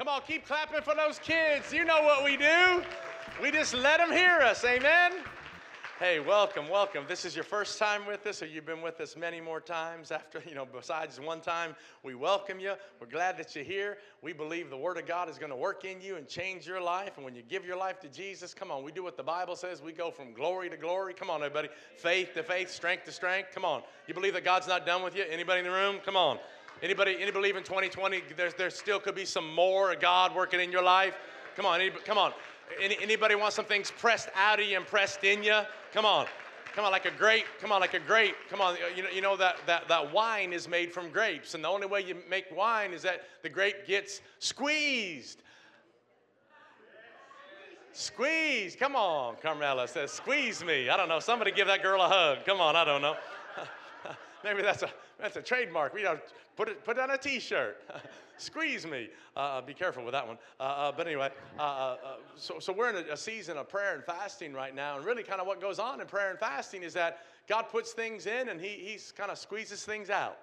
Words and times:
Come 0.00 0.08
on, 0.08 0.22
keep 0.26 0.46
clapping 0.46 0.80
for 0.80 0.94
those 0.94 1.18
kids. 1.18 1.74
You 1.74 1.84
know 1.84 2.02
what 2.02 2.24
we 2.24 2.38
do. 2.38 2.82
We 3.42 3.50
just 3.50 3.74
let 3.74 3.98
them 3.98 4.10
hear 4.10 4.38
us. 4.38 4.64
Amen. 4.64 5.12
Hey, 5.98 6.20
welcome, 6.20 6.70
welcome. 6.70 7.04
This 7.06 7.26
is 7.26 7.34
your 7.34 7.44
first 7.44 7.78
time 7.78 8.06
with 8.06 8.26
us, 8.26 8.42
or 8.42 8.46
you've 8.46 8.64
been 8.64 8.80
with 8.80 8.98
us 9.02 9.14
many 9.14 9.42
more 9.42 9.60
times 9.60 10.10
after, 10.10 10.42
you 10.48 10.54
know, 10.54 10.64
besides 10.64 11.20
one 11.20 11.42
time. 11.42 11.76
We 12.02 12.14
welcome 12.14 12.58
you. 12.58 12.72
We're 12.98 13.08
glad 13.08 13.36
that 13.36 13.54
you're 13.54 13.62
here. 13.62 13.98
We 14.22 14.32
believe 14.32 14.70
the 14.70 14.76
Word 14.78 14.96
of 14.96 15.06
God 15.06 15.28
is 15.28 15.36
going 15.36 15.50
to 15.50 15.56
work 15.56 15.84
in 15.84 16.00
you 16.00 16.16
and 16.16 16.26
change 16.26 16.66
your 16.66 16.80
life. 16.80 17.16
And 17.16 17.24
when 17.26 17.34
you 17.34 17.42
give 17.42 17.66
your 17.66 17.76
life 17.76 18.00
to 18.00 18.08
Jesus, 18.08 18.54
come 18.54 18.70
on, 18.70 18.82
we 18.82 18.92
do 18.92 19.04
what 19.04 19.18
the 19.18 19.22
Bible 19.22 19.54
says. 19.54 19.82
We 19.82 19.92
go 19.92 20.10
from 20.10 20.32
glory 20.32 20.70
to 20.70 20.78
glory. 20.78 21.12
Come 21.12 21.28
on, 21.28 21.42
everybody. 21.42 21.68
Faith 21.98 22.32
to 22.32 22.42
faith, 22.42 22.70
strength 22.70 23.04
to 23.04 23.12
strength. 23.12 23.50
Come 23.52 23.66
on. 23.66 23.82
You 24.06 24.14
believe 24.14 24.32
that 24.32 24.44
God's 24.44 24.66
not 24.66 24.86
done 24.86 25.02
with 25.02 25.14
you? 25.14 25.24
Anybody 25.30 25.58
in 25.58 25.66
the 25.66 25.70
room? 25.70 25.98
Come 26.02 26.16
on. 26.16 26.38
Anybody, 26.82 27.16
any 27.20 27.30
believe 27.30 27.56
in 27.56 27.62
2020 27.62 28.22
there's, 28.36 28.54
there 28.54 28.70
still 28.70 28.98
could 28.98 29.14
be 29.14 29.24
some 29.24 29.54
more 29.54 29.94
God 29.94 30.34
working 30.34 30.60
in 30.60 30.72
your 30.72 30.82
life? 30.82 31.14
Come 31.56 31.66
on, 31.66 31.80
come 32.06 32.16
on. 32.16 32.32
Any, 32.80 32.96
anybody 33.02 33.34
want 33.34 33.52
some 33.52 33.64
things 33.64 33.90
pressed 33.90 34.28
out 34.34 34.60
of 34.60 34.66
you 34.66 34.76
and 34.76 34.86
pressed 34.86 35.24
in 35.24 35.42
you? 35.42 35.60
Come 35.92 36.06
on. 36.06 36.26
Come 36.74 36.84
on, 36.84 36.92
like 36.92 37.04
a 37.04 37.10
grape. 37.10 37.46
Come 37.60 37.72
on, 37.72 37.80
like 37.80 37.94
a 37.94 37.98
grape. 37.98 38.36
Come 38.48 38.60
on. 38.60 38.76
You 38.96 39.02
know, 39.02 39.10
you 39.10 39.20
know 39.20 39.36
that, 39.36 39.56
that, 39.66 39.88
that 39.88 40.12
wine 40.12 40.52
is 40.52 40.68
made 40.68 40.92
from 40.92 41.10
grapes. 41.10 41.54
And 41.54 41.64
the 41.64 41.68
only 41.68 41.86
way 41.86 42.00
you 42.00 42.16
make 42.28 42.44
wine 42.54 42.92
is 42.92 43.02
that 43.02 43.22
the 43.42 43.48
grape 43.48 43.86
gets 43.86 44.20
squeezed. 44.38 45.42
Squeeze. 47.92 48.76
Come 48.76 48.94
on, 48.94 49.34
Carmela 49.42 49.88
says, 49.88 50.12
squeeze 50.12 50.64
me. 50.64 50.88
I 50.88 50.96
don't 50.96 51.08
know. 51.08 51.18
Somebody 51.18 51.50
give 51.50 51.66
that 51.66 51.82
girl 51.82 52.00
a 52.00 52.08
hug. 52.08 52.38
Come 52.46 52.60
on, 52.60 52.76
I 52.76 52.84
don't 52.84 53.02
know. 53.02 53.16
Maybe 54.44 54.62
that's 54.62 54.82
a 54.82 54.90
that's 55.18 55.36
a 55.36 55.42
trademark. 55.42 55.92
We 55.92 56.02
don't 56.02 56.20
put 56.60 56.68
it 56.68 56.84
put 56.84 56.98
on 56.98 57.10
a 57.10 57.16
T-shirt. 57.16 57.82
Squeeze 58.36 58.86
me. 58.86 59.08
Uh, 59.34 59.40
uh, 59.40 59.60
be 59.62 59.72
careful 59.72 60.04
with 60.04 60.12
that 60.12 60.26
one. 60.26 60.36
Uh, 60.58 60.62
uh 60.62 60.92
but 60.92 61.06
anyway, 61.06 61.30
uh, 61.58 61.96
so 62.36 62.58
so 62.58 62.70
we're 62.70 62.90
in 62.90 62.96
a, 62.96 63.12
a 63.14 63.16
season 63.16 63.56
of 63.56 63.66
prayer 63.66 63.94
and 63.94 64.04
fasting 64.04 64.52
right 64.52 64.74
now, 64.74 64.98
and 64.98 65.06
really 65.06 65.22
kind 65.22 65.40
of 65.40 65.46
what 65.46 65.58
goes 65.58 65.78
on 65.78 66.02
in 66.02 66.06
prayer 66.06 66.28
and 66.28 66.38
fasting 66.38 66.82
is 66.82 66.92
that 66.92 67.20
God 67.48 67.62
puts 67.70 67.92
things 67.92 68.26
in 68.26 68.50
and 68.50 68.60
He 68.60 68.68
He's 68.68 69.10
kind 69.10 69.30
of 69.30 69.38
squeezes 69.38 69.84
things 69.84 70.10
out. 70.10 70.36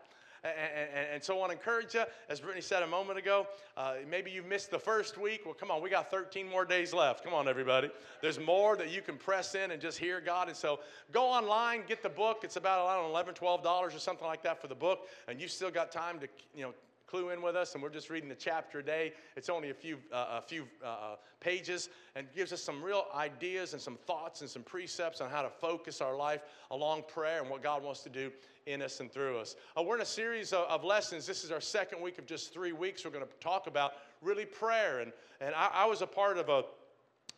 And, 0.43 1.07
and, 1.13 1.23
so 1.23 1.35
I 1.35 1.39
want 1.39 1.51
to 1.51 1.57
encourage 1.57 1.93
you, 1.93 2.03
as 2.29 2.39
Brittany 2.39 2.61
said 2.61 2.83
a 2.83 2.87
moment 2.87 3.17
ago, 3.17 3.47
uh, 3.75 3.95
maybe 4.09 4.31
you 4.31 4.43
missed 4.43 4.71
the 4.71 4.79
first 4.79 5.17
week. 5.17 5.41
Well, 5.45 5.53
come 5.53 5.71
on, 5.71 5.81
we 5.81 5.89
got 5.89 6.11
13 6.11 6.47
more 6.47 6.65
days 6.65 6.93
left. 6.93 7.23
Come 7.23 7.33
on, 7.33 7.47
everybody. 7.47 7.89
There's 8.21 8.39
more 8.39 8.77
that 8.77 8.89
you 8.91 9.01
can 9.01 9.17
press 9.17 9.55
in 9.55 9.71
and 9.71 9.81
just 9.81 9.97
hear 9.97 10.21
God. 10.21 10.47
And 10.47 10.55
so 10.55 10.79
go 11.11 11.23
online, 11.23 11.83
get 11.87 12.03
the 12.03 12.09
book. 12.09 12.41
It's 12.43 12.55
about, 12.55 12.87
I 12.87 12.95
don't 12.95 13.11
know, 13.11 13.33
$11, 13.33 13.63
$12 13.63 13.95
or 13.95 13.99
something 13.99 14.27
like 14.27 14.43
that 14.43 14.61
for 14.61 14.67
the 14.67 14.75
book. 14.75 15.07
And 15.27 15.41
you've 15.41 15.51
still 15.51 15.71
got 15.71 15.91
time 15.91 16.19
to, 16.19 16.27
you 16.55 16.63
know, 16.63 16.73
clue 17.07 17.29
in 17.29 17.41
with 17.41 17.55
us, 17.55 17.73
and 17.73 17.81
we're 17.81 17.89
just 17.89 18.09
reading 18.09 18.27
the 18.27 18.35
chapter 18.35 18.79
a 18.79 18.83
day. 18.83 19.13
It's 19.37 19.49
only 19.49 19.69
a 19.69 19.73
few, 19.73 19.97
uh, 20.11 20.39
a 20.39 20.41
few 20.41 20.67
uh, 20.83 20.87
uh, 20.87 21.15
pages 21.39 21.89
and 22.15 22.27
gives 22.35 22.51
us 22.51 22.61
some 22.61 22.83
real 22.83 23.05
ideas 23.15 23.71
and 23.71 23.81
some 23.81 23.97
thoughts 24.05 24.41
and 24.41 24.49
some 24.49 24.63
precepts 24.63 25.21
on 25.21 25.29
how 25.29 25.41
to 25.41 25.49
focus 25.49 26.01
our 26.01 26.17
life 26.17 26.41
along 26.71 27.03
prayer 27.07 27.39
and 27.41 27.49
what 27.49 27.63
God 27.63 27.81
wants 27.81 28.01
to 28.01 28.09
do 28.09 28.29
in 28.65 28.81
us 28.81 28.99
and 28.99 29.09
through 29.09 29.37
us. 29.37 29.55
Uh, 29.77 29.83
we're 29.83 29.95
in 29.95 30.01
a 30.01 30.05
series 30.05 30.51
of, 30.51 30.67
of, 30.67 30.83
lessons. 30.83 31.25
This 31.25 31.45
is 31.45 31.51
our 31.51 31.61
second 31.61 32.01
week 32.01 32.17
of 32.17 32.25
just 32.25 32.53
three 32.53 32.73
weeks. 32.73 33.05
We're 33.05 33.11
going 33.11 33.25
to 33.25 33.31
talk 33.39 33.67
about 33.67 33.93
really 34.21 34.45
prayer. 34.45 34.99
And, 34.99 35.13
and 35.39 35.55
I, 35.55 35.69
I 35.73 35.85
was 35.85 36.01
a 36.01 36.07
part 36.07 36.37
of 36.37 36.49
a 36.49 36.63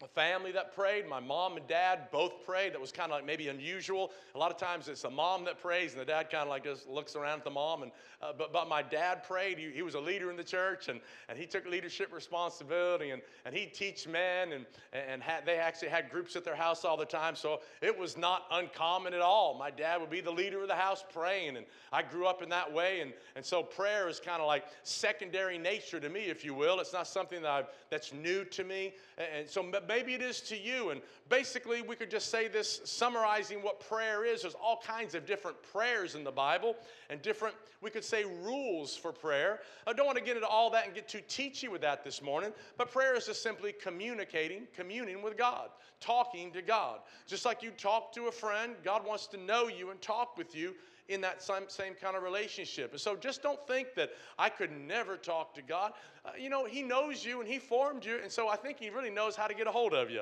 a 0.02 0.08
family 0.08 0.52
that 0.54 0.74
prayed. 0.74 1.08
My 1.08 1.20
mom 1.20 1.58
and 1.58 1.68
dad 1.68 2.10
both 2.12 2.46
prayed. 2.46 2.74
That 2.74 2.80
was 2.80 2.92
kind 2.92 3.12
of 3.12 3.18
like 3.18 3.26
maybe 3.26 3.50
unusual. 3.50 4.12
A 4.34 4.38
lot 4.38 4.50
of 4.50 4.58
times 4.58 4.88
it's 4.88 5.02
the 5.02 5.10
mom 5.10 5.44
that 5.46 5.62
prays, 5.62 5.92
and 5.92 6.02
the 6.02 6.06
dad 6.06 6.30
kind 6.30 6.44
of 6.44 6.50
like 6.50 6.64
just 6.64 6.88
looks 6.88 7.16
around 7.16 7.40
at 7.40 7.44
the 7.44 7.50
mom. 7.50 7.84
And 7.84 7.92
uh, 8.22 8.32
but 8.38 8.54
but 8.54 8.70
my 8.70 8.82
dad 8.82 9.24
prayed. 9.24 9.58
He, 9.58 9.72
he 9.72 9.82
was 9.82 9.96
a 9.96 10.00
leader 10.00 10.30
in 10.32 10.38
the 10.38 10.44
church, 10.44 10.88
and, 10.88 11.02
and 11.28 11.38
he 11.38 11.46
took 11.46 11.66
leadership 11.66 12.14
responsibility, 12.14 13.10
and, 13.10 13.22
and 13.46 13.54
he'd 13.54 13.74
teach 13.74 14.08
men, 14.08 14.54
and 14.54 14.66
and 14.94 15.22
had, 15.22 15.46
they 15.46 15.58
actually 15.58 15.90
had 15.90 16.10
groups 16.10 16.36
at 16.36 16.46
their 16.46 16.56
house 16.56 16.86
all 16.86 16.96
the 16.96 17.06
time. 17.06 17.36
So 17.36 17.60
it 17.82 17.98
was 17.98 18.18
not 18.18 18.46
uncommon 18.52 19.14
at 19.14 19.22
all. 19.22 19.58
My 19.58 19.72
dad 19.72 20.00
would 20.00 20.10
be 20.10 20.22
the 20.22 20.32
leader 20.32 20.62
of 20.62 20.70
the 20.70 20.76
house 20.76 21.04
praying, 21.14 21.58
and 21.58 21.66
I 21.92 22.04
grew 22.04 22.26
up 22.26 22.42
in 22.42 22.50
that 22.50 22.72
way. 22.72 23.02
And 23.02 23.12
and 23.36 23.46
so 23.46 23.64
prayer 23.64 24.08
is 24.08 24.22
kind 24.22 24.42
of 24.42 24.48
like 24.48 24.64
secondary 24.84 25.58
nature 25.58 26.00
to 26.00 26.10
me, 26.10 26.22
if 26.22 26.46
you 26.46 26.54
will. 26.54 26.80
It's 26.80 26.94
not 26.94 27.06
something 27.08 27.42
that 27.42 27.52
I've, 27.52 27.66
that's 27.90 28.14
new 28.14 28.46
to 28.46 28.64
me. 28.64 28.94
And 29.18 29.50
so 29.50 29.62
maybe 29.90 30.14
it 30.14 30.22
is 30.22 30.40
to 30.42 30.58
you. 30.58 30.92
And 30.92 31.02
basically, 31.30 31.82
we 31.82 31.96
could 31.96 32.12
just 32.12 32.30
say 32.30 32.48
this 32.48 32.80
summarizing 32.86 33.64
what 33.64 33.80
prayer 33.90 34.24
is. 34.24 34.44
There's 34.44 34.54
all 34.54 34.80
kinds 34.86 35.16
of 35.16 35.26
different 35.26 35.58
prayers 35.74 36.14
in 36.14 36.24
the 36.24 36.32
Bible 36.32 36.76
and 37.10 37.20
different, 37.24 37.56
we 37.82 37.90
could 37.90 38.04
say, 38.04 38.24
rules 38.44 38.96
for 38.96 39.12
prayer. 39.12 39.62
I 39.88 39.94
don't 39.94 40.06
want 40.06 40.20
to 40.20 40.24
get 40.24 40.36
into 40.36 40.48
all 40.48 40.70
that 40.70 40.86
and 40.86 40.94
get 40.94 41.10
too 41.10 41.22
teachy 41.28 41.68
with 41.68 41.82
that 41.82 42.04
this 42.04 42.22
morning, 42.22 42.52
but 42.78 42.92
prayer 42.92 43.16
is 43.16 43.26
just 43.26 43.42
simply 43.42 43.74
communicating, 43.74 44.68
communing 44.76 45.24
with 45.24 45.36
God, 45.36 45.70
talking 46.00 46.52
to 46.52 46.62
God. 46.62 47.00
Just 47.26 47.44
like 47.44 47.64
you 47.64 47.72
talk 47.72 48.14
to 48.14 48.28
a 48.28 48.32
friend, 48.32 48.76
God 48.84 49.04
wants 49.04 49.26
to 49.28 49.38
know 49.38 49.68
you 49.68 49.90
and 49.90 50.00
talk 50.02 50.38
with 50.38 50.56
you 50.56 50.76
in 51.10 51.22
that 51.22 51.42
same, 51.42 51.68
same 51.68 51.94
kind 51.96 52.16
of 52.16 52.24
relationship. 52.24 52.92
And 52.92 53.02
so 53.02 53.16
just 53.16 53.44
don't 53.44 53.60
think 53.68 53.96
that 53.96 54.12
I 54.38 54.50
could 54.50 54.72
never 54.72 55.18
talk 55.18 55.54
to 55.56 55.62
God. 55.62 55.94
Uh, 56.26 56.30
you 56.40 56.50
know, 56.50 56.66
He 56.66 56.82
knows 56.82 57.26
you 57.26 57.42
and 57.42 57.50
He 57.50 57.60
formed 57.60 58.06
you, 58.06 58.20
and 58.22 58.32
so 58.32 58.48
I 58.48 58.56
think 58.56 58.80
He 58.80 58.90
really 58.90 59.10
knows 59.10 59.36
how 59.36 59.48
to 59.48 59.54
get 59.54 59.68
a 59.68 59.72
hold 59.72 59.94
of 59.94 60.10
you. 60.10 60.22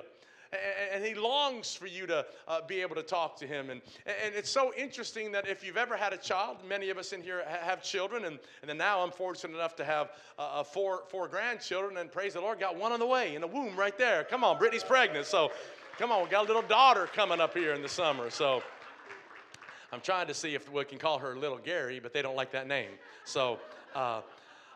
And, 0.94 1.04
he 1.04 1.14
longs 1.14 1.76
for 1.76 1.88
you 1.88 2.08
to 2.08 2.26
uh, 2.48 2.62
be 2.66 2.82
able 2.82 2.96
to 2.96 3.04
talk 3.04 3.38
to 3.40 3.48
him. 3.48 3.70
And, 3.70 3.82
and 4.06 4.34
it's 4.36 4.50
so 4.50 4.74
interesting 4.76 5.32
that 5.34 5.48
if 5.48 5.64
you've 5.64 5.78
ever 5.78 5.98
had 5.98 6.14
a 6.14 6.18
child, 6.18 6.58
many 6.68 6.90
of 6.90 6.98
us 6.98 7.12
in 7.12 7.22
here 7.22 7.44
have 7.62 7.84
children, 7.84 8.26
and, 8.26 8.40
and 8.62 8.70
then 8.70 8.78
now 8.78 9.02
I'm 9.02 9.12
fortunate 9.12 9.56
enough 9.56 9.76
to 9.78 9.84
have 9.84 10.12
uh, 10.40 10.64
four, 10.64 11.04
four 11.10 11.28
grandchildren, 11.28 11.98
and 11.98 12.12
praise 12.12 12.34
the 12.34 12.42
Lord, 12.42 12.60
got 12.60 12.78
one 12.78 12.92
on 12.92 13.00
the 13.00 13.06
way 13.06 13.36
in 13.36 13.42
the 13.42 13.48
womb 13.48 13.76
right 13.76 13.98
there. 13.98 14.24
Come 14.24 14.44
on, 14.44 14.58
Brittany's 14.58 14.84
pregnant. 14.84 15.26
So 15.26 15.52
come 15.98 16.12
on, 16.12 16.24
we 16.24 16.30
got 16.30 16.46
a 16.46 16.48
little 16.48 16.62
daughter 16.62 17.08
coming 17.14 17.42
up 17.42 17.54
here 17.54 17.74
in 17.74 17.82
the 17.82 17.90
summer. 17.90 18.30
So 18.30 18.64
I'm 19.92 20.02
trying 20.02 20.28
to 20.28 20.34
see 20.34 20.54
if 20.54 20.72
we 20.72 20.84
can 20.84 20.98
call 20.98 21.18
her 21.20 21.36
Little 21.38 21.58
Gary, 21.58 22.00
but 22.00 22.14
they 22.14 22.22
don't 22.22 22.36
like 22.36 22.52
that 22.52 22.68
name. 22.68 22.92
So, 23.24 23.60
uh, 23.96 24.22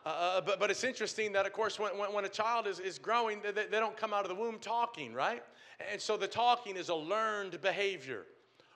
uh, 0.06 0.10
uh, 0.10 0.42
but, 0.42 0.60
but 0.60 0.72
it's 0.72 0.84
interesting 0.84 1.34
that, 1.34 1.46
of 1.46 1.54
course, 1.54 1.78
when, 1.78 1.98
when, 1.98 2.14
when 2.14 2.26
a 2.26 2.30
child 2.30 2.66
is, 2.66 2.80
is 2.80 2.98
growing, 2.98 3.40
they, 3.44 3.52
they 3.52 3.80
don't 3.80 3.98
come 3.98 4.14
out 4.14 4.24
of 4.24 4.30
the 4.30 4.36
womb 4.36 4.58
talking, 4.60 5.14
right? 5.14 5.44
And 5.92 6.02
so 6.02 6.18
the 6.18 6.28
talking 6.28 6.78
is 6.78 6.90
a 6.90 6.96
learned 6.96 7.62
behavior. 7.62 8.26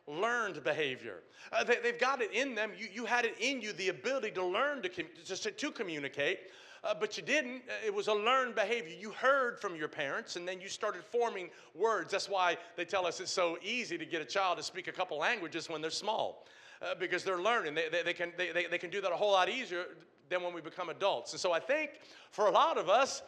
Learned 0.07 0.63
behavior. 0.63 1.23
Uh, 1.51 1.63
they, 1.63 1.77
have 1.83 1.99
got 1.99 2.21
it 2.21 2.31
in 2.31 2.53
them. 2.53 2.71
You, 2.77 2.87
you 2.93 3.05
had 3.05 3.25
it 3.25 3.35
in 3.39 3.59
you, 3.61 3.73
the 3.73 3.89
ability 3.89 4.31
to 4.31 4.45
learn 4.45 4.83
to, 4.83 4.89
to, 4.89 5.51
to 5.51 5.71
communicate 5.71 6.39
uh, 6.85 6.93
but 6.99 7.17
you 7.17 7.23
didn't. 7.23 7.63
Uh, 7.67 7.85
it 7.85 7.93
was 7.93 8.07
a 8.07 8.13
learned 8.13 8.55
behavior. 8.55 8.95
You 8.99 9.11
heard 9.11 9.59
from 9.59 9.75
your 9.75 9.87
parents, 9.87 10.35
and 10.35 10.47
then 10.47 10.61
you 10.61 10.69
started 10.69 11.03
forming 11.03 11.49
words. 11.73 12.11
That's 12.11 12.29
why 12.29 12.57
they 12.75 12.85
tell 12.85 13.05
us 13.07 13.19
it's 13.19 13.31
so 13.31 13.57
easy 13.63 13.97
to 13.97 14.05
get 14.05 14.21
a 14.21 14.25
child 14.25 14.57
to 14.57 14.63
speak 14.63 14.87
a 14.87 14.91
couple 14.91 15.17
languages 15.17 15.69
when 15.69 15.81
they're 15.81 15.89
small, 15.89 16.45
uh, 16.81 16.93
because 16.99 17.23
they're 17.23 17.41
learning. 17.41 17.73
They, 17.73 17.89
they, 17.89 18.03
they 18.03 18.13
can, 18.13 18.31
they, 18.37 18.51
they, 18.51 18.65
they 18.67 18.77
can 18.77 18.91
do 18.91 19.01
that 19.01 19.11
a 19.11 19.15
whole 19.15 19.31
lot 19.31 19.49
easier 19.49 19.85
than 20.29 20.43
when 20.43 20.53
we 20.53 20.61
become 20.61 20.89
adults. 20.89 21.33
And 21.33 21.39
so 21.39 21.51
I 21.51 21.59
think 21.59 21.91
for 22.31 22.47
a 22.47 22.51
lot 22.51 22.77
of 22.77 22.89
us, 22.89 23.23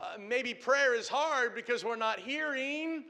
uh, 0.00 0.16
maybe 0.18 0.54
prayer 0.54 0.94
is 0.94 1.08
hard 1.08 1.54
because 1.54 1.84
we're 1.84 1.96
not 1.96 2.20
hearing 2.20 3.04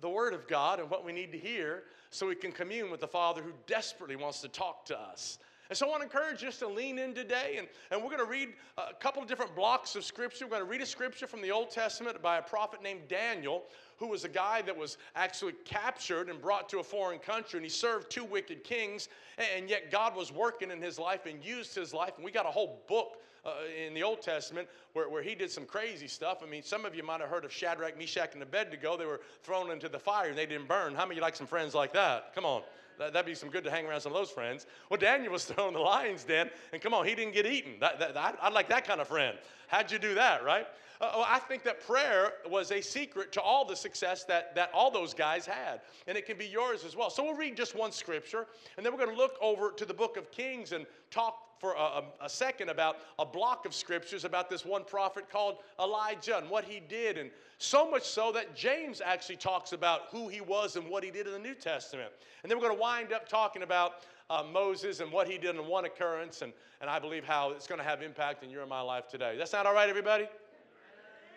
the 0.00 0.08
Word 0.08 0.34
of 0.34 0.48
God 0.48 0.80
and 0.80 0.90
what 0.90 1.04
we 1.04 1.12
need 1.12 1.32
to 1.32 1.38
hear 1.38 1.84
so 2.10 2.26
we 2.26 2.34
can 2.34 2.52
commune 2.52 2.90
with 2.90 3.00
the 3.00 3.08
Father 3.08 3.42
who 3.42 3.52
desperately 3.66 4.16
wants 4.16 4.40
to 4.40 4.48
talk 4.48 4.84
to 4.86 4.98
us. 4.98 5.38
And 5.70 5.78
so 5.78 5.86
I 5.86 5.90
want 5.90 6.00
to 6.02 6.04
encourage 6.04 6.44
us 6.44 6.58
to 6.58 6.68
lean 6.68 6.98
in 6.98 7.14
today, 7.14 7.56
and, 7.58 7.66
and 7.90 8.02
we're 8.02 8.10
going 8.10 8.24
to 8.24 8.30
read 8.30 8.50
a 8.76 8.92
couple 8.94 9.22
of 9.22 9.28
different 9.28 9.56
blocks 9.56 9.96
of 9.96 10.04
scripture. 10.04 10.44
We're 10.44 10.50
going 10.50 10.62
to 10.62 10.68
read 10.68 10.82
a 10.82 10.86
scripture 10.86 11.26
from 11.26 11.40
the 11.40 11.50
Old 11.50 11.70
Testament 11.70 12.20
by 12.20 12.36
a 12.36 12.42
prophet 12.42 12.82
named 12.82 13.08
Daniel, 13.08 13.64
who 13.96 14.08
was 14.08 14.24
a 14.24 14.28
guy 14.28 14.60
that 14.62 14.76
was 14.76 14.98
actually 15.16 15.54
captured 15.64 16.28
and 16.28 16.40
brought 16.40 16.68
to 16.68 16.80
a 16.80 16.84
foreign 16.84 17.18
country, 17.18 17.58
and 17.58 17.64
he 17.64 17.70
served 17.70 18.10
two 18.10 18.24
wicked 18.24 18.62
kings, 18.62 19.08
and 19.54 19.70
yet 19.70 19.90
God 19.90 20.14
was 20.14 20.30
working 20.30 20.70
in 20.70 20.82
his 20.82 20.98
life 20.98 21.24
and 21.24 21.42
used 21.42 21.74
his 21.74 21.94
life. 21.94 22.12
And 22.16 22.24
we 22.24 22.30
got 22.30 22.46
a 22.46 22.50
whole 22.50 22.82
book 22.86 23.22
uh, 23.46 23.52
in 23.86 23.94
the 23.94 24.02
Old 24.02 24.22
Testament 24.22 24.68
where, 24.92 25.08
where 25.08 25.22
he 25.22 25.34
did 25.34 25.50
some 25.50 25.64
crazy 25.64 26.08
stuff. 26.08 26.42
I 26.42 26.46
mean, 26.46 26.62
some 26.62 26.84
of 26.84 26.94
you 26.94 27.02
might 27.02 27.20
have 27.20 27.28
heard 27.28 27.44
of 27.44 27.52
Shadrach, 27.52 27.98
Meshach, 27.98 28.34
and 28.34 28.42
Abednego. 28.42 28.96
They 28.96 29.06
were 29.06 29.20
thrown 29.42 29.70
into 29.70 29.88
the 29.88 29.98
fire 29.98 30.28
and 30.28 30.38
they 30.38 30.46
didn't 30.46 30.68
burn. 30.68 30.94
How 30.94 31.04
many 31.04 31.12
of 31.12 31.16
you 31.16 31.22
like 31.22 31.36
some 31.36 31.46
friends 31.46 31.74
like 31.74 31.92
that? 31.92 32.34
Come 32.34 32.44
on. 32.44 32.62
That'd 32.98 33.26
be 33.26 33.34
some 33.34 33.50
good 33.50 33.64
to 33.64 33.70
hang 33.70 33.86
around 33.86 34.00
some 34.00 34.12
of 34.12 34.18
those 34.18 34.30
friends. 34.30 34.66
Well, 34.90 34.98
Daniel 34.98 35.32
was 35.32 35.44
thrown 35.46 35.68
in 35.68 35.74
the 35.74 35.80
lion's 35.80 36.24
den, 36.24 36.50
and 36.72 36.80
come 36.80 36.94
on, 36.94 37.06
he 37.06 37.14
didn't 37.14 37.34
get 37.34 37.46
eaten. 37.46 37.74
That, 37.80 37.98
that, 37.98 38.38
I'd 38.40 38.52
like 38.52 38.68
that 38.68 38.86
kind 38.86 39.00
of 39.00 39.08
friend. 39.08 39.36
How'd 39.68 39.90
you 39.90 39.98
do 39.98 40.14
that, 40.14 40.44
right? 40.44 40.66
Uh, 41.00 41.24
I 41.26 41.38
think 41.38 41.64
that 41.64 41.86
prayer 41.86 42.34
was 42.48 42.70
a 42.70 42.80
secret 42.80 43.32
to 43.32 43.40
all 43.40 43.64
the 43.64 43.76
success 43.76 44.24
that, 44.24 44.54
that 44.54 44.70
all 44.72 44.90
those 44.90 45.14
guys 45.14 45.44
had, 45.46 45.80
and 46.06 46.16
it 46.16 46.26
can 46.26 46.36
be 46.36 46.46
yours 46.46 46.84
as 46.84 46.96
well. 46.96 47.10
So 47.10 47.24
we'll 47.24 47.34
read 47.34 47.56
just 47.56 47.74
one 47.74 47.92
scripture, 47.92 48.46
and 48.76 48.84
then 48.84 48.92
we're 48.92 49.04
going 49.04 49.14
to 49.14 49.20
look 49.20 49.36
over 49.40 49.70
to 49.72 49.84
the 49.84 49.94
book 49.94 50.16
of 50.16 50.30
Kings 50.30 50.72
and 50.72 50.86
talk 51.10 51.44
for 51.64 51.72
a, 51.72 52.02
a, 52.20 52.28
second 52.28 52.68
about 52.68 52.98
a 53.18 53.24
block 53.24 53.64
of 53.64 53.72
scriptures 53.74 54.24
about 54.24 54.50
this 54.50 54.66
one 54.66 54.84
prophet 54.84 55.30
called 55.30 55.58
Elijah 55.80 56.36
and 56.36 56.50
what 56.50 56.64
he 56.64 56.78
did. 56.78 57.16
And 57.16 57.30
so 57.56 57.90
much 57.90 58.02
so 58.02 58.32
that 58.32 58.54
James 58.54 59.00
actually 59.00 59.36
talks 59.36 59.72
about 59.72 60.02
who 60.10 60.28
he 60.28 60.42
was 60.42 60.76
and 60.76 60.86
what 60.88 61.02
he 61.02 61.10
did 61.10 61.26
in 61.26 61.32
the 61.32 61.38
New 61.38 61.54
Testament. 61.54 62.10
And 62.42 62.50
then 62.50 62.58
we're 62.58 62.66
going 62.66 62.76
to 62.76 62.80
wind 62.80 63.12
up 63.14 63.28
talking 63.28 63.62
about 63.62 64.02
uh, 64.28 64.42
Moses 64.52 65.00
and 65.00 65.10
what 65.10 65.26
he 65.26 65.38
did 65.38 65.56
in 65.56 65.66
one 65.66 65.84
occurrence. 65.86 66.42
And, 66.42 66.52
and 66.80 66.90
I 66.90 66.98
believe 66.98 67.24
how 67.24 67.52
it's 67.52 67.66
going 67.66 67.80
to 67.80 67.86
have 67.86 68.02
impact 68.02 68.42
in 68.42 68.50
your 68.50 68.60
and 68.60 68.68
my 68.68 68.82
life 68.82 69.08
today. 69.08 69.36
That's 69.38 69.52
not 69.52 69.64
all 69.64 69.74
right, 69.74 69.88
everybody? 69.88 70.28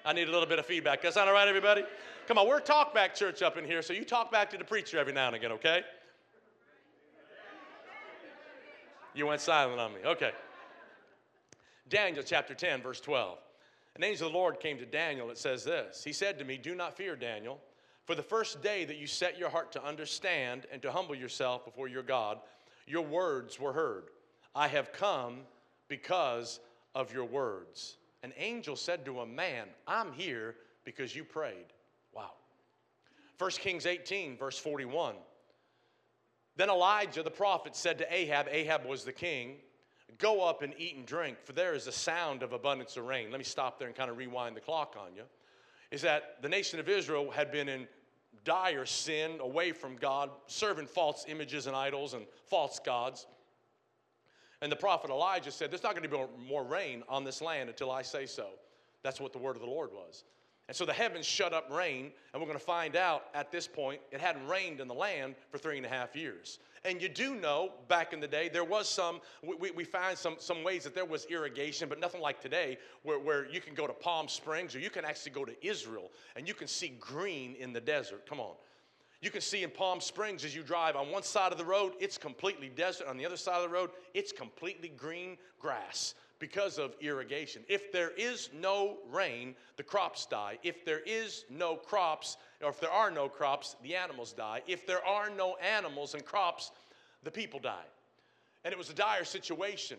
I 0.07 0.13
need 0.13 0.29
a 0.29 0.31
little 0.31 0.47
bit 0.47 0.57
of 0.57 0.65
feedback. 0.65 1.01
That 1.01 1.15
sound 1.15 1.27
all 1.27 1.35
right, 1.35 1.49
everybody? 1.49 1.83
Come 2.29 2.37
on, 2.37 2.47
we're 2.47 2.59
a 2.59 2.61
talkback 2.61 3.13
church 3.13 3.41
up 3.41 3.57
in 3.57 3.65
here, 3.65 3.81
so 3.81 3.91
you 3.91 4.05
talk 4.05 4.31
back 4.31 4.49
to 4.51 4.57
the 4.57 4.63
preacher 4.63 4.97
every 4.97 5.11
now 5.11 5.27
and 5.27 5.35
again, 5.35 5.51
okay? 5.51 5.81
You 9.13 9.27
went 9.27 9.41
silent 9.41 9.81
on 9.81 9.93
me. 9.93 9.99
Okay. 10.05 10.31
Daniel 11.89 12.23
chapter 12.23 12.53
10, 12.53 12.81
verse 12.81 13.01
12. 13.01 13.37
An 13.97 14.03
angel 14.05 14.27
of 14.27 14.31
the 14.31 14.39
Lord 14.39 14.61
came 14.61 14.77
to 14.77 14.85
Daniel. 14.85 15.29
It 15.29 15.37
says 15.37 15.65
this 15.65 16.05
He 16.05 16.13
said 16.13 16.39
to 16.39 16.45
me, 16.45 16.57
Do 16.57 16.73
not 16.73 16.95
fear, 16.95 17.17
Daniel, 17.17 17.59
for 18.05 18.15
the 18.15 18.23
first 18.23 18.63
day 18.63 18.85
that 18.85 18.95
you 18.97 19.07
set 19.07 19.37
your 19.37 19.49
heart 19.49 19.73
to 19.73 19.83
understand 19.83 20.67
and 20.71 20.81
to 20.83 20.91
humble 20.91 21.15
yourself 21.15 21.65
before 21.65 21.89
your 21.89 22.03
God, 22.03 22.39
your 22.85 23.03
words 23.03 23.59
were 23.59 23.73
heard. 23.73 24.05
I 24.55 24.69
have 24.69 24.93
come 24.93 25.39
because 25.89 26.61
of 26.95 27.11
your 27.11 27.25
words. 27.25 27.97
An 28.23 28.33
angel 28.37 28.75
said 28.75 29.05
to 29.05 29.21
a 29.21 29.25
man, 29.25 29.67
I'm 29.87 30.11
here 30.11 30.55
because 30.83 31.15
you 31.15 31.23
prayed. 31.23 31.65
Wow. 32.13 32.31
1 33.37 33.51
Kings 33.51 33.85
18, 33.85 34.37
verse 34.37 34.57
41. 34.57 35.15
Then 36.55 36.69
Elijah 36.69 37.21
the 37.21 37.29
prophet 37.29 37.75
said 37.75 37.99
to 37.99 38.13
Ahab, 38.13 38.47
Ahab 38.49 38.85
was 38.85 39.03
the 39.03 39.11
king, 39.11 39.57
Go 40.17 40.43
up 40.43 40.63
and 40.63 40.73
eat 40.77 40.95
and 40.95 41.05
drink, 41.05 41.37
for 41.43 41.53
there 41.53 41.75
is 41.75 41.85
a 41.85 41.91
sound 41.91 42.41
of 42.41 42.53
abundance 42.53 42.97
of 42.97 43.05
rain. 43.05 43.29
Let 43.29 43.37
me 43.37 43.43
stop 43.43 43.77
there 43.77 43.87
and 43.87 43.95
kind 43.95 44.09
of 44.09 44.17
rewind 44.17 44.55
the 44.55 44.61
clock 44.61 44.95
on 44.99 45.15
you. 45.15 45.23
Is 45.91 46.01
that 46.01 46.41
the 46.41 46.49
nation 46.49 46.79
of 46.79 46.89
Israel 46.89 47.29
had 47.29 47.51
been 47.51 47.69
in 47.69 47.87
dire 48.43 48.85
sin 48.85 49.39
away 49.41 49.73
from 49.73 49.95
God, 49.97 50.29
serving 50.47 50.87
false 50.87 51.25
images 51.27 51.67
and 51.67 51.75
idols 51.75 52.13
and 52.13 52.25
false 52.45 52.79
gods. 52.79 53.27
And 54.61 54.71
the 54.71 54.75
prophet 54.75 55.11
Elijah 55.11 55.51
said, 55.51 55.71
There's 55.71 55.83
not 55.83 55.95
going 55.95 56.09
to 56.09 56.09
be 56.09 56.47
more 56.47 56.63
rain 56.63 57.03
on 57.07 57.23
this 57.23 57.41
land 57.41 57.69
until 57.69 57.91
I 57.91 58.01
say 58.01 58.25
so. 58.25 58.47
That's 59.03 59.21
what 59.21 59.31
the 59.31 59.39
word 59.39 59.55
of 59.55 59.61
the 59.61 59.67
Lord 59.67 59.91
was. 59.93 60.23
And 60.67 60.75
so 60.75 60.85
the 60.85 60.93
heavens 60.93 61.25
shut 61.25 61.53
up 61.53 61.71
rain, 61.71 62.11
and 62.33 62.41
we're 62.41 62.47
going 62.47 62.59
to 62.59 62.65
find 62.65 62.97
out 62.97 63.27
at 63.33 63.51
this 63.51 63.67
point 63.67 64.01
it 64.11 64.19
hadn't 64.19 64.45
rained 64.47 64.81
in 64.81 64.87
the 64.87 64.93
land 64.93 65.35
for 65.49 65.57
three 65.57 65.77
and 65.77 65.85
a 65.85 65.89
half 65.89 66.15
years. 66.15 66.59
And 66.83 67.01
you 67.01 67.09
do 67.09 67.35
know 67.35 67.71
back 67.87 68.13
in 68.13 68.19
the 68.19 68.27
day, 68.27 68.49
there 68.49 68.63
was 68.63 68.89
some, 68.89 69.21
we, 69.43 69.71
we 69.71 69.83
find 69.83 70.17
some, 70.17 70.35
some 70.39 70.63
ways 70.63 70.83
that 70.83 70.93
there 70.93 71.05
was 71.05 71.25
irrigation, 71.25 71.87
but 71.87 71.99
nothing 71.99 72.21
like 72.21 72.41
today 72.41 72.77
where, 73.03 73.19
where 73.19 73.49
you 73.49 73.61
can 73.61 73.73
go 73.73 73.87
to 73.87 73.93
Palm 73.93 74.27
Springs 74.27 74.75
or 74.75 74.79
you 74.79 74.89
can 74.89 75.05
actually 75.05 75.31
go 75.31 75.45
to 75.45 75.53
Israel 75.65 76.11
and 76.35 76.47
you 76.47 76.53
can 76.53 76.67
see 76.67 76.95
green 76.99 77.55
in 77.55 77.73
the 77.73 77.81
desert. 77.81 78.25
Come 78.27 78.39
on. 78.39 78.55
You 79.21 79.31
can 79.31 79.41
see 79.41 79.63
in 79.63 79.71
Palm 79.71 79.99
Springs 79.99 80.45
as 80.45 80.55
you 80.55 80.61
drive 80.61 80.95
on 80.95 81.09
one 81.09 81.23
side 81.23 81.51
of 81.51 81.57
the 81.57 81.65
road, 81.65 81.93
it's 81.99 82.17
completely 82.17 82.69
desert. 82.69 83.07
On 83.07 83.17
the 83.17 83.25
other 83.25 83.37
side 83.37 83.55
of 83.55 83.63
the 83.63 83.75
road, 83.75 83.89
it's 84.13 84.31
completely 84.31 84.89
green 84.89 85.37
grass 85.59 86.13
because 86.39 86.77
of 86.77 86.95
irrigation. 87.01 87.63
If 87.67 87.91
there 87.91 88.11
is 88.11 88.49
no 88.53 88.97
rain, 89.09 89.55
the 89.75 89.83
crops 89.83 90.27
die. 90.27 90.59
If 90.61 90.85
there 90.85 90.99
is 90.99 91.45
no 91.49 91.75
crops, 91.75 92.37
or 92.61 92.69
if 92.69 92.79
there 92.79 92.91
are 92.91 93.09
no 93.09 93.27
crops, 93.27 93.75
the 93.81 93.95
animals 93.95 94.33
die. 94.33 94.61
If 94.67 94.85
there 94.85 95.03
are 95.05 95.31
no 95.31 95.55
animals 95.57 96.13
and 96.13 96.23
crops, 96.23 96.71
the 97.23 97.31
people 97.31 97.59
die. 97.59 97.85
And 98.63 98.71
it 98.71 98.77
was 98.77 98.89
a 98.89 98.93
dire 98.93 99.23
situation. 99.23 99.97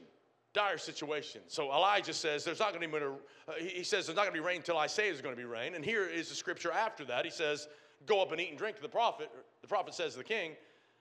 Dire 0.55 0.79
situation. 0.79 1.41
So 1.49 1.73
Elijah 1.73 2.15
says, 2.15 2.45
There's 2.45 2.61
not 2.61 2.73
going 2.73 2.89
to 2.89 2.99
be, 2.99 3.05
uh, 3.05 3.53
he 3.59 3.83
says, 3.83 4.07
There's 4.07 4.17
not 4.17 4.23
going 4.23 4.35
to 4.35 4.41
be 4.41 4.47
rain 4.47 4.59
until 4.59 4.79
I 4.79 4.87
say 4.87 5.09
there's 5.09 5.21
going 5.21 5.35
to 5.35 5.41
be 5.41 5.47
rain. 5.47 5.75
And 5.75 5.85
here 5.85 6.07
is 6.07 6.29
the 6.29 6.35
scripture 6.35 6.73
after 6.73 7.05
that. 7.07 7.25
He 7.25 7.31
says, 7.31 7.69
Go 8.07 8.23
up 8.23 8.33
and 8.33 8.41
eat 8.41 8.51
and 8.51 8.59
drink 8.59 8.77
to 8.77 8.83
the 8.83 8.89
prophet. 8.89 9.31
The 9.63 9.69
prophet 9.69 9.95
says 9.95 10.13
to 10.13 10.19
the 10.19 10.25
king, 10.25 10.53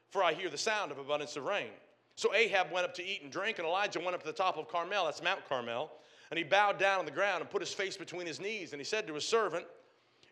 For 0.09 0.23
I 0.23 0.33
hear 0.33 0.49
the 0.49 0.57
sound 0.57 0.91
of 0.91 0.97
abundance 0.97 1.35
of 1.35 1.43
rain. 1.43 1.69
So 2.15 2.33
Ahab 2.33 2.71
went 2.71 2.85
up 2.85 2.95
to 2.95 3.05
eat 3.05 3.21
and 3.21 3.31
drink, 3.31 3.59
and 3.59 3.67
Elijah 3.67 3.99
went 3.99 4.15
up 4.15 4.21
to 4.21 4.27
the 4.27 4.33
top 4.33 4.57
of 4.57 4.67
Carmel, 4.67 5.05
that's 5.05 5.21
Mount 5.21 5.47
Carmel, 5.47 5.91
and 6.31 6.37
he 6.37 6.43
bowed 6.43 6.79
down 6.79 6.99
on 6.99 7.05
the 7.05 7.11
ground 7.11 7.41
and 7.41 7.49
put 7.49 7.61
his 7.61 7.73
face 7.73 7.95
between 7.95 8.25
his 8.25 8.41
knees, 8.41 8.73
and 8.73 8.79
he 8.79 8.85
said 8.85 9.05
to 9.07 9.13
his 9.13 9.27
servant, 9.27 9.65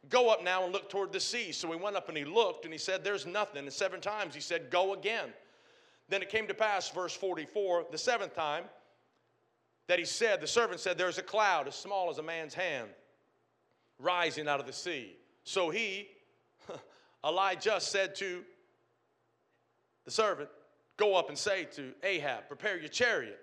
Go 0.09 0.29
up 0.29 0.43
now 0.43 0.63
and 0.63 0.73
look 0.73 0.89
toward 0.89 1.11
the 1.11 1.19
sea. 1.19 1.51
So 1.51 1.71
he 1.71 1.77
went 1.77 1.95
up 1.95 2.09
and 2.09 2.17
he 2.17 2.25
looked, 2.25 2.65
and 2.65 2.73
he 2.73 2.77
said, 2.77 3.03
There's 3.03 3.25
nothing. 3.25 3.63
And 3.63 3.73
seven 3.73 4.01
times 4.01 4.35
he 4.35 4.41
said, 4.41 4.69
Go 4.69 4.93
again. 4.93 5.29
Then 6.09 6.21
it 6.21 6.29
came 6.29 6.47
to 6.47 6.53
pass, 6.53 6.89
verse 6.89 7.15
44, 7.15 7.87
the 7.91 7.97
seventh 7.97 8.35
time, 8.35 8.65
that 9.87 9.97
he 9.97 10.05
said, 10.05 10.41
The 10.41 10.47
servant 10.47 10.79
said, 10.79 10.97
There's 10.97 11.17
a 11.17 11.23
cloud 11.23 11.67
as 11.67 11.75
small 11.75 12.09
as 12.09 12.17
a 12.17 12.23
man's 12.23 12.53
hand 12.53 12.89
rising 13.99 14.47
out 14.47 14.59
of 14.59 14.67
the 14.67 14.73
sea. 14.73 15.15
So 15.43 15.69
he, 15.69 16.09
Elijah, 17.25 17.79
said 17.79 18.15
to 18.15 18.43
the 20.05 20.11
servant, 20.11 20.49
Go 20.97 21.15
up 21.15 21.29
and 21.29 21.37
say 21.37 21.65
to 21.73 21.91
Ahab, 22.03 22.47
Prepare 22.47 22.77
your 22.77 22.87
chariot, 22.87 23.39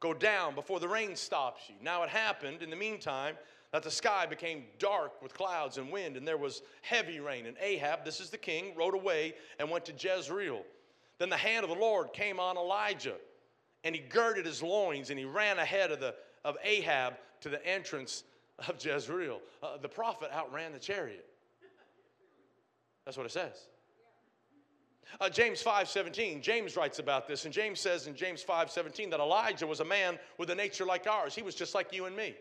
go 0.00 0.14
down 0.14 0.54
before 0.54 0.78
the 0.78 0.88
rain 0.88 1.16
stops 1.16 1.62
you. 1.68 1.74
Now 1.82 2.02
it 2.02 2.10
happened 2.10 2.62
in 2.62 2.70
the 2.70 2.76
meantime 2.76 3.36
that 3.72 3.82
the 3.82 3.90
sky 3.90 4.26
became 4.26 4.64
dark 4.78 5.22
with 5.22 5.32
clouds 5.32 5.78
and 5.78 5.90
wind, 5.90 6.16
and 6.16 6.28
there 6.28 6.36
was 6.36 6.62
heavy 6.82 7.20
rain. 7.20 7.46
And 7.46 7.56
Ahab, 7.58 8.04
this 8.04 8.20
is 8.20 8.28
the 8.28 8.38
king, 8.38 8.74
rode 8.76 8.94
away 8.94 9.34
and 9.58 9.70
went 9.70 9.86
to 9.86 9.92
Jezreel. 9.92 10.62
Then 11.18 11.30
the 11.30 11.36
hand 11.36 11.64
of 11.64 11.70
the 11.70 11.76
Lord 11.76 12.12
came 12.12 12.38
on 12.38 12.58
Elijah, 12.58 13.16
and 13.82 13.94
he 13.94 14.02
girded 14.02 14.44
his 14.44 14.62
loins, 14.62 15.08
and 15.08 15.18
he 15.18 15.24
ran 15.24 15.58
ahead 15.58 15.90
of, 15.90 16.00
the, 16.00 16.14
of 16.44 16.56
Ahab 16.62 17.14
to 17.40 17.48
the 17.48 17.64
entrance 17.66 18.24
of 18.68 18.84
Jezreel. 18.84 19.40
Uh, 19.62 19.78
the 19.78 19.88
prophet 19.88 20.30
outran 20.32 20.72
the 20.72 20.78
chariot. 20.78 21.26
That's 23.04 23.16
what 23.16 23.26
it 23.26 23.32
says. 23.32 23.66
Uh, 25.20 25.28
James 25.28 25.60
5 25.60 25.88
17, 25.88 26.40
James 26.40 26.76
writes 26.76 26.98
about 26.98 27.28
this, 27.28 27.44
and 27.44 27.52
James 27.52 27.80
says 27.80 28.06
in 28.06 28.14
James 28.14 28.42
5 28.42 28.70
17 28.70 29.10
that 29.10 29.20
Elijah 29.20 29.66
was 29.66 29.80
a 29.80 29.84
man 29.84 30.18
with 30.38 30.50
a 30.50 30.54
nature 30.54 30.84
like 30.84 31.06
ours. 31.06 31.34
He 31.34 31.42
was 31.42 31.54
just 31.54 31.74
like 31.74 31.92
you 31.92 32.06
and 32.06 32.16
me. 32.16 32.34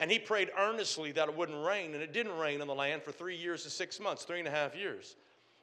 And 0.00 0.10
he 0.10 0.18
prayed 0.18 0.50
earnestly 0.58 1.12
that 1.12 1.28
it 1.28 1.36
wouldn't 1.36 1.64
rain, 1.64 1.92
and 1.94 2.02
it 2.02 2.12
didn't 2.12 2.36
rain 2.38 2.60
on 2.62 2.66
the 2.66 2.74
land 2.74 3.02
for 3.02 3.12
three 3.12 3.36
years 3.36 3.64
and 3.64 3.72
six 3.72 4.00
months, 4.00 4.24
three 4.24 4.38
and 4.38 4.48
a 4.48 4.50
half 4.50 4.74
years. 4.74 5.16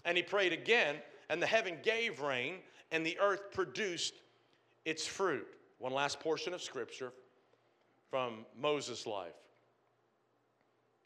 And 0.05 0.15
he 0.15 0.23
prayed 0.23 0.53
again, 0.53 0.97
and 1.29 1.41
the 1.41 1.47
heaven 1.47 1.77
gave 1.83 2.21
rain, 2.21 2.57
and 2.91 3.05
the 3.05 3.17
earth 3.19 3.51
produced 3.51 4.13
its 4.85 5.05
fruit. 5.07 5.47
One 5.79 5.91
last 5.91 6.19
portion 6.19 6.53
of 6.53 6.61
scripture 6.61 7.11
from 8.09 8.45
Moses' 8.59 9.07
life. 9.07 9.33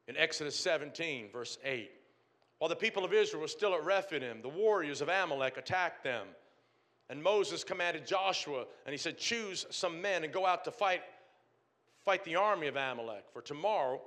In 0.08 0.18
Exodus 0.18 0.56
17, 0.58 1.30
verse 1.32 1.58
8. 1.64 1.90
While 2.62 2.70
the 2.70 2.76
people 2.76 3.04
of 3.04 3.12
Israel 3.12 3.42
were 3.42 3.48
still 3.48 3.74
at 3.74 3.84
Rephidim, 3.84 4.44
the 4.44 4.50
warriors 4.50 5.02
of 5.02 5.10
Amalek 5.10 5.58
attacked 5.58 6.04
them. 6.04 6.28
And 7.10 7.24
Moses 7.24 7.64
commanded 7.64 8.06
Joshua, 8.06 8.66
and 8.86 8.94
he 8.94 9.00
said, 9.00 9.18
Choose 9.18 9.66
some 9.72 10.00
men 10.00 10.24
and 10.24 10.32
go 10.32 10.46
out 10.46 10.64
to 10.66 10.72
fight, 10.72 11.02
fight 12.06 12.24
the 12.24 12.36
army 12.36 12.68
of 12.68 12.76
Amalek. 12.76 13.24
For 13.34 13.42
tomorrow, 13.42 14.00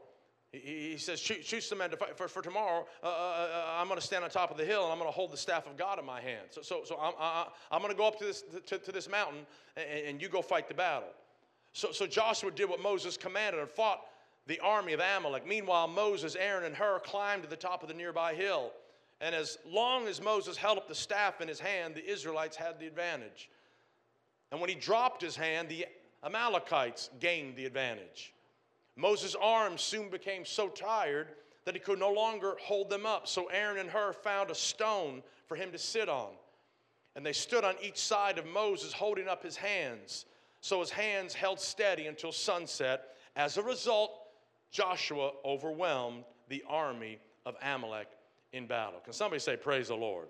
he, 0.53 0.95
says, 0.99 1.21
Choose 1.21 1.67
some 1.67 1.79
men 1.79 1.91
to 1.91 1.97
fight. 1.97 2.17
For, 2.17 2.29
for 2.29 2.43
tomorrow, 2.43 2.87
uh, 3.03 3.07
uh, 3.07 3.11
uh 3.11 3.65
I'm 3.73 3.89
going 3.89 3.99
to 3.99 4.07
stand 4.07 4.23
on 4.23 4.31
top 4.31 4.53
of 4.53 4.57
the 4.57 4.65
hill 4.65 4.85
and 4.85 4.93
I'm 4.93 4.99
going 4.99 5.11
to 5.11 5.17
hold 5.17 5.33
the 5.33 5.37
staff 5.37 5.67
of 5.67 5.77
God 5.77 5.99
in 5.99 6.07
my 6.07 6.21
hand. 6.21 6.47
So, 6.51 6.63
so, 6.63 6.83
so 6.85 6.97
I'm, 6.97 7.15
I, 7.19 7.49
am 7.73 7.81
going 7.81 7.91
to 7.91 7.99
go 7.99 8.07
up 8.07 8.21
to 8.21 8.25
this, 8.25 8.45
to, 8.67 8.79
to 8.79 8.93
this 8.93 9.11
mountain 9.11 9.47
and, 9.77 10.07
and 10.07 10.23
you 10.23 10.29
go 10.29 10.43
fight 10.43 10.69
the 10.69 10.75
battle. 10.75 11.09
So, 11.73 11.91
so 11.91 12.07
Joshua 12.07 12.53
did 12.53 12.71
what 12.71 12.81
Moses 12.81 13.17
commanded 13.17 13.61
and 13.61 13.69
fought 13.69 14.03
the 14.47 14.61
army 14.61 14.93
of 14.93 15.01
Amalek. 15.01 15.47
Meanwhile, 15.47 15.89
Moses, 15.89 16.37
Aaron, 16.37 16.65
and 16.65 16.75
Hur 16.75 17.01
climbed 17.01 17.43
to 17.43 17.49
the 17.49 17.57
top 17.57 17.83
of 17.83 17.89
the 17.89 17.95
nearby 17.95 18.35
hill. 18.35 18.73
And 19.21 19.35
as 19.35 19.59
long 19.67 20.07
as 20.07 20.21
Moses 20.21 20.57
held 20.57 20.77
up 20.77 20.89
the 20.89 20.95
staff 20.95 21.41
in 21.41 21.49
his 21.49 21.61
hand, 21.61 21.95
the 21.95 22.07
Israelites 22.07 22.57
had 22.57 22.79
the 22.79 22.87
advantage. 22.87 23.49
And 24.51 24.61
when 24.61 24.69
he 24.69 24.77
dropped 24.77 25.23
his 25.23 25.37
hand, 25.37 25.69
the 25.69 25.87
Amalekites 26.23 27.11
gained 27.21 27.57
the 27.57 27.65
advantage. 27.65 28.35
Moses' 28.97 29.35
arms 29.41 29.83
soon 29.83 30.09
became 30.09 30.45
so 30.45 30.69
tired 30.69 31.29
that 31.65 31.75
he 31.75 31.81
could 31.81 31.99
no 31.99 32.13
longer 32.13 32.55
hold 32.61 32.91
them 32.91 33.07
up. 33.07 33.27
So 33.27 33.47
Aaron 33.47 33.79
and 33.79 33.91
Hur 33.91 34.13
found 34.13 34.51
a 34.51 34.55
stone 34.55 35.23
for 35.47 35.57
him 35.57 35.73
to 35.73 35.79
sit 35.79 36.09
on. 36.09 36.31
And 37.17 37.25
they 37.25 37.33
stood 37.33 37.65
on 37.65 37.77
each 37.83 37.99
side 37.99 38.39
of 38.39 38.47
Moses, 38.47 38.93
holding 38.93 39.29
up 39.29 39.43
his 39.43 39.57
hands. 39.57 40.27
So 40.61 40.81
his 40.81 40.91
hands 40.91 41.33
held 41.35 41.61
steady 41.61 42.07
until 42.07 42.33
sunset. 42.33 43.17
As 43.37 43.57
a 43.57 43.63
result, 43.63 44.13
Joshua 44.75 45.31
overwhelmed 45.45 46.25
the 46.49 46.65
army 46.69 47.21
of 47.47 47.55
Amalek 47.63 48.09
in 48.53 48.67
battle. 48.67 48.99
Can 49.05 49.13
somebody 49.13 49.39
say, 49.39 49.57
Praise 49.57 49.87
the 49.87 49.95
Lord? 49.95 50.27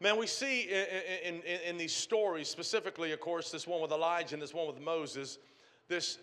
Man, 0.00 0.18
we 0.18 0.26
see 0.26 0.62
in, 0.62 1.36
in, 1.36 1.60
in, 1.60 1.76
these 1.76 1.94
stories, 1.94 2.48
specifically, 2.48 3.12
of 3.12 3.20
course, 3.20 3.52
this 3.52 3.68
one 3.68 3.80
with 3.80 3.92
Elijah 3.92 4.34
and 4.34 4.42
this 4.42 4.52
one 4.52 4.66
with 4.66 4.80
Moses, 4.80 5.38
this, 5.86 6.18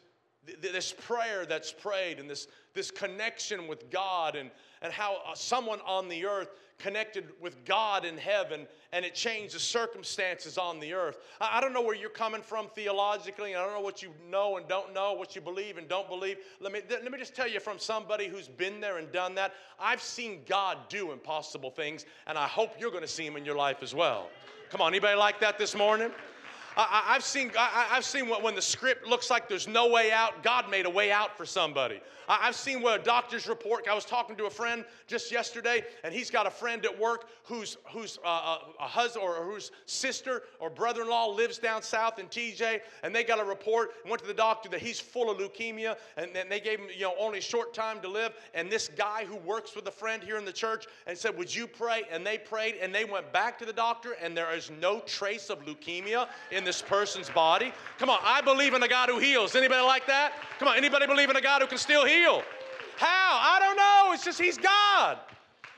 this 0.62 0.94
prayer 1.00 1.46
that's 1.46 1.72
prayed 1.72 2.20
and 2.20 2.30
this, 2.30 2.48
this 2.74 2.92
connection 2.92 3.66
with 3.66 3.90
God, 3.90 4.36
and, 4.36 4.52
and 4.82 4.94
how 4.94 5.18
uh, 5.28 5.34
someone 5.36 5.80
on 5.86 6.08
the 6.08 6.26
earth 6.26 6.50
connected 6.80 7.26
with 7.42 7.64
God 7.66 8.06
in 8.06 8.18
heaven 8.18 8.66
and 8.94 9.04
it 9.06 9.14
changed 9.14 9.54
the 9.54 9.60
circumstances 9.60 10.58
on 10.58 10.80
the 10.80 10.94
earth. 10.94 11.20
I 11.40 11.60
don't 11.60 11.74
know 11.74 11.82
where 11.82 11.96
you're 11.96 12.10
coming 12.10 12.42
from 12.42 12.68
theologically, 12.70 13.56
I 13.56 13.64
don't 13.64 13.74
know 13.74 13.82
what 13.82 14.02
you 14.02 14.12
know 14.30 14.58
and 14.58 14.68
don't 14.68 14.94
know, 14.94 15.14
what 15.14 15.36
you 15.36 15.42
believe 15.42 15.78
and 15.78 15.88
don't 15.88 16.08
believe. 16.08 16.38
Let 16.60 16.72
me, 16.72 16.82
let 16.90 17.12
me 17.12 17.18
just 17.18 17.36
tell 17.36 17.48
you 17.48 17.60
from 17.60 17.78
somebody 17.80 18.28
who's 18.28 18.48
been 18.48 18.80
there 18.80 18.98
and 18.98 19.12
done 19.12 19.36
that, 19.36 19.54
I've 19.80 20.02
seen 20.02 20.42
God 20.48 20.78
do 20.88 21.12
impossible 21.12 21.70
things, 21.70 22.06
and 22.26 22.38
I 22.38 22.48
hope 22.48 22.72
you're 22.80 22.92
going 22.92 23.04
to 23.04 23.08
see 23.08 23.28
them 23.28 23.36
in 23.36 23.46
your 23.46 23.56
life 23.56 23.84
as 23.84 23.94
well. 23.94 24.30
Come 24.70 24.82
on, 24.82 24.94
anybody 24.94 25.18
like 25.18 25.40
that 25.42 25.58
this 25.58 25.76
morning? 25.76 26.12
I, 26.78 27.14
have 27.14 27.24
seen, 27.24 27.52
I, 27.58 27.88
have 27.90 28.06
seen 28.06 28.28
when 28.28 28.56
the 28.56 28.62
script 28.62 29.08
looks 29.08 29.30
like 29.30 29.50
there's 29.50 29.68
no 29.68 29.90
way 29.90 30.12
out, 30.12 30.44
God 30.44 30.70
made 30.70 30.86
a 30.86 30.90
way 30.90 31.12
out 31.12 31.38
for 31.38 31.46
somebody. 31.46 32.02
I, 32.28 32.46
have 32.46 32.56
seen 32.56 32.82
what 32.82 33.00
a 33.00 33.04
doctor's 33.04 33.48
report, 33.48 33.88
I 33.90 33.96
was 33.96 34.06
talking 34.06 34.36
to 34.36 34.46
a 34.46 34.50
friend 34.52 34.86
just 35.08 35.32
yesterday, 35.32 35.84
and 36.04 36.14
he's 36.14 36.30
got 36.30 36.46
a 36.46 36.52
friend 36.52 36.86
at 36.86 37.00
work 37.00 37.28
whose, 37.44 37.78
whose 37.92 38.20
uh, 38.24 38.30
a, 38.30 38.84
a 38.84 38.88
husband 38.88 39.26
or 39.26 39.44
whose 39.44 39.72
sister 39.88 40.44
or 40.60 40.70
brother 40.70 41.02
in 41.02 41.10
law 41.10 41.26
lives 41.26 41.58
down 41.58 41.82
south 41.82 42.20
in 42.20 42.28
TJ, 42.28 42.82
and 43.02 43.16
they 43.16 43.24
got 43.24 43.40
a 43.40 43.44
report 43.44 43.92
went 44.08 44.22
to 44.22 44.28
the 44.28 44.34
doctor 44.34 44.70
that 44.70 44.80
he's 44.80 45.00
full 45.00 45.32
of 45.32 45.40
leukemia, 45.40 45.96
and, 46.18 46.36
and 46.38 46.52
they 46.52 46.60
gave 46.60 46.80
him 46.80 46.88
you 46.96 47.02
know, 47.02 47.16
only 47.20 47.40
a 47.40 47.42
short 47.42 47.74
time 47.74 48.00
to 48.02 48.08
live. 48.08 48.34
And 48.54 48.70
this 48.70 48.90
guy 48.96 49.26
who 49.26 49.38
works 49.38 49.76
with 49.76 49.88
a 49.88 49.92
friend 49.92 50.24
here 50.24 50.38
in 50.38 50.46
the 50.46 50.54
church 50.54 50.86
and 51.08 51.18
said, 51.18 51.36
Would 51.38 51.54
you 51.54 51.66
pray? 51.66 52.04
And 52.12 52.26
they 52.26 52.38
prayed, 52.38 52.76
and 52.82 52.94
they 52.94 53.06
went 53.06 53.34
back 53.34 53.58
to 53.60 53.66
the 53.66 53.74
doctor, 53.74 54.16
and 54.22 54.38
there 54.38 54.54
is 54.54 54.70
no 54.80 55.00
trace 55.02 55.50
of 55.50 55.66
leukemia 55.66 56.28
in 56.52 56.59
this 56.64 56.82
person's 56.82 57.30
body. 57.30 57.74
Come 57.98 58.10
on, 58.10 58.20
I 58.24 58.42
believe 58.42 58.74
in 58.74 58.84
a 58.84 58.88
God 58.88 59.10
who 59.10 59.20
heals. 59.20 59.56
Anybody 59.56 59.82
like 59.82 60.08
that? 60.08 60.34
Come 60.60 60.68
on, 60.68 60.78
anybody 60.78 61.08
believe 61.08 61.30
in 61.30 61.36
a 61.36 61.42
God 61.42 61.62
who 61.62 61.68
can 61.68 61.78
still 61.78 62.06
heal? 62.06 62.44
How? 62.98 63.40
I 63.42 63.60
don't 63.60 63.78
know. 63.78 64.14
It's 64.14 64.26
just 64.26 64.40
He's 64.40 64.58
God. 64.58 65.20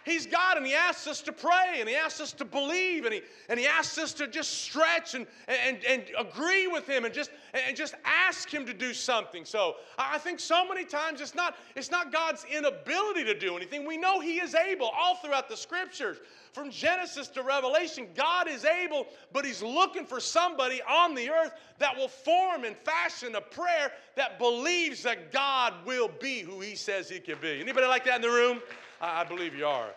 He's 0.04 0.26
God, 0.26 0.58
and 0.58 0.66
He 0.66 0.74
asks 0.74 1.08
us 1.08 1.22
to 1.24 1.32
pray, 1.32 1.78
and 1.80 1.88
He 1.88 1.96
asks 1.96 2.20
us 2.20 2.34
to 2.34 2.46
believe, 2.46 3.06
and 3.06 3.14
He, 3.14 3.22
and 3.50 3.60
he 3.60 3.68
asks 3.68 3.98
us 3.98 4.14
to 4.14 4.28
just 4.28 4.62
stretch 4.62 5.14
and, 5.14 5.28
and, 5.48 5.78
and 5.86 6.04
agree 6.18 6.68
with 6.68 6.88
Him 6.88 7.06
and 7.06 7.14
just, 7.14 7.32
and 7.54 7.76
just 7.76 7.94
ask 8.04 8.52
Him 8.52 8.66
to 8.66 8.74
do 8.74 8.94
something. 8.94 9.46
So 9.46 9.76
I 9.98 10.18
think 10.18 10.40
so 10.40 10.68
many 10.68 10.86
times 10.86 11.22
it's 11.22 11.36
not, 11.36 11.56
it's 11.76 11.92
not 11.92 12.12
God's 12.12 12.46
inability 12.52 13.24
to 13.26 13.38
do 13.38 13.56
anything. 13.56 13.86
We 13.86 13.98
know 13.98 14.20
He 14.20 14.40
is 14.40 14.56
able 14.56 14.88
all 14.88 15.16
throughout 15.16 15.50
the 15.50 15.58
scriptures. 15.58 16.18
From 16.54 16.70
Genesis 16.70 17.30
to 17.30 17.44
Revelation, 17.44 18.08
God 18.14 18.50
is 18.50 18.66
able, 18.66 19.08
but 19.32 19.46
He's 19.46 19.62
looking 19.62 20.06
for 20.06 20.20
somebody 20.20 20.82
on 20.82 21.16
the 21.16 21.30
earth 21.30 21.54
that 21.80 21.96
will 21.96 22.10
form 22.10 22.66
and 22.66 22.76
fashion 22.78 23.36
a 23.36 23.42
prayer 23.42 23.92
that 24.16 24.38
believes 24.38 25.04
that 25.04 25.32
God 25.32 25.74
will 25.86 26.10
be 26.20 26.42
who 26.42 26.60
He 26.60 26.76
says 26.76 27.08
He 27.08 27.20
can 27.20 27.38
be. 27.42 27.62
Anybody 27.62 27.88
like 27.88 28.04
that 28.06 28.18
in 28.18 28.22
the 28.22 28.30
room? 28.30 28.62
I, 29.02 29.24
believe 29.24 29.56
you 29.56 29.66
are. 29.66 29.90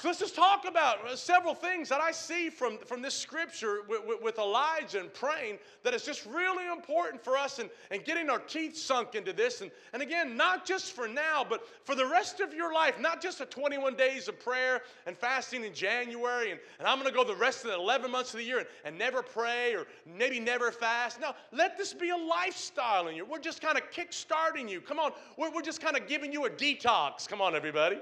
So 0.00 0.08
let's 0.08 0.18
just 0.18 0.34
talk 0.34 0.64
about 0.66 1.06
uh, 1.06 1.14
several 1.14 1.52
things 1.52 1.90
that 1.90 2.00
I 2.00 2.10
see 2.10 2.48
from, 2.48 2.78
from 2.78 3.02
this 3.02 3.12
scripture 3.12 3.80
with, 3.86 4.00
with, 4.06 4.22
with, 4.22 4.38
Elijah 4.38 4.98
and 4.98 5.12
praying 5.12 5.58
that 5.82 5.92
is 5.92 6.04
just 6.04 6.24
really 6.24 6.66
important 6.68 7.22
for 7.22 7.36
us 7.36 7.58
and, 7.58 7.68
and 7.90 8.02
getting 8.02 8.30
our 8.30 8.38
teeth 8.38 8.78
sunk 8.78 9.14
into 9.14 9.34
this. 9.34 9.60
And, 9.60 9.70
and 9.92 10.00
again, 10.00 10.38
not 10.38 10.64
just 10.64 10.92
for 10.92 11.06
now, 11.06 11.44
but 11.46 11.66
for 11.84 11.94
the 11.94 12.06
rest 12.06 12.40
of 12.40 12.54
your 12.54 12.72
life, 12.72 12.98
not 12.98 13.20
just 13.20 13.40
the 13.40 13.44
21 13.44 13.94
days 13.94 14.26
of 14.26 14.40
prayer 14.40 14.80
and 15.04 15.18
fasting 15.18 15.64
in 15.64 15.74
January, 15.74 16.52
and, 16.52 16.60
and 16.78 16.88
I'm 16.88 16.98
going 16.98 17.10
to 17.10 17.14
go 17.14 17.22
the 17.22 17.36
rest 17.36 17.66
of 17.66 17.70
the 17.70 17.76
11 17.76 18.10
months 18.10 18.32
of 18.32 18.38
the 18.38 18.46
year 18.46 18.60
and, 18.60 18.68
and 18.86 18.96
never 18.96 19.22
pray 19.22 19.74
or 19.74 19.86
maybe 20.06 20.40
never 20.40 20.72
fast. 20.72 21.20
No, 21.20 21.34
let 21.52 21.76
this 21.76 21.92
be 21.92 22.08
a 22.08 22.16
lifestyle 22.16 23.08
in 23.08 23.16
you. 23.16 23.26
We're 23.26 23.38
just 23.38 23.60
kind 23.60 23.76
of 23.76 23.90
kick 23.90 24.14
starting 24.14 24.66
you. 24.66 24.80
Come 24.80 24.98
on, 24.98 25.12
we're, 25.36 25.50
we're 25.54 25.60
just 25.60 25.82
kind 25.82 25.94
of 25.94 26.08
giving 26.08 26.32
you 26.32 26.46
a 26.46 26.50
detox. 26.50 27.28
Come 27.28 27.42
on, 27.42 27.54
everybody. 27.54 27.98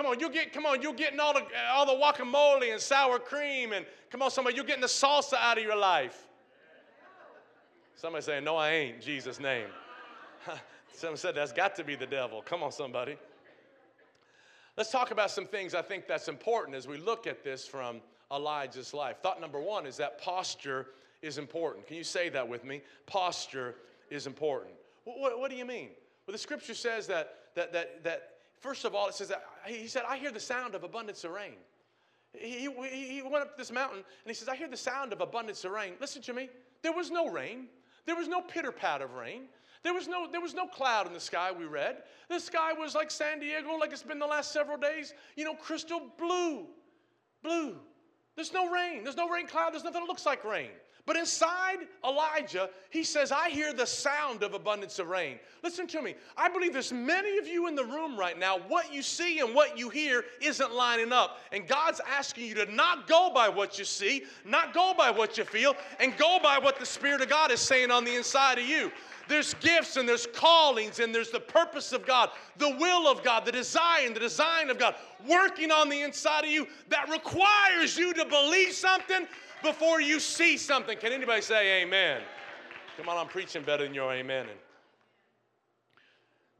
Come 0.00 0.12
on, 0.12 0.18
you 0.18 0.30
get, 0.30 0.54
come 0.54 0.64
on, 0.64 0.80
you're 0.80 0.94
getting 0.94 1.20
all 1.20 1.34
the, 1.34 1.44
all 1.74 1.84
the 1.84 1.92
guacamole 1.92 2.72
and 2.72 2.80
sour 2.80 3.18
cream, 3.18 3.74
and 3.74 3.84
come 4.08 4.22
on, 4.22 4.30
somebody, 4.30 4.56
you're 4.56 4.64
getting 4.64 4.80
the 4.80 4.86
salsa 4.86 5.34
out 5.34 5.58
of 5.58 5.62
your 5.62 5.76
life. 5.76 6.26
Somebody 7.96 8.24
saying, 8.24 8.44
No, 8.44 8.56
I 8.56 8.70
ain't, 8.70 9.02
Jesus' 9.02 9.38
name. 9.38 9.66
Someone 10.94 11.18
said 11.18 11.34
that's 11.34 11.52
got 11.52 11.76
to 11.76 11.84
be 11.84 11.96
the 11.96 12.06
devil. 12.06 12.40
Come 12.40 12.62
on, 12.62 12.72
somebody. 12.72 13.18
Let's 14.78 14.90
talk 14.90 15.10
about 15.10 15.30
some 15.30 15.44
things 15.44 15.74
I 15.74 15.82
think 15.82 16.08
that's 16.08 16.28
important 16.28 16.78
as 16.78 16.88
we 16.88 16.96
look 16.96 17.26
at 17.26 17.44
this 17.44 17.66
from 17.66 18.00
Elijah's 18.32 18.94
life. 18.94 19.18
Thought 19.22 19.38
number 19.38 19.60
one 19.60 19.84
is 19.84 19.98
that 19.98 20.18
posture 20.18 20.86
is 21.20 21.36
important. 21.36 21.86
Can 21.86 21.98
you 21.98 22.04
say 22.04 22.30
that 22.30 22.48
with 22.48 22.64
me? 22.64 22.80
Posture 23.04 23.74
is 24.08 24.26
important. 24.26 24.72
What, 25.04 25.18
what, 25.18 25.38
what 25.38 25.50
do 25.50 25.58
you 25.58 25.66
mean? 25.66 25.90
Well, 26.26 26.32
the 26.32 26.38
scripture 26.38 26.72
says 26.72 27.06
that, 27.08 27.34
that, 27.54 27.74
that, 27.74 28.02
that 28.04 28.39
First 28.60 28.84
of 28.84 28.94
all, 28.94 29.08
it 29.08 29.14
says 29.14 29.28
that 29.28 29.42
he 29.66 29.88
said, 29.88 30.02
I 30.06 30.18
hear 30.18 30.30
the 30.30 30.40
sound 30.40 30.74
of 30.74 30.84
abundance 30.84 31.24
of 31.24 31.32
rain. 31.32 31.54
He, 32.32 32.68
he, 32.70 33.22
went 33.22 33.42
up 33.42 33.58
this 33.58 33.72
mountain 33.72 33.98
and 33.98 34.26
he 34.26 34.34
says, 34.34 34.48
I 34.48 34.54
hear 34.54 34.68
the 34.68 34.76
sound 34.76 35.12
of 35.12 35.20
abundance 35.20 35.64
of 35.64 35.72
rain. 35.72 35.94
Listen 36.00 36.22
to 36.22 36.32
me. 36.32 36.48
There 36.82 36.92
was 36.92 37.10
no 37.10 37.28
rain. 37.28 37.66
There 38.06 38.14
was 38.14 38.28
no 38.28 38.40
pitter 38.40 38.70
pat 38.70 39.02
of 39.02 39.14
rain. 39.14 39.44
There 39.82 39.94
was, 39.94 40.06
no, 40.06 40.30
there 40.30 40.42
was 40.42 40.52
no 40.52 40.66
cloud 40.66 41.06
in 41.06 41.14
the 41.14 41.20
sky, 41.20 41.50
we 41.50 41.64
read. 41.64 42.02
The 42.28 42.38
sky 42.38 42.74
was 42.74 42.94
like 42.94 43.10
San 43.10 43.40
Diego, 43.40 43.76
like 43.76 43.92
it's 43.92 44.02
been 44.02 44.18
the 44.18 44.26
last 44.26 44.52
several 44.52 44.76
days, 44.76 45.14
you 45.36 45.44
know, 45.44 45.54
crystal 45.54 46.02
blue. 46.18 46.66
Blue. 47.42 47.76
There's 48.36 48.52
no 48.52 48.70
rain. 48.70 49.04
There's 49.04 49.16
no 49.16 49.28
rain 49.28 49.46
cloud. 49.46 49.72
There's 49.72 49.84
nothing 49.84 50.02
that 50.02 50.06
looks 50.06 50.26
like 50.26 50.44
rain. 50.44 50.70
But 51.10 51.18
inside 51.18 51.88
Elijah, 52.04 52.70
he 52.88 53.02
says, 53.02 53.32
I 53.32 53.50
hear 53.50 53.72
the 53.72 53.84
sound 53.84 54.44
of 54.44 54.54
abundance 54.54 55.00
of 55.00 55.08
rain. 55.08 55.40
Listen 55.60 55.88
to 55.88 56.00
me. 56.00 56.14
I 56.36 56.48
believe 56.48 56.72
there's 56.72 56.92
many 56.92 57.36
of 57.36 57.48
you 57.48 57.66
in 57.66 57.74
the 57.74 57.84
room 57.84 58.16
right 58.16 58.38
now, 58.38 58.60
what 58.68 58.94
you 58.94 59.02
see 59.02 59.40
and 59.40 59.52
what 59.52 59.76
you 59.76 59.88
hear 59.88 60.24
isn't 60.40 60.72
lining 60.72 61.12
up. 61.12 61.40
And 61.50 61.66
God's 61.66 62.00
asking 62.08 62.46
you 62.46 62.54
to 62.54 62.72
not 62.72 63.08
go 63.08 63.32
by 63.34 63.48
what 63.48 63.76
you 63.76 63.84
see, 63.84 64.22
not 64.44 64.72
go 64.72 64.94
by 64.96 65.10
what 65.10 65.36
you 65.36 65.42
feel, 65.42 65.74
and 65.98 66.16
go 66.16 66.38
by 66.40 66.60
what 66.60 66.78
the 66.78 66.86
Spirit 66.86 67.22
of 67.22 67.28
God 67.28 67.50
is 67.50 67.58
saying 67.58 67.90
on 67.90 68.04
the 68.04 68.14
inside 68.14 68.60
of 68.60 68.64
you. 68.64 68.92
There's 69.26 69.54
gifts 69.54 69.96
and 69.96 70.08
there's 70.08 70.28
callings 70.28 71.00
and 71.00 71.12
there's 71.12 71.30
the 71.30 71.40
purpose 71.40 71.92
of 71.92 72.06
God, 72.06 72.30
the 72.56 72.70
will 72.76 73.08
of 73.08 73.24
God, 73.24 73.44
the 73.44 73.52
design, 73.52 74.14
the 74.14 74.20
design 74.20 74.70
of 74.70 74.78
God 74.78 74.94
working 75.28 75.72
on 75.72 75.88
the 75.88 76.02
inside 76.02 76.44
of 76.44 76.50
you 76.50 76.68
that 76.88 77.08
requires 77.08 77.96
you 77.96 78.12
to 78.14 78.24
believe 78.24 78.72
something 78.72 79.26
before 79.62 80.00
you 80.00 80.20
see 80.20 80.56
something. 80.56 80.98
Can 80.98 81.12
anybody 81.12 81.42
say 81.42 81.82
amen? 81.82 82.22
Come 82.96 83.08
on, 83.08 83.16
I'm 83.16 83.28
preaching 83.28 83.62
better 83.62 83.84
than 83.84 83.94
your 83.94 84.12
amen. 84.12 84.46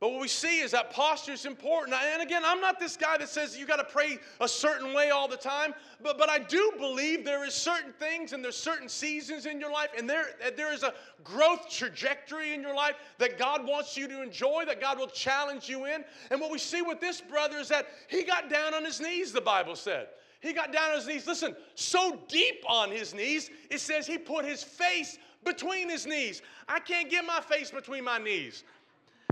But 0.00 0.12
what 0.12 0.23
we 0.23 0.28
see 0.28 0.61
is 0.61 0.71
that 0.71 0.90
posture 0.90 1.33
is 1.33 1.45
important. 1.45 1.95
And 1.95 2.23
again, 2.23 2.40
I'm 2.42 2.62
not 2.62 2.80
this 2.80 2.97
guy 2.97 3.19
that 3.19 3.28
says 3.28 3.59
you 3.59 3.66
got 3.66 3.76
to 3.76 3.85
pray 3.85 4.19
a 4.40 4.49
certain 4.49 4.95
way 4.95 5.11
all 5.11 5.28
the 5.28 5.37
time, 5.37 5.75
but, 6.02 6.16
but 6.16 6.30
I 6.30 6.38
do 6.38 6.73
believe 6.78 7.23
there 7.23 7.45
is 7.45 7.52
certain 7.52 7.92
things 7.92 8.33
and 8.33 8.42
there's 8.42 8.57
certain 8.57 8.88
seasons 8.88 9.45
in 9.45 9.61
your 9.61 9.71
life, 9.71 9.90
and 9.99 10.09
there, 10.09 10.28
there 10.57 10.73
is 10.73 10.83
a 10.85 10.95
growth 11.23 11.69
trajectory 11.69 12.54
in 12.54 12.62
your 12.62 12.75
life 12.75 12.95
that 13.19 13.37
God 13.38 13.66
wants 13.66 13.95
you 13.95 14.09
to 14.09 14.23
enjoy, 14.23 14.64
that 14.64 14.80
God 14.80 14.99
will 14.99 15.07
challenge 15.07 15.69
you 15.69 15.85
in. 15.85 16.02
And 16.30 16.40
what 16.40 16.50
we 16.50 16.59
see 16.59 16.80
with 16.80 16.99
this 16.99 17.21
brother 17.21 17.59
is 17.59 17.69
that 17.69 17.87
he 18.09 18.23
got 18.23 18.49
down 18.49 18.73
on 18.73 18.87
his 18.87 19.02
knees, 19.02 19.33
the 19.33 19.42
Bible 19.42 19.76
said. 19.76 20.09
He 20.40 20.52
got 20.52 20.73
down 20.73 20.90
on 20.90 20.97
his 20.97 21.06
knees. 21.06 21.26
Listen, 21.26 21.54
so 21.75 22.18
deep 22.28 22.64
on 22.66 22.90
his 22.90 23.14
knees, 23.14 23.50
it 23.70 23.80
says 23.80 24.06
he 24.06 24.16
put 24.16 24.44
his 24.44 24.62
face 24.62 25.18
between 25.44 25.88
his 25.88 26.06
knees. 26.06 26.42
I 26.68 26.80
can't 26.80 27.11
get 27.11 27.25
my 27.26 27.40
face 27.40 27.70
between 27.70 28.04
my 28.04 28.18
knees. 28.18 28.64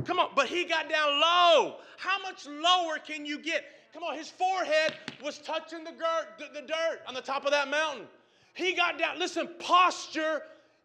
Come 0.04 0.18
on, 0.18 0.30
but 0.36 0.46
he 0.46 0.64
got 0.64 0.88
down 0.88 1.20
low. 1.20 1.76
How 1.96 2.18
much 2.22 2.46
lower 2.46 2.98
can 2.98 3.26
you 3.26 3.38
get? 3.38 3.64
Come 3.92 4.02
on, 4.02 4.16
his 4.16 4.28
forehead 4.28 4.94
was 5.22 5.38
touching 5.38 5.82
the 5.82 5.92
dirt, 5.92 6.38
the, 6.38 6.60
the 6.60 6.66
dirt 6.66 7.00
on 7.06 7.14
the 7.14 7.22
top 7.22 7.44
of 7.44 7.50
that 7.52 7.68
mountain. 7.68 8.06
He 8.54 8.74
got 8.74 8.98
down. 8.98 9.18
Listen, 9.18 9.48
posture 9.58 10.42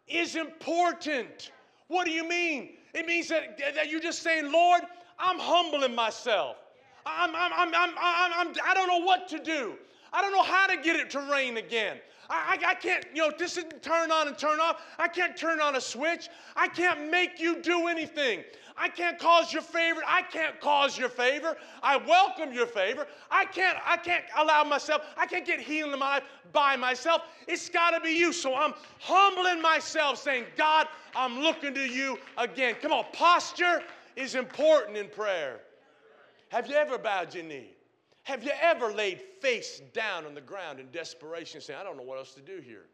is 0.08 0.36
important. 0.36 1.52
What 1.88 2.06
do 2.06 2.10
you 2.10 2.26
mean? 2.26 2.70
It 2.94 3.06
means 3.06 3.28
that, 3.28 3.58
that 3.74 3.90
you're 3.90 4.00
just 4.00 4.22
saying, 4.22 4.50
Lord, 4.50 4.82
I'm 5.18 5.38
humbling 5.38 5.94
myself. 5.94 6.56
I'm, 7.04 7.34
I'm, 7.36 7.52
I'm, 7.52 7.74
I'm, 7.74 7.94
I'm, 7.98 8.32
I'm, 8.48 8.54
I 8.64 8.74
don't 8.74 8.88
know 8.88 9.04
what 9.04 9.28
to 9.28 9.38
do. 9.38 9.74
I 10.14 10.22
don't 10.22 10.32
know 10.32 10.44
how 10.44 10.68
to 10.68 10.76
get 10.76 10.94
it 10.94 11.10
to 11.10 11.20
rain 11.20 11.56
again. 11.56 11.96
I, 12.30 12.56
I, 12.62 12.70
I, 12.70 12.74
can't, 12.74 13.04
you 13.12 13.22
know, 13.22 13.32
this 13.36 13.56
isn't 13.56 13.82
turn 13.82 14.12
on 14.12 14.28
and 14.28 14.38
turn 14.38 14.60
off. 14.60 14.80
I 14.96 15.08
can't 15.08 15.36
turn 15.36 15.60
on 15.60 15.74
a 15.74 15.80
switch. 15.80 16.28
I 16.54 16.68
can't 16.68 17.10
make 17.10 17.40
you 17.40 17.60
do 17.60 17.88
anything. 17.88 18.44
I 18.76 18.88
can't 18.88 19.18
cause 19.18 19.52
your 19.52 19.60
favor. 19.62 20.02
I 20.06 20.22
can't 20.22 20.60
cause 20.60 20.96
your 20.96 21.08
favor. 21.08 21.56
I 21.82 21.96
welcome 21.96 22.52
your 22.52 22.66
favor. 22.66 23.08
I 23.28 23.44
can't, 23.44 23.76
I 23.84 23.96
can't 23.96 24.24
allow 24.38 24.62
myself, 24.62 25.02
I 25.16 25.26
can't 25.26 25.44
get 25.44 25.58
healing 25.58 25.92
in 25.92 25.98
my 25.98 26.14
life 26.14 26.24
by 26.52 26.76
myself. 26.76 27.22
It's 27.48 27.68
got 27.68 27.90
to 27.90 28.00
be 28.00 28.10
you. 28.10 28.32
So 28.32 28.54
I'm 28.54 28.74
humbling 29.00 29.60
myself, 29.60 30.22
saying, 30.22 30.44
God, 30.56 30.86
I'm 31.16 31.40
looking 31.40 31.74
to 31.74 31.84
you 31.84 32.18
again. 32.38 32.76
Come 32.80 32.92
on, 32.92 33.04
posture 33.12 33.82
is 34.14 34.36
important 34.36 34.96
in 34.96 35.08
prayer. 35.08 35.60
Have 36.50 36.68
you 36.68 36.76
ever 36.76 36.98
bowed 36.98 37.34
your 37.34 37.42
knee? 37.42 37.70
Have 38.24 38.42
you 38.42 38.52
ever 38.60 38.92
laid 38.92 39.20
face 39.40 39.80
down 39.92 40.24
on 40.24 40.34
the 40.34 40.40
ground 40.40 40.80
in 40.80 40.90
desperation 40.90 41.60
saying, 41.60 41.78
I 41.78 41.84
don't 41.84 41.96
know 41.96 42.02
what 42.02 42.18
else 42.18 42.34
to 42.34 42.40
do 42.40 42.60
here? 42.60 42.86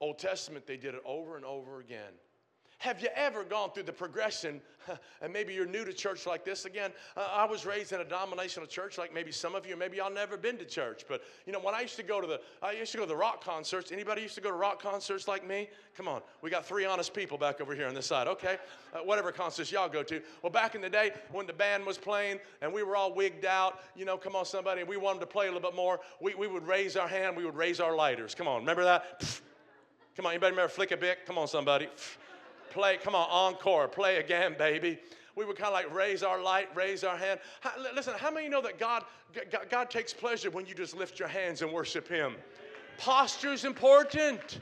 Old 0.00 0.18
Testament, 0.18 0.66
they 0.66 0.76
did 0.76 0.94
it 0.94 1.00
over 1.04 1.36
and 1.36 1.44
over 1.44 1.80
again. 1.80 2.12
Have 2.78 3.00
you 3.00 3.08
ever 3.14 3.42
gone 3.42 3.70
through 3.72 3.84
the 3.84 3.92
progression? 3.92 4.60
And 5.20 5.32
maybe 5.32 5.52
you're 5.52 5.66
new 5.66 5.84
to 5.84 5.92
church 5.92 6.26
like 6.26 6.44
this. 6.44 6.64
Again, 6.64 6.92
uh, 7.16 7.26
I 7.32 7.44
was 7.44 7.66
raised 7.66 7.92
in 7.92 8.00
a 8.00 8.04
denominational 8.04 8.68
church 8.68 8.98
like 8.98 9.12
maybe 9.12 9.32
some 9.32 9.56
of 9.56 9.66
you. 9.66 9.76
Maybe 9.76 9.96
y'all 9.96 10.12
never 10.12 10.36
been 10.36 10.56
to 10.58 10.64
church. 10.64 11.04
But 11.08 11.22
you 11.44 11.52
know, 11.52 11.58
when 11.58 11.74
I 11.74 11.80
used 11.80 11.96
to 11.96 12.04
go 12.04 12.20
to 12.20 12.26
the, 12.28 12.40
I 12.62 12.70
used 12.70 12.92
to 12.92 12.98
go 12.98 13.02
to 13.02 13.08
the 13.08 13.16
rock 13.16 13.42
concerts. 13.42 13.90
Anybody 13.90 14.22
used 14.22 14.36
to 14.36 14.40
go 14.40 14.50
to 14.50 14.56
rock 14.56 14.80
concerts 14.80 15.26
like 15.26 15.44
me? 15.44 15.68
Come 15.96 16.06
on, 16.06 16.20
we 16.40 16.50
got 16.50 16.64
three 16.64 16.84
honest 16.84 17.14
people 17.14 17.36
back 17.36 17.60
over 17.60 17.74
here 17.74 17.88
on 17.88 17.94
this 17.94 18.06
side. 18.06 18.28
Okay, 18.28 18.58
uh, 18.94 18.98
whatever 18.98 19.32
concerts 19.32 19.72
y'all 19.72 19.88
go 19.88 20.04
to. 20.04 20.22
Well, 20.42 20.52
back 20.52 20.76
in 20.76 20.80
the 20.80 20.90
day 20.90 21.10
when 21.32 21.48
the 21.48 21.52
band 21.52 21.84
was 21.84 21.98
playing 21.98 22.38
and 22.62 22.72
we 22.72 22.84
were 22.84 22.94
all 22.94 23.12
wigged 23.12 23.44
out, 23.44 23.80
you 23.96 24.04
know, 24.04 24.16
come 24.16 24.36
on, 24.36 24.44
somebody, 24.44 24.84
we 24.84 24.96
wanted 24.96 25.18
to 25.18 25.26
play 25.26 25.48
a 25.48 25.52
little 25.52 25.68
bit 25.68 25.74
more, 25.74 25.98
we, 26.20 26.36
we 26.36 26.46
would 26.46 26.68
raise 26.68 26.94
our 26.96 27.08
hand. 27.08 27.36
We 27.36 27.44
would 27.44 27.56
raise 27.56 27.80
our 27.80 27.96
lighters. 27.96 28.36
Come 28.36 28.46
on, 28.46 28.60
remember 28.60 28.84
that? 28.84 29.20
Come 30.14 30.26
on, 30.26 30.32
anybody 30.32 30.52
remember 30.52 30.68
Flick 30.68 30.92
a 30.92 30.96
Bic? 30.96 31.26
Come 31.26 31.38
on, 31.38 31.48
somebody. 31.48 31.88
Play, 32.76 32.98
come 33.02 33.14
on, 33.14 33.26
encore, 33.30 33.88
play 33.88 34.18
again, 34.18 34.54
baby. 34.58 34.98
We 35.34 35.46
would 35.46 35.56
kind 35.56 35.68
of 35.68 35.72
like 35.72 35.94
raise 35.94 36.22
our 36.22 36.42
light, 36.42 36.68
raise 36.76 37.04
our 37.04 37.16
hand. 37.16 37.40
How, 37.62 37.70
listen, 37.94 38.12
how 38.18 38.30
many 38.30 38.50
know 38.50 38.60
that 38.60 38.78
God, 38.78 39.04
God, 39.50 39.70
God 39.70 39.88
takes 39.88 40.12
pleasure 40.12 40.50
when 40.50 40.66
you 40.66 40.74
just 40.74 40.94
lift 40.94 41.18
your 41.18 41.26
hands 41.26 41.62
and 41.62 41.72
worship 41.72 42.06
Him? 42.06 42.34
Posture 42.98 43.54
is 43.54 43.64
important. 43.64 44.58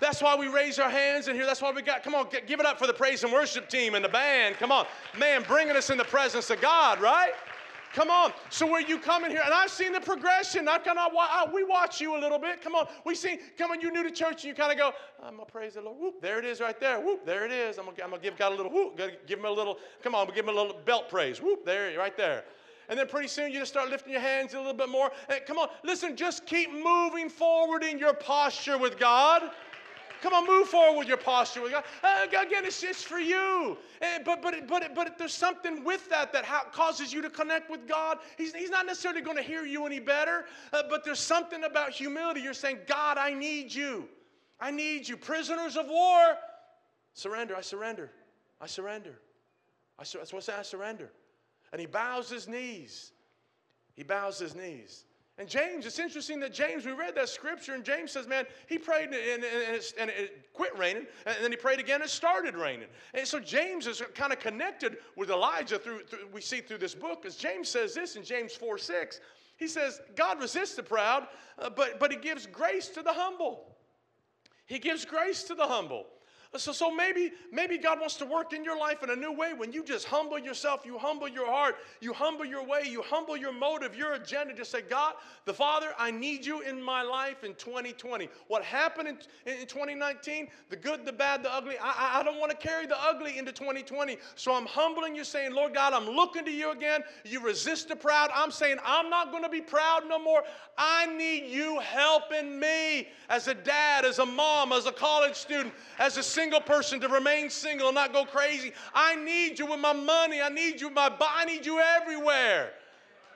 That's 0.00 0.20
why 0.20 0.34
we 0.34 0.48
raise 0.48 0.80
our 0.80 0.90
hands 0.90 1.28
in 1.28 1.36
here. 1.36 1.46
That's 1.46 1.62
why 1.62 1.70
we 1.70 1.82
got, 1.82 2.02
come 2.02 2.16
on, 2.16 2.26
give 2.48 2.58
it 2.58 2.66
up 2.66 2.80
for 2.80 2.88
the 2.88 2.92
praise 2.92 3.22
and 3.22 3.32
worship 3.32 3.68
team 3.68 3.94
and 3.94 4.04
the 4.04 4.08
band. 4.08 4.56
Come 4.56 4.72
on. 4.72 4.84
Man, 5.16 5.44
bringing 5.46 5.76
us 5.76 5.88
in 5.88 5.98
the 5.98 6.04
presence 6.04 6.50
of 6.50 6.60
God, 6.60 7.00
right? 7.00 7.30
Come 7.94 8.10
on. 8.10 8.32
So 8.50 8.66
where 8.66 8.80
you 8.80 8.98
come 8.98 9.24
in 9.24 9.30
here, 9.30 9.42
and 9.44 9.54
I've 9.54 9.70
seen 9.70 9.92
the 9.92 10.00
progression. 10.00 10.68
I've 10.68 10.84
kind 10.84 10.98
of 10.98 11.52
we 11.52 11.64
watch 11.64 12.00
you 12.00 12.16
a 12.16 12.20
little 12.20 12.38
bit. 12.38 12.62
Come 12.62 12.74
on. 12.74 12.86
We 13.04 13.14
see. 13.14 13.38
Come 13.56 13.70
on. 13.70 13.80
You 13.80 13.90
new 13.90 14.02
to 14.02 14.10
church, 14.10 14.44
and 14.44 14.44
you 14.44 14.54
kind 14.54 14.72
of 14.72 14.78
go, 14.78 14.92
I'm 15.22 15.36
gonna 15.36 15.46
praise 15.46 15.74
the 15.74 15.82
Lord. 15.82 15.98
Whoop. 15.98 16.20
There 16.20 16.38
it 16.38 16.44
is, 16.44 16.60
right 16.60 16.78
there. 16.78 17.00
Whoop. 17.00 17.24
There 17.24 17.44
it 17.44 17.52
is. 17.52 17.78
I'm 17.78 17.86
gonna, 17.86 17.96
I'm 18.02 18.10
gonna 18.10 18.22
give 18.22 18.36
God 18.36 18.52
a 18.52 18.56
little 18.56 18.72
whoop. 18.72 19.00
Give 19.26 19.38
him 19.38 19.44
a 19.44 19.50
little. 19.50 19.78
Come 20.02 20.14
on. 20.14 20.26
Gonna 20.26 20.36
Give 20.36 20.44
him 20.44 20.54
a 20.54 20.60
little 20.60 20.76
belt 20.84 21.08
praise. 21.08 21.40
Whoop. 21.40 21.64
There, 21.64 21.96
right 21.98 22.16
there. 22.16 22.44
And 22.88 22.98
then 22.98 23.08
pretty 23.08 23.28
soon 23.28 23.52
you 23.52 23.58
just 23.58 23.72
start 23.72 23.90
lifting 23.90 24.12
your 24.12 24.20
hands 24.20 24.54
a 24.54 24.58
little 24.58 24.72
bit 24.72 24.88
more. 24.88 25.10
And 25.28 25.40
come 25.46 25.58
on, 25.58 25.68
listen, 25.82 26.16
just 26.16 26.46
keep 26.46 26.72
moving 26.72 27.28
forward 27.28 27.82
in 27.82 27.98
your 27.98 28.14
posture 28.14 28.78
with 28.78 28.98
God. 28.98 29.50
Come 30.22 30.32
on, 30.32 30.46
move 30.46 30.68
forward 30.68 30.98
with 30.98 31.08
your 31.08 31.16
posture 31.16 31.62
with 31.62 31.72
God. 31.72 31.84
Uh, 32.02 32.26
again, 32.30 32.64
it's 32.64 32.80
just 32.80 33.06
for 33.06 33.18
you. 33.18 33.76
Uh, 34.00 34.18
but, 34.24 34.42
but, 34.42 34.66
but, 34.66 34.94
but 34.94 35.18
there's 35.18 35.34
something 35.34 35.84
with 35.84 36.08
that 36.10 36.32
that 36.32 36.44
ha- 36.44 36.66
causes 36.72 37.12
you 37.12 37.22
to 37.22 37.30
connect 37.30 37.70
with 37.70 37.86
God. 37.86 38.18
He's, 38.36 38.54
he's 38.54 38.70
not 38.70 38.86
necessarily 38.86 39.20
going 39.20 39.36
to 39.36 39.42
hear 39.42 39.64
you 39.64 39.86
any 39.86 40.00
better, 40.00 40.44
uh, 40.72 40.82
but 40.90 41.04
there's 41.04 41.20
something 41.20 41.64
about 41.64 41.90
humility. 41.90 42.40
You're 42.40 42.54
saying, 42.54 42.78
God, 42.86 43.18
I 43.18 43.32
need 43.32 43.74
you. 43.74 44.08
I 44.60 44.70
need 44.70 45.08
you. 45.08 45.16
Prisoners 45.16 45.76
of 45.76 45.86
war, 45.88 46.36
surrender. 47.14 47.56
I 47.56 47.60
surrender. 47.60 48.10
I 48.60 48.66
surrender. 48.66 49.18
I 49.98 50.04
sur- 50.04 50.18
that's 50.18 50.32
what 50.32 50.42
I 50.42 50.46
say, 50.46 50.58
I 50.58 50.62
surrender. 50.62 51.10
And 51.72 51.80
he 51.80 51.86
bows 51.86 52.28
his 52.28 52.46
knees. 52.46 53.12
He 53.94 54.02
bows 54.02 54.38
his 54.38 54.54
knees. 54.54 55.05
And 55.38 55.46
James, 55.46 55.84
it's 55.84 55.98
interesting 55.98 56.40
that 56.40 56.54
James, 56.54 56.86
we 56.86 56.92
read 56.92 57.14
that 57.16 57.28
scripture, 57.28 57.74
and 57.74 57.84
James 57.84 58.12
says, 58.12 58.26
man, 58.26 58.46
he 58.68 58.78
prayed 58.78 59.10
and, 59.10 59.14
and, 59.14 59.44
and, 59.44 59.82
and, 59.98 60.10
it 60.10 60.48
quit 60.54 60.76
raining, 60.78 61.04
and 61.26 61.36
then 61.42 61.50
he 61.50 61.58
prayed 61.58 61.78
again, 61.78 61.96
and 61.96 62.04
it 62.04 62.10
started 62.10 62.54
raining. 62.54 62.88
And 63.12 63.26
so 63.26 63.38
James 63.38 63.86
is 63.86 64.02
kind 64.14 64.32
of 64.32 64.40
connected 64.40 64.96
with 65.14 65.30
Elijah 65.30 65.78
through, 65.78 66.04
through 66.04 66.28
we 66.32 66.40
see 66.40 66.62
through 66.62 66.78
this 66.78 66.94
book, 66.94 67.20
because 67.20 67.36
James 67.36 67.68
says 67.68 67.94
this 67.94 68.16
in 68.16 68.24
James 68.24 68.54
4 68.54 68.78
6. 68.78 69.20
He 69.58 69.68
says, 69.68 70.00
God 70.16 70.40
resists 70.40 70.74
the 70.74 70.82
proud, 70.82 71.26
uh, 71.58 71.68
but, 71.68 72.00
but 72.00 72.10
he 72.10 72.16
gives 72.16 72.46
grace 72.46 72.88
to 72.88 73.02
the 73.02 73.12
humble. 73.12 73.76
He 74.66 74.78
gives 74.78 75.04
grace 75.04 75.42
to 75.44 75.54
the 75.54 75.66
humble. 75.66 76.06
So, 76.56 76.72
so 76.72 76.90
maybe, 76.90 77.32
maybe 77.52 77.76
God 77.76 78.00
wants 78.00 78.16
to 78.16 78.24
work 78.24 78.52
in 78.52 78.64
your 78.64 78.78
life 78.78 79.02
in 79.02 79.10
a 79.10 79.16
new 79.16 79.32
way 79.32 79.52
when 79.52 79.72
you 79.72 79.82
just 79.84 80.06
humble 80.06 80.38
yourself, 80.38 80.86
you 80.86 80.96
humble 80.96 81.28
your 81.28 81.46
heart, 81.46 81.76
you 82.00 82.12
humble 82.12 82.44
your 82.44 82.64
way, 82.64 82.82
you 82.86 83.02
humble 83.02 83.36
your 83.36 83.52
motive, 83.52 83.94
your 83.94 84.14
agenda. 84.14 84.54
Just 84.54 84.70
say, 84.70 84.82
God, 84.82 85.14
the 85.44 85.52
Father, 85.52 85.88
I 85.98 86.10
need 86.10 86.46
you 86.46 86.60
in 86.62 86.80
my 86.80 87.02
life 87.02 87.44
in 87.44 87.54
2020. 87.54 88.28
What 88.48 88.62
happened 88.62 89.08
in, 89.08 89.18
in 89.46 89.66
2019, 89.66 90.48
the 90.70 90.76
good, 90.76 91.04
the 91.04 91.12
bad, 91.12 91.42
the 91.42 91.52
ugly, 91.52 91.76
I, 91.80 92.20
I 92.20 92.22
don't 92.22 92.38
want 92.38 92.50
to 92.50 92.56
carry 92.56 92.86
the 92.86 93.00
ugly 93.02 93.38
into 93.38 93.52
2020. 93.52 94.16
So 94.34 94.54
I'm 94.54 94.66
humbling 94.66 95.14
you, 95.14 95.24
saying, 95.24 95.52
Lord 95.52 95.74
God, 95.74 95.92
I'm 95.92 96.08
looking 96.08 96.44
to 96.44 96.50
you 96.50 96.70
again. 96.70 97.02
You 97.24 97.40
resist 97.40 97.88
the 97.88 97.96
proud. 97.96 98.30
I'm 98.34 98.50
saying, 98.50 98.78
I'm 98.84 99.10
not 99.10 99.30
going 99.30 99.42
to 99.42 99.48
be 99.48 99.60
proud 99.60 100.04
no 100.08 100.18
more. 100.18 100.42
I 100.78 101.06
need 101.06 101.50
you 101.50 101.80
helping 101.80 102.58
me 102.58 103.08
as 103.28 103.48
a 103.48 103.54
dad, 103.54 104.04
as 104.04 104.18
a 104.18 104.26
mom, 104.26 104.72
as 104.72 104.86
a 104.86 104.92
college 104.92 105.34
student, 105.34 105.74
as 105.98 106.16
a 106.16 106.22
single 106.36 106.60
person 106.60 107.00
to 107.00 107.08
remain 107.08 107.48
single 107.48 107.88
and 107.88 107.94
not 107.94 108.12
go 108.12 108.26
crazy. 108.26 108.72
I 108.94 109.16
need 109.16 109.58
you 109.58 109.66
with 109.66 109.80
my 109.80 109.94
money. 109.94 110.42
I 110.42 110.50
need 110.50 110.80
you 110.80 110.88
with 110.88 110.94
my 110.94 111.08
body. 111.08 111.32
I 111.34 111.44
need 111.46 111.64
you 111.64 111.80
everywhere. 111.80 112.72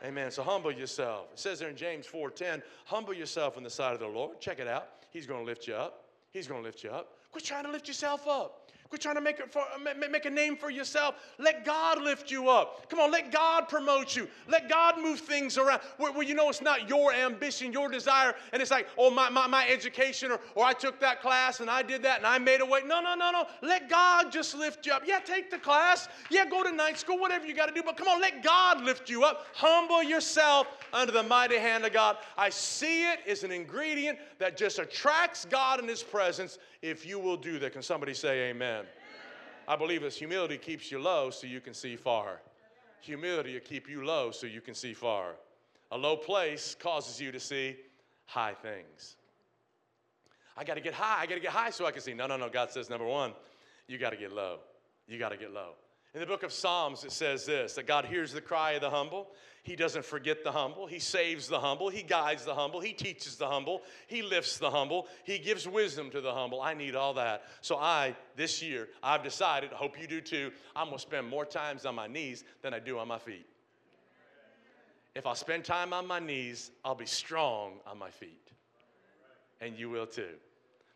Amen. 0.05 0.31
So 0.31 0.42
humble 0.42 0.70
yourself. 0.70 1.29
It 1.33 1.38
says 1.38 1.59
there 1.59 1.70
in 1.70 1.77
James 1.77 2.07
4:10, 2.07 2.62
humble 2.85 3.14
yourself 3.14 3.57
in 3.57 3.62
the 3.62 3.70
sight 3.70 3.94
of 3.94 4.01
the 4.01 4.07
Lord. 4.07 4.38
Check 4.38 4.59
it 4.59 4.68
out. 4.68 4.88
He's 5.11 5.27
going 5.27 5.40
to 5.40 5.46
lift 5.46 5.66
you 5.66 5.74
up. 5.74 6.05
He's 6.31 6.46
going 6.46 6.61
to 6.61 6.64
lift 6.64 6.85
you 6.85 6.90
up. 6.90 7.16
Quit 7.33 7.44
trying 7.44 7.64
to 7.64 7.70
lift 7.70 7.88
yourself 7.88 8.29
up. 8.29 8.60
Quit 8.90 9.03
trying 9.03 9.14
to 9.14 9.20
make, 9.20 9.40
for, 9.53 9.62
make 10.11 10.24
a 10.24 10.31
name 10.31 10.57
for 10.57 10.68
yourself. 10.68 11.14
Let 11.38 11.64
God 11.64 12.03
lift 12.03 12.29
you 12.29 12.48
up. 12.48 12.90
Come 12.90 12.98
on, 12.98 13.12
let 13.12 13.31
God 13.31 13.68
promote 13.68 14.16
you. 14.16 14.26
Let 14.48 14.68
God 14.68 15.00
move 15.00 15.20
things 15.20 15.57
around 15.57 15.81
where, 15.98 16.11
where 16.11 16.24
you 16.24 16.35
know 16.35 16.48
it's 16.48 16.61
not 16.61 16.88
your 16.88 17.12
ambition, 17.12 17.72
your 17.72 17.88
desire, 17.88 18.35
and 18.53 18.61
it's 18.61 18.72
like, 18.72 18.88
oh, 18.98 19.09
my, 19.09 19.31
my, 19.31 19.46
my 19.46 19.68
education, 19.68 20.33
or, 20.33 20.40
or 20.57 20.64
I 20.64 20.72
took 20.72 20.98
that 20.98 21.22
class 21.22 21.61
and 21.61 21.70
I 21.70 21.83
did 21.83 22.03
that 22.03 22.18
and 22.18 22.26
I 22.26 22.38
made 22.40 22.62
a 22.62 22.66
way. 22.66 22.81
No, 22.85 23.00
no, 23.00 23.14
no, 23.14 23.31
no. 23.31 23.46
Let 23.62 23.88
God 23.88 24.33
just 24.33 24.57
lift 24.57 24.85
you 24.85 24.92
up. 24.92 25.03
Yeah, 25.07 25.20
take 25.20 25.53
the 25.53 25.59
class. 25.59 26.09
Yeah, 26.29 26.44
go 26.46 26.64
to 26.64 26.72
night 26.72 26.98
school, 26.98 27.20
whatever 27.20 27.46
you 27.46 27.55
got 27.55 27.66
to 27.66 27.74
do, 27.74 27.85
but 27.85 27.96
come 27.96 28.09
on, 28.09 28.20
let 28.20 28.42
God 28.42 28.83
lift 28.83 29.09
you 29.09 29.22
up. 29.22 29.46
Humble 29.55 30.03
yourself 30.03 30.66
under 30.92 31.12
the 31.12 31.22
mighty 31.22 31.59
hand 31.59 31.85
of 31.85 31.92
God. 31.92 32.16
I 32.37 32.50
see 32.50 33.05
it 33.05 33.20
as 33.29 33.44
an 33.44 33.53
ingredient 33.53 34.18
that 34.40 34.57
just 34.57 34.81
attracts 34.81 35.44
God 35.44 35.79
in 35.79 35.87
His 35.87 36.03
presence 36.03 36.59
if 36.83 37.07
you 37.07 37.19
will 37.19 37.37
do 37.37 37.59
that. 37.59 37.73
Can 37.73 37.83
somebody 37.83 38.14
say 38.14 38.51
amen? 38.51 38.85
I 39.69 39.77
believe 39.77 40.03
this 40.03 40.16
humility 40.16 40.59
keeps 40.59 40.90
you 40.90 40.99
low 40.99 41.31
so 41.31 41.47
you 41.47 41.61
can 41.61 41.75
see 41.75 41.97
far. 41.97 42.40
Humility 43.03 43.55
will 43.55 43.61
keep 43.61 43.88
you 43.88 44.05
low 44.05 44.31
so 44.31 44.47
you 44.47 44.61
can 44.61 44.75
see 44.75 44.95
far. 44.95 45.37
A 45.93 45.99
low 45.99 46.16
place 46.16 46.75
causes 46.79 47.21
you 47.21 47.33
to 47.33 47.40
see 47.40 47.77
high 48.27 48.55
things. 48.55 49.16
I 50.57 50.64
got 50.64 50.75
to 50.75 50.81
get 50.81 50.95
high. 50.95 51.23
I 51.23 51.27
got 51.27 51.35
to 51.37 51.40
get 51.40 51.53
high 51.53 51.71
so 51.71 51.87
I 51.87 51.93
can 51.93 52.03
see. 52.03 52.14
No, 52.14 52.27
no, 52.27 52.37
no. 52.37 52.49
God 52.49 52.71
says, 52.71 52.90
number 52.90 53.07
one, 53.07 53.33
you 53.87 53.99
got 53.99 54.11
to 54.11 54.16
get 54.16 54.33
low. 54.33 54.59
You 55.07 55.19
got 55.19 55.31
to 55.31 55.37
get 55.37 55.53
low. 55.53 55.73
In 56.14 56.20
the 56.20 56.27
book 56.27 56.42
of 56.42 56.53
Psalms, 56.53 57.05
it 57.05 57.12
says 57.12 57.46
this 57.46 57.75
that 57.75 57.87
God 57.87 58.05
hears 58.05 58.33
the 58.33 58.40
cry 58.40 58.73
of 58.73 58.81
the 58.81 58.90
humble 58.90 59.29
he 59.62 59.77
doesn't 59.77 60.05
forget 60.05 60.42
the 60.42 60.53
humble. 60.53 60.87
He 60.87 60.99
saves 60.99 61.46
the 61.46 61.61
humble. 61.61 61.90
He 61.90 62.03
guides 62.03 62.44
the 62.44 62.55
humble. 62.55 62.81
He 62.81 62.92
teaches 62.92 63.37
the 63.37 63.46
humble. 63.46 63.83
He 64.07 64.23
lifts 64.23 64.57
the 64.57 64.70
humble. 64.70 65.07
He 65.25 65.38
gives 65.38 65.68
wisdom 65.68 66.11
to 66.11 66.20
the 66.20 66.33
humble. 66.33 66.62
I 66.62 66.73
need 66.73 66.94
all 66.94 67.14
that. 67.14 67.42
So 67.61 67.77
I, 67.77 68.16
this 68.37 68.62
year, 68.62 68.88
I've 69.03 69.23
decided, 69.23 69.73
I 69.73 69.77
hope 69.77 70.01
you 70.01 70.07
do 70.07 70.20
too, 70.20 70.51
I'm 70.75 70.87
going 70.87 70.96
to 70.96 71.03
spend 71.03 71.29
more 71.29 71.44
times 71.44 71.85
on 71.85 71.94
my 71.94 72.07
knees 72.07 72.44
than 72.62 72.73
I 72.73 72.79
do 72.79 72.99
on 72.99 73.09
my 73.09 73.18
feet. 73.18 73.46
If 75.14 75.27
I 75.27 75.35
spend 75.35 75.64
time 75.64 75.92
on 75.92 76.07
my 76.07 76.20
knees, 76.20 76.70
I'll 76.85 76.94
be 76.94 77.07
strong 77.07 77.81
on 77.87 77.99
my 77.99 78.11
feet. 78.11 78.53
And 79.61 79.77
you 79.77 79.90
will 79.90 80.07
too. 80.07 80.37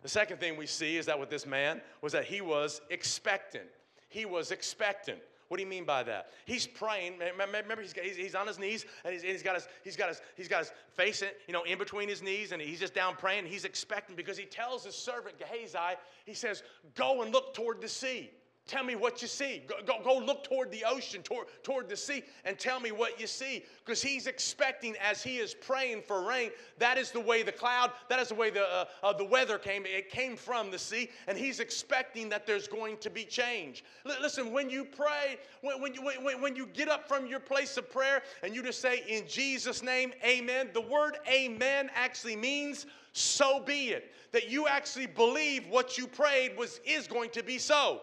The 0.02 0.08
second 0.08 0.38
thing 0.38 0.56
we 0.56 0.66
see 0.66 0.96
is 0.96 1.06
that 1.06 1.20
with 1.20 1.28
this 1.28 1.46
man 1.46 1.82
was 2.00 2.12
that 2.12 2.24
he 2.24 2.40
was 2.40 2.80
expectant. 2.88 3.68
He 4.14 4.26
was 4.26 4.52
expectant. 4.52 5.18
What 5.48 5.56
do 5.56 5.64
you 5.64 5.68
mean 5.68 5.84
by 5.84 6.04
that? 6.04 6.28
He's 6.44 6.68
praying. 6.68 7.14
Remember, 7.18 7.82
he's, 7.82 8.16
he's 8.16 8.36
on 8.36 8.46
his 8.46 8.60
knees 8.60 8.86
and 9.04 9.12
he's, 9.12 9.22
he's, 9.22 9.42
got 9.42 9.56
his, 9.56 9.66
he's, 9.82 9.96
got 9.96 10.08
his, 10.08 10.22
he's 10.36 10.46
got 10.46 10.60
his 10.60 10.72
face, 10.92 11.22
in, 11.22 11.30
you 11.48 11.52
know, 11.52 11.64
in 11.64 11.78
between 11.78 12.08
his 12.08 12.22
knees, 12.22 12.52
and 12.52 12.62
he's 12.62 12.78
just 12.78 12.94
down 12.94 13.16
praying. 13.16 13.44
He's 13.44 13.64
expecting 13.64 14.14
because 14.14 14.38
he 14.38 14.44
tells 14.44 14.84
his 14.84 14.94
servant 14.94 15.36
Gehazi, 15.36 15.98
he 16.26 16.32
says, 16.32 16.62
"Go 16.94 17.22
and 17.22 17.32
look 17.32 17.54
toward 17.54 17.80
the 17.80 17.88
sea." 17.88 18.30
Tell 18.66 18.82
me 18.82 18.94
what 18.94 19.20
you 19.20 19.28
see. 19.28 19.62
Go, 19.66 19.74
go, 19.84 20.02
go, 20.02 20.24
look 20.24 20.42
toward 20.42 20.70
the 20.70 20.84
ocean, 20.86 21.22
toward, 21.22 21.48
toward 21.62 21.86
the 21.86 21.96
sea, 21.96 22.22
and 22.46 22.58
tell 22.58 22.80
me 22.80 22.92
what 22.92 23.20
you 23.20 23.26
see. 23.26 23.62
Because 23.84 24.00
he's 24.00 24.26
expecting, 24.26 24.96
as 25.06 25.22
he 25.22 25.36
is 25.36 25.52
praying 25.52 26.00
for 26.06 26.26
rain, 26.26 26.50
that 26.78 26.96
is 26.96 27.10
the 27.10 27.20
way 27.20 27.42
the 27.42 27.52
cloud, 27.52 27.92
that 28.08 28.18
is 28.20 28.28
the 28.28 28.34
way 28.34 28.48
the, 28.48 28.62
uh, 28.62 28.84
uh, 29.02 29.12
the 29.12 29.24
weather 29.24 29.58
came. 29.58 29.84
It 29.84 30.08
came 30.08 30.34
from 30.34 30.70
the 30.70 30.78
sea, 30.78 31.10
and 31.28 31.36
he's 31.36 31.60
expecting 31.60 32.30
that 32.30 32.46
there's 32.46 32.66
going 32.66 32.96
to 32.98 33.10
be 33.10 33.24
change. 33.24 33.84
L- 34.06 34.16
listen, 34.22 34.50
when 34.50 34.70
you 34.70 34.86
pray, 34.86 35.36
when, 35.60 35.82
when, 35.82 35.92
you, 35.92 36.02
when, 36.02 36.40
when 36.40 36.56
you 36.56 36.64
get 36.64 36.88
up 36.88 37.06
from 37.06 37.26
your 37.26 37.40
place 37.40 37.76
of 37.76 37.90
prayer 37.90 38.22
and 38.42 38.54
you 38.54 38.62
just 38.62 38.80
say, 38.80 39.04
In 39.06 39.28
Jesus' 39.28 39.82
name, 39.82 40.14
amen, 40.24 40.70
the 40.72 40.80
word 40.80 41.18
amen 41.28 41.90
actually 41.94 42.36
means 42.36 42.86
so 43.12 43.60
be 43.60 43.90
it. 43.90 44.10
That 44.32 44.48
you 44.48 44.66
actually 44.68 45.06
believe 45.06 45.68
what 45.68 45.98
you 45.98 46.06
prayed 46.06 46.56
was, 46.56 46.80
is 46.86 47.06
going 47.06 47.28
to 47.30 47.42
be 47.42 47.58
so. 47.58 48.00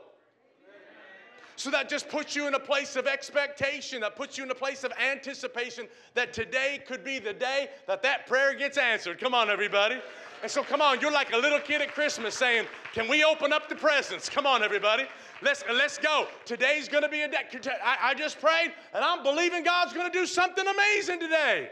So 1.62 1.70
that 1.70 1.90
just 1.90 2.10
puts 2.10 2.36
you 2.36 2.48
in 2.48 2.56
a 2.56 2.60
place 2.60 2.96
of 2.96 3.06
expectation, 3.06 4.02
that 4.02 4.16
puts 4.16 4.36
you 4.36 4.44
in 4.44 4.50
a 4.50 4.56
place 4.56 4.84
of 4.84 4.92
anticipation 4.94 5.88
that 6.16 6.34
today 6.34 6.82
could 6.88 7.04
be 7.04 7.20
the 7.20 7.34
day 7.34 7.70
that 7.86 8.02
that 8.02 8.26
prayer 8.26 8.56
gets 8.56 8.80
answered. 8.80 9.20
Come 9.20 9.36
on, 9.36 9.48
everybody. 9.48 9.98
And 10.42 10.50
so, 10.50 10.64
come 10.64 10.82
on, 10.82 11.00
you're 11.02 11.12
like 11.12 11.34
a 11.34 11.38
little 11.38 11.60
kid 11.60 11.84
at 11.84 11.94
Christmas 11.94 12.34
saying, 12.34 12.66
Can 12.96 13.08
we 13.08 13.24
open 13.24 13.54
up 13.54 13.70
the 13.70 13.76
presents? 13.76 14.28
Come 14.28 14.48
on, 14.48 14.64
everybody. 14.64 15.04
Let's, 15.44 15.64
let's 15.72 16.00
go. 16.00 16.26
Today's 16.46 16.90
going 16.90 17.04
to 17.04 17.10
be 17.10 17.22
a 17.22 17.28
day. 17.28 17.44
I, 17.86 18.10
I 18.10 18.14
just 18.16 18.42
prayed, 18.42 18.74
and 18.96 19.04
I'm 19.04 19.22
believing 19.22 19.64
God's 19.64 19.94
going 19.94 20.12
to 20.12 20.18
do 20.18 20.26
something 20.26 20.66
amazing 20.66 21.20
today. 21.20 21.70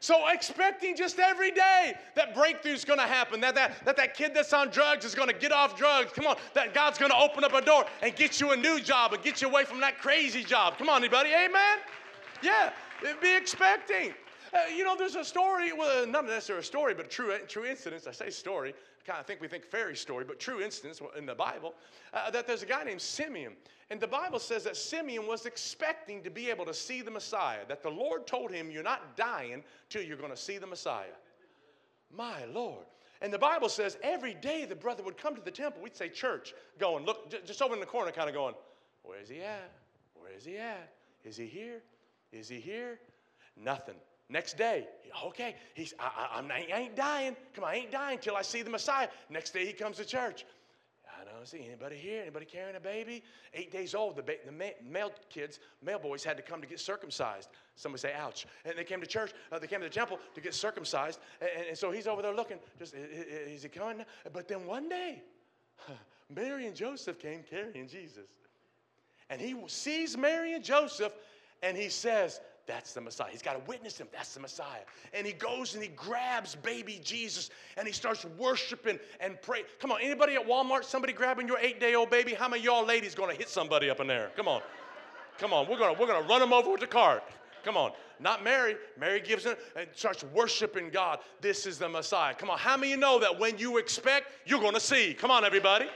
So 0.00 0.28
expecting 0.28 0.96
just 0.96 1.18
every 1.18 1.50
day 1.50 1.94
that 2.14 2.34
breakthrough's 2.34 2.84
gonna 2.84 3.02
happen, 3.02 3.40
that 3.40 3.54
that, 3.56 3.84
that, 3.84 3.96
that 3.96 4.14
kid 4.14 4.32
that's 4.34 4.52
on 4.52 4.70
drugs 4.70 5.04
is 5.04 5.14
gonna 5.14 5.32
get 5.32 5.50
off 5.50 5.76
drugs. 5.76 6.12
Come 6.12 6.26
on, 6.26 6.36
that 6.54 6.72
God's 6.72 6.98
gonna 6.98 7.16
open 7.16 7.42
up 7.42 7.52
a 7.52 7.60
door 7.60 7.84
and 8.02 8.14
get 8.14 8.40
you 8.40 8.52
a 8.52 8.56
new 8.56 8.80
job 8.80 9.12
and 9.12 9.22
get 9.22 9.42
you 9.42 9.48
away 9.48 9.64
from 9.64 9.80
that 9.80 9.98
crazy 9.98 10.44
job. 10.44 10.78
Come 10.78 10.88
on, 10.88 11.02
anybody? 11.02 11.30
Amen? 11.30 11.78
Yeah, 12.42 12.70
be 13.20 13.36
expecting. 13.36 14.14
Uh, 14.52 14.60
you 14.74 14.84
know, 14.84 14.96
there's 14.96 15.16
a 15.16 15.24
story, 15.24 15.72
well, 15.72 16.06
not 16.06 16.24
necessarily 16.24 16.62
a 16.62 16.64
story, 16.64 16.94
but 16.94 17.06
a 17.06 17.08
true, 17.08 17.36
true 17.48 17.66
incident. 17.66 18.06
I 18.08 18.12
say 18.12 18.30
story, 18.30 18.74
kind 19.06 19.20
of 19.20 19.26
think 19.26 19.40
we 19.40 19.48
think 19.48 19.64
fairy 19.64 19.96
story, 19.96 20.24
but 20.24 20.38
true 20.38 20.60
instance 20.60 21.00
in 21.16 21.26
the 21.26 21.34
Bible, 21.34 21.74
uh, 22.14 22.30
that 22.30 22.46
there's 22.46 22.62
a 22.62 22.66
guy 22.66 22.84
named 22.84 23.02
Simeon. 23.02 23.54
And 23.90 24.00
the 24.00 24.06
Bible 24.06 24.38
says 24.38 24.64
that 24.64 24.76
Simeon 24.76 25.26
was 25.26 25.46
expecting 25.46 26.22
to 26.22 26.30
be 26.30 26.50
able 26.50 26.66
to 26.66 26.74
see 26.74 27.00
the 27.00 27.10
Messiah, 27.10 27.60
that 27.68 27.82
the 27.82 27.90
Lord 27.90 28.26
told 28.26 28.50
him, 28.50 28.70
You're 28.70 28.82
not 28.82 29.16
dying 29.16 29.64
till 29.88 30.02
you're 30.02 30.18
going 30.18 30.30
to 30.30 30.36
see 30.36 30.58
the 30.58 30.66
Messiah. 30.66 31.06
My 32.14 32.44
Lord. 32.52 32.84
And 33.20 33.32
the 33.32 33.38
Bible 33.38 33.68
says 33.68 33.98
every 34.02 34.34
day 34.34 34.64
the 34.64 34.76
brother 34.76 35.02
would 35.02 35.16
come 35.16 35.34
to 35.34 35.40
the 35.40 35.50
temple. 35.50 35.82
We'd 35.82 35.96
say 35.96 36.08
church, 36.08 36.54
going, 36.78 37.04
look, 37.04 37.44
just 37.44 37.60
over 37.62 37.74
in 37.74 37.80
the 37.80 37.86
corner, 37.86 38.12
kind 38.12 38.28
of 38.28 38.34
going, 38.34 38.54
Where 39.02 39.20
is 39.20 39.28
he 39.28 39.40
at? 39.40 39.72
Where 40.14 40.32
is 40.36 40.44
he 40.44 40.58
at? 40.58 40.92
Is 41.24 41.36
he 41.36 41.46
here? 41.46 41.82
Is 42.32 42.48
he 42.48 42.60
here? 42.60 43.00
Nothing. 43.56 43.96
Next 44.30 44.58
day, 44.58 44.86
okay, 45.24 45.56
he's, 45.72 45.94
I, 45.98 46.42
I, 46.42 46.74
I 46.74 46.78
ain't 46.78 46.94
dying. 46.94 47.34
Come 47.54 47.64
on, 47.64 47.70
I 47.70 47.76
ain't 47.76 47.90
dying 47.90 48.18
till 48.18 48.36
I 48.36 48.42
see 48.42 48.60
the 48.60 48.68
Messiah. 48.68 49.08
Next 49.30 49.52
day, 49.52 49.64
he 49.64 49.72
comes 49.72 49.96
to 49.96 50.04
church. 50.04 50.44
See 51.48 51.64
anybody 51.66 51.96
here. 51.96 52.20
Anybody 52.20 52.44
carrying 52.44 52.76
a 52.76 52.80
baby? 52.80 53.22
Eight 53.54 53.72
days 53.72 53.94
old. 53.94 54.16
The, 54.16 54.22
ba- 54.22 54.44
the 54.44 54.52
ma- 54.52 54.76
male 54.86 55.10
kids, 55.30 55.60
male 55.82 55.98
boys, 55.98 56.22
had 56.22 56.36
to 56.36 56.42
come 56.42 56.60
to 56.60 56.66
get 56.66 56.78
circumcised. 56.78 57.48
Somebody 57.74 58.02
say, 58.02 58.12
"Ouch!" 58.12 58.46
And 58.66 58.76
they 58.76 58.84
came 58.84 59.00
to 59.00 59.06
church. 59.06 59.32
Uh, 59.50 59.58
they 59.58 59.66
came 59.66 59.80
to 59.80 59.86
the 59.86 59.94
temple 59.94 60.18
to 60.34 60.42
get 60.42 60.52
circumcised. 60.52 61.20
And, 61.40 61.48
and, 61.56 61.66
and 61.68 61.78
so 61.78 61.90
he's 61.90 62.06
over 62.06 62.20
there 62.20 62.34
looking. 62.34 62.58
Just 62.78 62.92
is 62.92 63.62
he 63.62 63.70
coming? 63.70 64.04
But 64.30 64.46
then 64.46 64.66
one 64.66 64.90
day, 64.90 65.22
Mary 66.34 66.66
and 66.66 66.76
Joseph 66.76 67.18
came 67.18 67.42
carrying 67.48 67.88
Jesus, 67.88 68.28
and 69.30 69.40
he 69.40 69.56
sees 69.68 70.18
Mary 70.18 70.52
and 70.52 70.62
Joseph, 70.62 71.14
and 71.62 71.78
he 71.78 71.88
says, 71.88 72.42
that's 72.68 72.92
the 72.92 73.00
Messiah. 73.00 73.30
He's 73.32 73.42
got 73.42 73.54
to 73.54 73.62
witness 73.66 73.98
him. 73.98 74.06
That's 74.12 74.34
the 74.34 74.40
Messiah. 74.40 74.82
And 75.14 75.26
he 75.26 75.32
goes 75.32 75.74
and 75.74 75.82
he 75.82 75.88
grabs 75.88 76.54
baby 76.54 77.00
Jesus 77.02 77.50
and 77.76 77.86
he 77.86 77.92
starts 77.92 78.24
worshiping 78.38 79.00
and 79.18 79.40
pray. 79.42 79.62
Come 79.80 79.90
on, 79.90 80.00
anybody 80.00 80.34
at 80.34 80.46
Walmart, 80.46 80.84
somebody 80.84 81.14
grabbing 81.14 81.48
your 81.48 81.58
eight 81.58 81.80
day 81.80 81.94
old 81.94 82.10
baby? 82.10 82.34
How 82.34 82.48
many 82.48 82.62
y'all 82.62 82.84
ladies 82.84 83.14
going 83.14 83.30
to 83.30 83.36
hit 83.36 83.48
somebody 83.48 83.90
up 83.90 84.00
in 84.00 84.06
there? 84.06 84.30
Come 84.36 84.46
on. 84.46 84.60
Come 85.38 85.52
on, 85.52 85.68
we're 85.68 85.78
going 85.78 85.94
to 85.94 86.00
we're 86.00 86.06
gonna 86.06 86.26
run 86.28 86.40
them 86.40 86.52
over 86.52 86.70
with 86.70 86.80
the 86.80 86.86
cart. 86.86 87.24
Come 87.64 87.76
on. 87.76 87.92
Not 88.20 88.44
Mary. 88.44 88.76
Mary 88.98 89.20
gives 89.20 89.46
it 89.46 89.58
and 89.76 89.86
starts 89.94 90.24
worshiping 90.34 90.90
God. 90.90 91.20
This 91.40 91.66
is 91.66 91.78
the 91.78 91.88
Messiah. 91.88 92.34
Come 92.34 92.50
on. 92.50 92.58
How 92.58 92.76
many 92.76 92.90
you 92.90 92.96
know 92.96 93.18
that 93.18 93.38
when 93.38 93.58
you 93.58 93.78
expect, 93.78 94.26
you're 94.44 94.60
going 94.60 94.74
to 94.74 94.80
see? 94.80 95.14
Come 95.14 95.30
on, 95.30 95.44
everybody. 95.44 95.86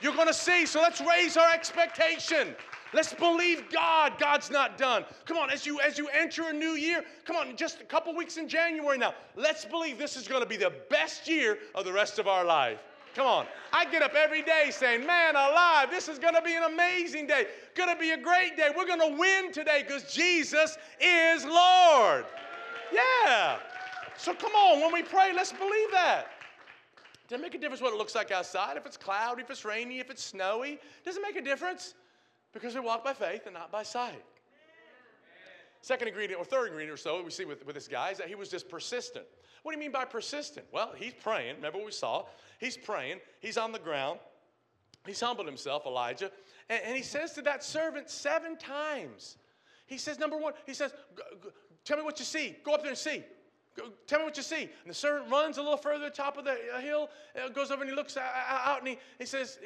You're 0.00 0.14
going 0.14 0.28
to 0.28 0.34
see. 0.34 0.66
So 0.66 0.80
let's 0.80 1.00
raise 1.00 1.36
our 1.36 1.52
expectation. 1.52 2.54
Let's 2.96 3.12
believe 3.12 3.64
God. 3.70 4.14
God's 4.18 4.50
not 4.50 4.78
done. 4.78 5.04
Come 5.26 5.36
on, 5.36 5.50
as 5.50 5.66
you 5.66 5.78
as 5.80 5.98
you 5.98 6.08
enter 6.08 6.48
a 6.48 6.52
new 6.52 6.70
year, 6.70 7.04
come 7.26 7.36
on, 7.36 7.54
just 7.54 7.82
a 7.82 7.84
couple 7.84 8.16
weeks 8.16 8.38
in 8.38 8.48
January 8.48 8.96
now. 8.96 9.12
Let's 9.36 9.66
believe 9.66 9.98
this 9.98 10.16
is 10.16 10.26
going 10.26 10.40
to 10.40 10.48
be 10.48 10.56
the 10.56 10.72
best 10.88 11.28
year 11.28 11.58
of 11.74 11.84
the 11.84 11.92
rest 11.92 12.18
of 12.18 12.26
our 12.26 12.42
life. 12.42 12.78
Come 13.14 13.26
on. 13.26 13.46
I 13.70 13.84
get 13.84 14.00
up 14.00 14.14
every 14.14 14.40
day 14.40 14.68
saying, 14.70 15.06
Man 15.06 15.36
alive, 15.36 15.90
this 15.90 16.08
is 16.08 16.18
going 16.18 16.36
to 16.36 16.40
be 16.40 16.54
an 16.54 16.62
amazing 16.62 17.26
day. 17.26 17.48
Going 17.74 17.94
to 17.94 18.00
be 18.00 18.12
a 18.12 18.16
great 18.16 18.56
day. 18.56 18.70
We're 18.74 18.86
going 18.86 19.00
to 19.00 19.18
win 19.18 19.52
today 19.52 19.84
because 19.86 20.10
Jesus 20.10 20.78
is 20.98 21.44
Lord. 21.44 22.24
Yeah. 22.90 23.58
So 24.16 24.32
come 24.32 24.52
on, 24.52 24.80
when 24.80 24.90
we 24.94 25.02
pray, 25.02 25.34
let's 25.34 25.52
believe 25.52 25.90
that. 25.92 26.28
Doesn't 27.28 27.42
make 27.42 27.54
a 27.54 27.58
difference 27.58 27.82
what 27.82 27.92
it 27.92 27.98
looks 27.98 28.14
like 28.14 28.30
outside. 28.30 28.78
If 28.78 28.86
it's 28.86 28.96
cloudy, 28.96 29.42
if 29.42 29.50
it's 29.50 29.66
rainy, 29.66 29.98
if 29.98 30.08
it's 30.08 30.24
snowy, 30.24 30.78
doesn't 31.04 31.20
make 31.20 31.36
a 31.36 31.42
difference. 31.42 31.92
Because 32.56 32.74
we 32.74 32.80
walk 32.80 33.04
by 33.04 33.12
faith 33.12 33.42
and 33.44 33.52
not 33.52 33.70
by 33.70 33.82
sight. 33.82 34.24
Second 35.82 36.08
ingredient, 36.08 36.40
or 36.40 36.44
third 36.44 36.68
ingredient 36.68 36.94
or 36.94 36.96
so, 36.96 37.22
we 37.22 37.30
see 37.30 37.44
with, 37.44 37.66
with 37.66 37.74
this 37.74 37.86
guy 37.86 38.12
is 38.12 38.18
that 38.18 38.28
he 38.28 38.34
was 38.34 38.48
just 38.48 38.66
persistent. 38.70 39.26
What 39.62 39.72
do 39.72 39.76
you 39.76 39.80
mean 39.80 39.92
by 39.92 40.06
persistent? 40.06 40.64
Well, 40.72 40.92
he's 40.96 41.12
praying. 41.12 41.56
Remember 41.56 41.76
what 41.76 41.86
we 41.86 41.92
saw? 41.92 42.24
He's 42.58 42.78
praying. 42.78 43.20
He's 43.40 43.58
on 43.58 43.72
the 43.72 43.78
ground. 43.78 44.20
He's 45.06 45.20
humbled 45.20 45.46
himself, 45.46 45.84
Elijah. 45.84 46.32
And, 46.70 46.80
and 46.82 46.96
he 46.96 47.02
says 47.02 47.32
to 47.34 47.42
that 47.42 47.62
servant 47.62 48.08
seven 48.08 48.56
times. 48.56 49.36
He 49.84 49.98
says, 49.98 50.18
number 50.18 50.38
one, 50.38 50.54
he 50.64 50.72
says, 50.72 50.94
Tell 51.84 51.98
me 51.98 52.04
what 52.04 52.18
you 52.18 52.24
see. 52.24 52.56
Go 52.64 52.72
up 52.72 52.80
there 52.80 52.90
and 52.90 52.98
see. 52.98 53.22
Tell 54.06 54.20
me 54.20 54.24
what 54.24 54.36
you 54.36 54.42
see. 54.42 54.62
And 54.62 54.70
the 54.86 54.94
servant 54.94 55.30
runs 55.30 55.58
a 55.58 55.62
little 55.62 55.76
further, 55.76 56.08
top 56.10 56.38
of 56.38 56.44
the 56.44 56.56
uh, 56.74 56.80
hill, 56.80 57.10
uh, 57.36 57.48
goes 57.48 57.70
over 57.70 57.82
and 57.82 57.90
he 57.90 57.96
looks 57.96 58.16
out 58.16 58.78
and 58.78 58.88
he, 58.88 58.98
he 59.18 59.26
says, 59.26 59.58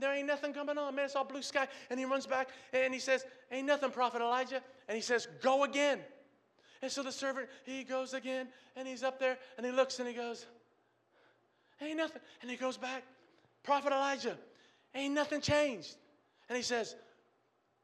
There 0.00 0.14
ain't 0.14 0.26
nothing 0.26 0.52
coming 0.52 0.76
on, 0.76 0.94
man. 0.94 1.06
It's 1.06 1.16
all 1.16 1.24
blue 1.24 1.42
sky. 1.42 1.66
And 1.90 1.98
he 1.98 2.04
runs 2.04 2.26
back 2.26 2.48
and 2.72 2.92
he 2.92 3.00
says, 3.00 3.24
Ain't 3.50 3.66
nothing, 3.66 3.90
Prophet 3.90 4.20
Elijah. 4.20 4.62
And 4.88 4.96
he 4.96 5.02
says, 5.02 5.28
Go 5.42 5.64
again. 5.64 6.00
And 6.82 6.92
so 6.92 7.02
the 7.02 7.12
servant, 7.12 7.48
he 7.64 7.84
goes 7.84 8.12
again 8.12 8.48
and 8.76 8.86
he's 8.86 9.02
up 9.02 9.18
there 9.18 9.38
and 9.56 9.64
he 9.64 9.72
looks 9.72 9.98
and 9.98 10.08
he 10.08 10.14
goes, 10.14 10.46
Ain't 11.80 11.96
nothing. 11.96 12.20
And 12.42 12.50
he 12.50 12.56
goes 12.56 12.76
back, 12.76 13.02
Prophet 13.62 13.92
Elijah, 13.92 14.36
ain't 14.94 15.14
nothing 15.14 15.40
changed. 15.40 15.96
And 16.48 16.56
he 16.56 16.62
says, 16.62 16.94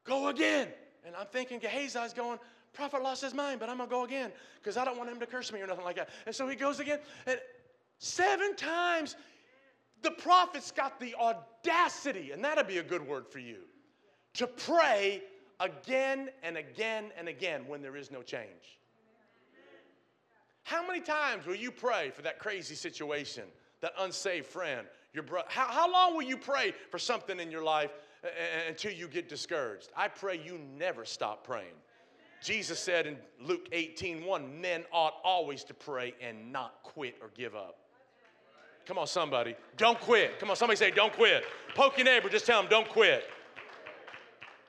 Go 0.03 0.27
again. 0.27 0.67
And 1.05 1.15
I'm 1.15 1.25
thinking 1.25 1.59
Gehazi's 1.59 2.13
going, 2.13 2.37
prophet 2.73 3.03
lost 3.03 3.21
his 3.21 3.33
mind, 3.33 3.59
but 3.59 3.69
I'm 3.69 3.77
going 3.77 3.89
to 3.89 3.95
go 3.95 4.03
again 4.03 4.31
because 4.59 4.77
I 4.77 4.85
don't 4.85 4.97
want 4.97 5.09
him 5.09 5.19
to 5.19 5.25
curse 5.25 5.51
me 5.51 5.61
or 5.61 5.67
nothing 5.67 5.85
like 5.85 5.97
that. 5.97 6.09
And 6.25 6.33
so 6.33 6.47
he 6.47 6.55
goes 6.55 6.79
again. 6.79 6.99
And 7.25 7.39
seven 7.99 8.55
times 8.55 9.15
the 10.01 10.11
prophet's 10.11 10.71
got 10.71 10.99
the 10.99 11.15
audacity, 11.15 12.31
and 12.31 12.43
that'd 12.43 12.67
be 12.67 12.79
a 12.79 12.83
good 12.83 13.05
word 13.05 13.27
for 13.27 13.39
you, 13.39 13.59
to 14.35 14.47
pray 14.47 15.21
again 15.59 16.29
and 16.43 16.57
again 16.57 17.11
and 17.17 17.27
again 17.27 17.67
when 17.67 17.81
there 17.81 17.95
is 17.95 18.11
no 18.11 18.21
change. 18.21 18.79
How 20.63 20.85
many 20.85 21.01
times 21.01 21.45
will 21.45 21.55
you 21.55 21.71
pray 21.71 22.11
for 22.11 22.21
that 22.21 22.39
crazy 22.39 22.75
situation, 22.75 23.43
that 23.81 23.93
unsaved 23.99 24.47
friend, 24.47 24.87
your 25.13 25.23
brother? 25.23 25.47
How, 25.49 25.65
how 25.65 25.91
long 25.91 26.15
will 26.15 26.23
you 26.23 26.37
pray 26.37 26.73
for 26.89 26.97
something 26.97 27.39
in 27.39 27.51
your 27.51 27.63
life 27.63 27.91
until 28.67 28.91
you 28.91 29.07
get 29.07 29.27
discouraged? 29.27 29.89
I 29.95 30.07
pray 30.07 30.39
you 30.43 30.59
never 30.77 31.03
stop 31.03 31.43
praying. 31.45 31.73
Jesus 32.41 32.79
said 32.79 33.05
in 33.05 33.17
Luke 33.39 33.67
18 33.71 34.25
1, 34.25 34.61
men 34.61 34.83
ought 34.91 35.15
always 35.23 35.63
to 35.65 35.73
pray 35.73 36.13
and 36.21 36.51
not 36.51 36.81
quit 36.83 37.15
or 37.21 37.29
give 37.35 37.55
up. 37.55 37.77
Come 38.85 38.97
on, 38.97 39.07
somebody. 39.07 39.55
Don't 39.77 39.99
quit. 39.99 40.39
Come 40.39 40.49
on, 40.49 40.55
somebody 40.55 40.77
say, 40.77 40.91
don't 40.91 41.13
quit. 41.13 41.43
Poke 41.75 41.97
your 41.97 42.05
neighbor, 42.05 42.29
just 42.29 42.45
tell 42.45 42.61
him, 42.61 42.67
don't 42.69 42.89
quit. 42.89 43.23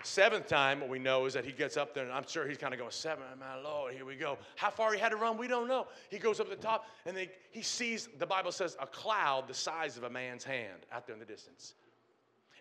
Seventh 0.04 0.48
time, 0.48 0.80
what 0.80 0.90
we 0.90 0.98
know 0.98 1.26
is 1.26 1.34
that 1.34 1.44
he 1.44 1.52
gets 1.52 1.76
up 1.76 1.94
there, 1.94 2.04
and 2.04 2.12
I'm 2.12 2.26
sure 2.26 2.46
he's 2.46 2.58
kind 2.58 2.74
of 2.74 2.80
going, 2.80 2.90
Seven, 2.90 3.24
my 3.38 3.56
Lord, 3.60 3.94
here 3.94 4.04
we 4.04 4.16
go. 4.16 4.36
How 4.56 4.68
far 4.68 4.92
he 4.92 4.98
had 4.98 5.10
to 5.10 5.16
run, 5.16 5.38
we 5.38 5.46
don't 5.46 5.68
know. 5.68 5.86
He 6.10 6.18
goes 6.18 6.40
up 6.40 6.50
to 6.50 6.56
the 6.56 6.60
top, 6.60 6.86
and 7.06 7.16
they, 7.16 7.30
he 7.52 7.62
sees, 7.62 8.08
the 8.18 8.26
Bible 8.26 8.50
says, 8.50 8.76
a 8.80 8.86
cloud 8.86 9.46
the 9.46 9.54
size 9.54 9.96
of 9.96 10.02
a 10.02 10.10
man's 10.10 10.42
hand 10.42 10.86
out 10.92 11.06
there 11.06 11.14
in 11.14 11.20
the 11.20 11.26
distance. 11.26 11.74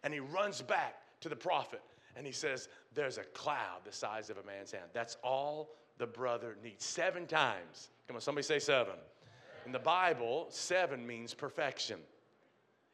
And 0.04 0.13
he 0.13 0.19
runs 0.19 0.62
back 0.62 0.95
to 1.21 1.30
the 1.30 1.36
prophet, 1.36 1.82
and 2.15 2.26
he 2.26 2.32
says, 2.32 2.69
There's 2.93 3.17
a 3.17 3.24
cloud 3.24 3.80
the 3.86 3.91
size 3.91 4.30
of 4.30 4.38
a 4.38 4.43
man's 4.43 4.71
hand. 4.71 4.86
That's 4.93 5.17
all 5.24 5.76
the 5.97 6.08
brother 6.08 6.58
needs. 6.63 6.86
Seven 6.86 7.28
times. 7.28 7.89
Come 8.08 8.15
on, 8.15 8.21
somebody 8.21 8.45
say 8.45 8.60
seven. 8.60 8.95
In 9.65 9.71
the 9.71 9.80
Bible, 9.80 10.47
seven 10.50 11.06
means 11.06 11.34
perfection. 11.34 12.00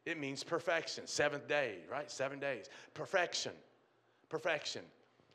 It 0.06 0.20
means 0.20 0.44
perfection. 0.44 1.08
Seventh 1.08 1.48
day, 1.48 1.80
right? 1.92 2.10
Seven 2.10 2.40
days. 2.40 2.70
Perfection. 2.94 3.54
Perfection. 4.30 4.82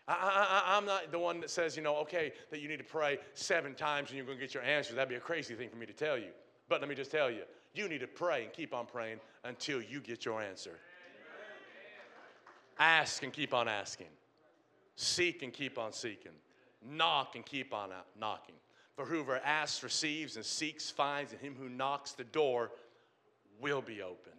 I, 0.08 0.76
am 0.76 0.84
not 0.84 1.12
the 1.12 1.18
one 1.18 1.40
that 1.40 1.50
says, 1.50 1.76
you 1.76 1.82
know, 1.82 1.96
okay, 1.98 2.32
that 2.50 2.60
you 2.60 2.68
need 2.68 2.78
to 2.78 2.84
pray 2.84 3.18
seven 3.34 3.74
times 3.74 4.08
and 4.08 4.16
you're 4.16 4.26
going 4.26 4.36
to 4.36 4.42
get 4.42 4.52
your 4.52 4.62
answer. 4.62 4.94
That'd 4.94 5.08
be 5.08 5.14
a 5.14 5.20
crazy 5.20 5.54
thing 5.54 5.68
for 5.68 5.76
me 5.76 5.86
to 5.86 5.92
tell 5.92 6.18
you. 6.18 6.30
But 6.68 6.80
let 6.80 6.88
me 6.88 6.94
just 6.94 7.10
tell 7.10 7.30
you, 7.30 7.42
you 7.74 7.88
need 7.88 8.00
to 8.00 8.06
pray 8.06 8.44
and 8.44 8.52
keep 8.52 8.74
on 8.74 8.86
praying 8.86 9.20
until 9.44 9.80
you 9.80 10.00
get 10.00 10.24
your 10.24 10.42
answer. 10.42 10.78
Ask 12.82 13.22
and 13.22 13.32
keep 13.32 13.54
on 13.54 13.68
asking. 13.68 14.08
Seek 14.96 15.44
and 15.44 15.52
keep 15.52 15.78
on 15.78 15.92
seeking. 15.92 16.32
Knock 16.84 17.36
and 17.36 17.46
keep 17.46 17.72
on 17.72 17.90
knocking. 18.18 18.56
For 18.96 19.04
whoever 19.04 19.38
asks 19.44 19.84
receives 19.84 20.34
and 20.34 20.44
seeks 20.44 20.90
finds, 20.90 21.30
and 21.30 21.40
him 21.40 21.54
who 21.56 21.68
knocks 21.68 22.10
the 22.10 22.24
door 22.24 22.72
will 23.60 23.82
be 23.82 24.02
opened. 24.02 24.34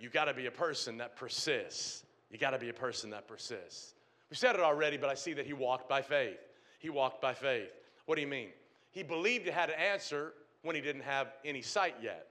You 0.00 0.08
got 0.08 0.24
to 0.24 0.34
be 0.34 0.46
a 0.46 0.50
person 0.50 0.98
that 0.98 1.14
persists. 1.14 2.02
You 2.32 2.38
got 2.38 2.50
to 2.50 2.58
be 2.58 2.68
a 2.68 2.74
person 2.74 3.10
that 3.10 3.28
persists. 3.28 3.94
We 4.28 4.34
said 4.34 4.56
it 4.56 4.60
already, 4.60 4.96
but 4.96 5.08
I 5.08 5.14
see 5.14 5.32
that 5.34 5.46
he 5.46 5.52
walked 5.52 5.88
by 5.88 6.02
faith. 6.02 6.38
He 6.80 6.90
walked 6.90 7.22
by 7.22 7.34
faith. 7.34 7.70
What 8.06 8.16
do 8.16 8.22
you 8.22 8.26
mean? 8.26 8.48
He 8.90 9.04
believed 9.04 9.44
he 9.44 9.52
had 9.52 9.70
an 9.70 9.78
answer 9.78 10.32
when 10.62 10.74
he 10.74 10.82
didn't 10.82 11.02
have 11.02 11.28
any 11.44 11.62
sight 11.62 11.94
yet. 12.02 12.26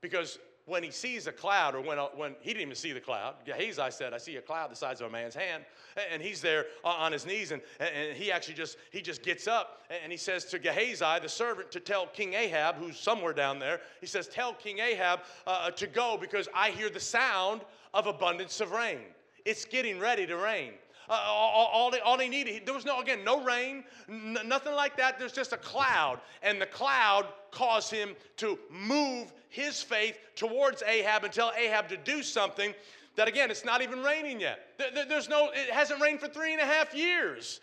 Because 0.00 0.40
when 0.70 0.84
he 0.84 0.90
sees 0.90 1.26
a 1.26 1.32
cloud, 1.32 1.74
or 1.74 1.80
when, 1.80 1.98
uh, 1.98 2.06
when 2.14 2.36
he 2.40 2.50
didn't 2.50 2.62
even 2.62 2.74
see 2.76 2.92
the 2.92 3.00
cloud, 3.00 3.34
Gehazi 3.44 3.90
said, 3.90 4.14
I 4.14 4.18
see 4.18 4.36
a 4.36 4.40
cloud 4.40 4.70
the 4.70 4.76
size 4.76 5.00
of 5.00 5.08
a 5.08 5.10
man's 5.10 5.34
hand. 5.34 5.64
And 6.10 6.22
he's 6.22 6.40
there 6.40 6.66
on 6.84 7.10
his 7.10 7.26
knees, 7.26 7.50
and, 7.50 7.60
and 7.80 8.16
he 8.16 8.30
actually 8.30 8.54
just, 8.54 8.78
he 8.92 9.02
just 9.02 9.22
gets 9.22 9.48
up, 9.48 9.82
and 10.02 10.12
he 10.12 10.16
says 10.16 10.44
to 10.46 10.58
Gehazi, 10.60 11.20
the 11.20 11.28
servant, 11.28 11.72
to 11.72 11.80
tell 11.80 12.06
King 12.06 12.34
Ahab, 12.34 12.76
who's 12.76 12.98
somewhere 12.98 13.32
down 13.32 13.58
there, 13.58 13.80
he 14.00 14.06
says, 14.06 14.28
tell 14.28 14.54
King 14.54 14.78
Ahab 14.78 15.20
uh, 15.46 15.50
uh, 15.50 15.70
to 15.72 15.88
go 15.88 16.16
because 16.18 16.48
I 16.54 16.70
hear 16.70 16.88
the 16.88 17.00
sound 17.00 17.62
of 17.92 18.06
abundance 18.06 18.60
of 18.60 18.70
rain. 18.70 19.00
It's 19.44 19.64
getting 19.64 19.98
ready 19.98 20.26
to 20.26 20.36
rain. 20.36 20.74
Uh, 21.10 21.14
all, 21.26 21.66
all, 21.72 21.90
they, 21.90 21.98
all 21.98 22.16
needed, 22.16 22.64
there 22.64 22.74
was 22.74 22.84
no, 22.84 23.00
again, 23.00 23.24
no 23.24 23.42
rain, 23.42 23.82
n- 24.08 24.38
nothing 24.44 24.74
like 24.74 24.96
that. 24.96 25.18
There's 25.18 25.32
just 25.32 25.52
a 25.52 25.56
cloud. 25.56 26.20
And 26.40 26.60
the 26.60 26.66
cloud 26.66 27.26
caused 27.50 27.90
him 27.90 28.14
to 28.36 28.56
move 28.70 29.32
his 29.48 29.82
faith 29.82 30.16
towards 30.36 30.84
Ahab 30.84 31.24
and 31.24 31.32
tell 31.32 31.52
Ahab 31.58 31.88
to 31.88 31.96
do 31.96 32.22
something 32.22 32.72
that, 33.16 33.26
again, 33.26 33.50
it's 33.50 33.64
not 33.64 33.82
even 33.82 34.04
raining 34.04 34.40
yet. 34.40 34.60
There, 34.78 35.04
there's 35.04 35.28
no, 35.28 35.50
it 35.52 35.70
hasn't 35.70 36.00
rained 36.00 36.20
for 36.20 36.28
three 36.28 36.52
and 36.52 36.62
a 36.62 36.64
half 36.64 36.94
years. 36.94 37.60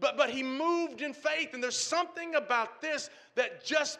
But, 0.00 0.16
but 0.16 0.30
he 0.30 0.42
moved 0.42 1.02
in 1.02 1.12
faith. 1.12 1.52
And 1.52 1.62
there's 1.62 1.76
something 1.78 2.34
about 2.34 2.80
this 2.80 3.10
that 3.34 3.62
just 3.62 3.98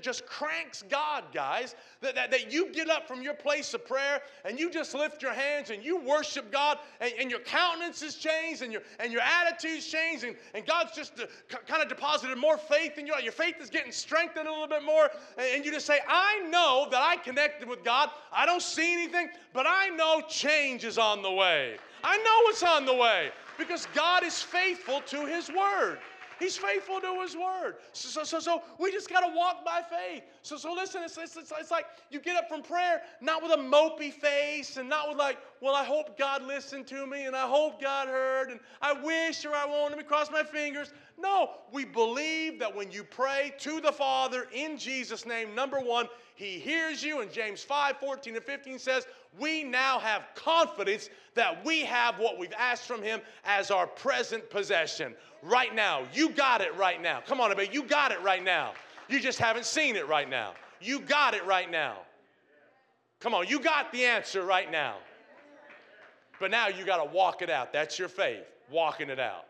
just 0.00 0.26
cranks 0.26 0.84
God, 0.88 1.24
guys. 1.32 1.74
That, 2.00 2.14
that, 2.14 2.30
that 2.30 2.52
you 2.52 2.70
get 2.72 2.90
up 2.90 3.08
from 3.08 3.22
your 3.22 3.34
place 3.34 3.72
of 3.74 3.86
prayer 3.86 4.20
and 4.44 4.58
you 4.60 4.70
just 4.70 4.94
lift 4.94 5.22
your 5.22 5.32
hands 5.32 5.70
and 5.70 5.82
you 5.82 5.98
worship 5.98 6.52
God 6.52 6.78
and, 7.00 7.12
and 7.18 7.30
your 7.30 7.40
countenance 7.40 8.02
is 8.02 8.16
changed 8.16 8.62
and 8.62 8.72
your, 8.72 8.82
and 9.00 9.12
your 9.12 9.22
attitude's 9.22 9.86
changed 9.86 10.24
and, 10.24 10.36
and 10.54 10.66
God's 10.66 10.92
just 10.94 11.18
uh, 11.18 11.26
kind 11.66 11.82
of 11.82 11.88
deposited 11.88 12.36
more 12.36 12.58
faith 12.58 12.98
in 12.98 13.06
you. 13.06 13.14
Your 13.22 13.32
faith 13.32 13.56
is 13.60 13.70
getting 13.70 13.92
strengthened 13.92 14.46
a 14.46 14.50
little 14.50 14.68
bit 14.68 14.84
more. 14.84 15.10
And, 15.38 15.46
and 15.56 15.64
you 15.64 15.72
just 15.72 15.86
say, 15.86 16.00
I 16.06 16.46
know 16.50 16.88
that 16.90 17.02
I 17.02 17.16
connected 17.16 17.68
with 17.68 17.82
God. 17.82 18.10
I 18.32 18.46
don't 18.46 18.62
see 18.62 18.92
anything, 18.92 19.28
but 19.52 19.66
I 19.66 19.88
know 19.88 20.22
change 20.28 20.84
is 20.84 20.98
on 20.98 21.22
the 21.22 21.32
way. 21.32 21.76
I 22.04 22.16
know 22.18 22.50
it's 22.50 22.62
on 22.62 22.84
the 22.84 22.94
way 22.94 23.30
because 23.58 23.86
God 23.94 24.22
is 24.22 24.40
faithful 24.40 25.00
to 25.06 25.26
His 25.26 25.48
word. 25.48 25.98
He's 26.38 26.56
faithful 26.56 27.00
to 27.00 27.20
his 27.22 27.36
word. 27.36 27.76
So, 27.92 28.08
so, 28.08 28.24
so, 28.24 28.40
so 28.40 28.62
we 28.78 28.92
just 28.92 29.08
got 29.08 29.20
to 29.20 29.34
walk 29.34 29.64
by 29.64 29.82
faith. 29.82 30.22
So, 30.42 30.56
so 30.56 30.72
listen, 30.72 31.02
it's, 31.02 31.16
it's, 31.16 31.36
it's, 31.36 31.52
it's, 31.58 31.70
like 31.70 31.86
you 32.10 32.20
get 32.20 32.36
up 32.36 32.48
from 32.48 32.62
prayer, 32.62 33.02
not 33.20 33.42
with 33.42 33.52
a 33.52 33.56
mopey 33.56 34.12
face 34.12 34.76
and 34.76 34.88
not 34.88 35.08
with 35.08 35.18
like, 35.18 35.38
well, 35.60 35.74
I 35.74 35.84
hope 35.84 36.18
God 36.18 36.42
listened 36.42 36.86
to 36.88 37.06
me 37.06 37.24
and 37.24 37.34
I 37.34 37.46
hope 37.46 37.80
God 37.80 38.08
heard 38.08 38.50
and 38.50 38.60
I 38.82 38.92
wish 38.92 39.44
or 39.44 39.54
I 39.54 39.64
won't. 39.64 39.90
Let 39.90 39.98
me 39.98 40.04
cross 40.04 40.30
my 40.30 40.42
fingers. 40.42 40.92
No, 41.18 41.50
we 41.72 41.84
believe 41.84 42.58
that 42.58 42.74
when 42.74 42.90
you 42.90 43.02
pray 43.02 43.54
to 43.60 43.80
the 43.80 43.92
Father 43.92 44.46
in 44.52 44.76
Jesus' 44.76 45.24
name, 45.24 45.54
number 45.54 45.80
one, 45.80 46.08
he 46.36 46.58
hears 46.58 47.02
you. 47.02 47.20
And 47.20 47.32
James 47.32 47.62
5 47.62 47.96
14 47.96 48.36
and 48.36 48.44
15 48.44 48.78
says, 48.78 49.06
We 49.38 49.64
now 49.64 49.98
have 49.98 50.28
confidence 50.34 51.10
that 51.34 51.64
we 51.64 51.80
have 51.80 52.18
what 52.18 52.38
we've 52.38 52.52
asked 52.56 52.86
from 52.86 53.02
him 53.02 53.20
as 53.44 53.70
our 53.70 53.86
present 53.86 54.48
possession. 54.48 55.14
Right 55.42 55.74
now. 55.74 56.04
You 56.12 56.30
got 56.30 56.60
it 56.60 56.74
right 56.76 57.00
now. 57.00 57.20
Come 57.26 57.40
on, 57.40 57.50
everybody. 57.50 57.74
You 57.74 57.82
got 57.82 58.12
it 58.12 58.22
right 58.22 58.44
now. 58.44 58.74
You 59.08 59.20
just 59.20 59.38
haven't 59.38 59.66
seen 59.66 59.96
it 59.96 60.08
right 60.08 60.28
now. 60.28 60.52
You 60.80 61.00
got 61.00 61.34
it 61.34 61.44
right 61.46 61.70
now. 61.70 61.98
Come 63.20 63.34
on, 63.34 63.46
you 63.48 63.60
got 63.60 63.92
the 63.92 64.04
answer 64.04 64.44
right 64.44 64.70
now. 64.70 64.96
But 66.38 66.50
now 66.50 66.68
you 66.68 66.84
got 66.84 67.02
to 67.02 67.10
walk 67.10 67.40
it 67.40 67.48
out. 67.48 67.72
That's 67.72 67.98
your 67.98 68.08
faith, 68.08 68.44
walking 68.70 69.08
it 69.08 69.18
out. 69.18 69.46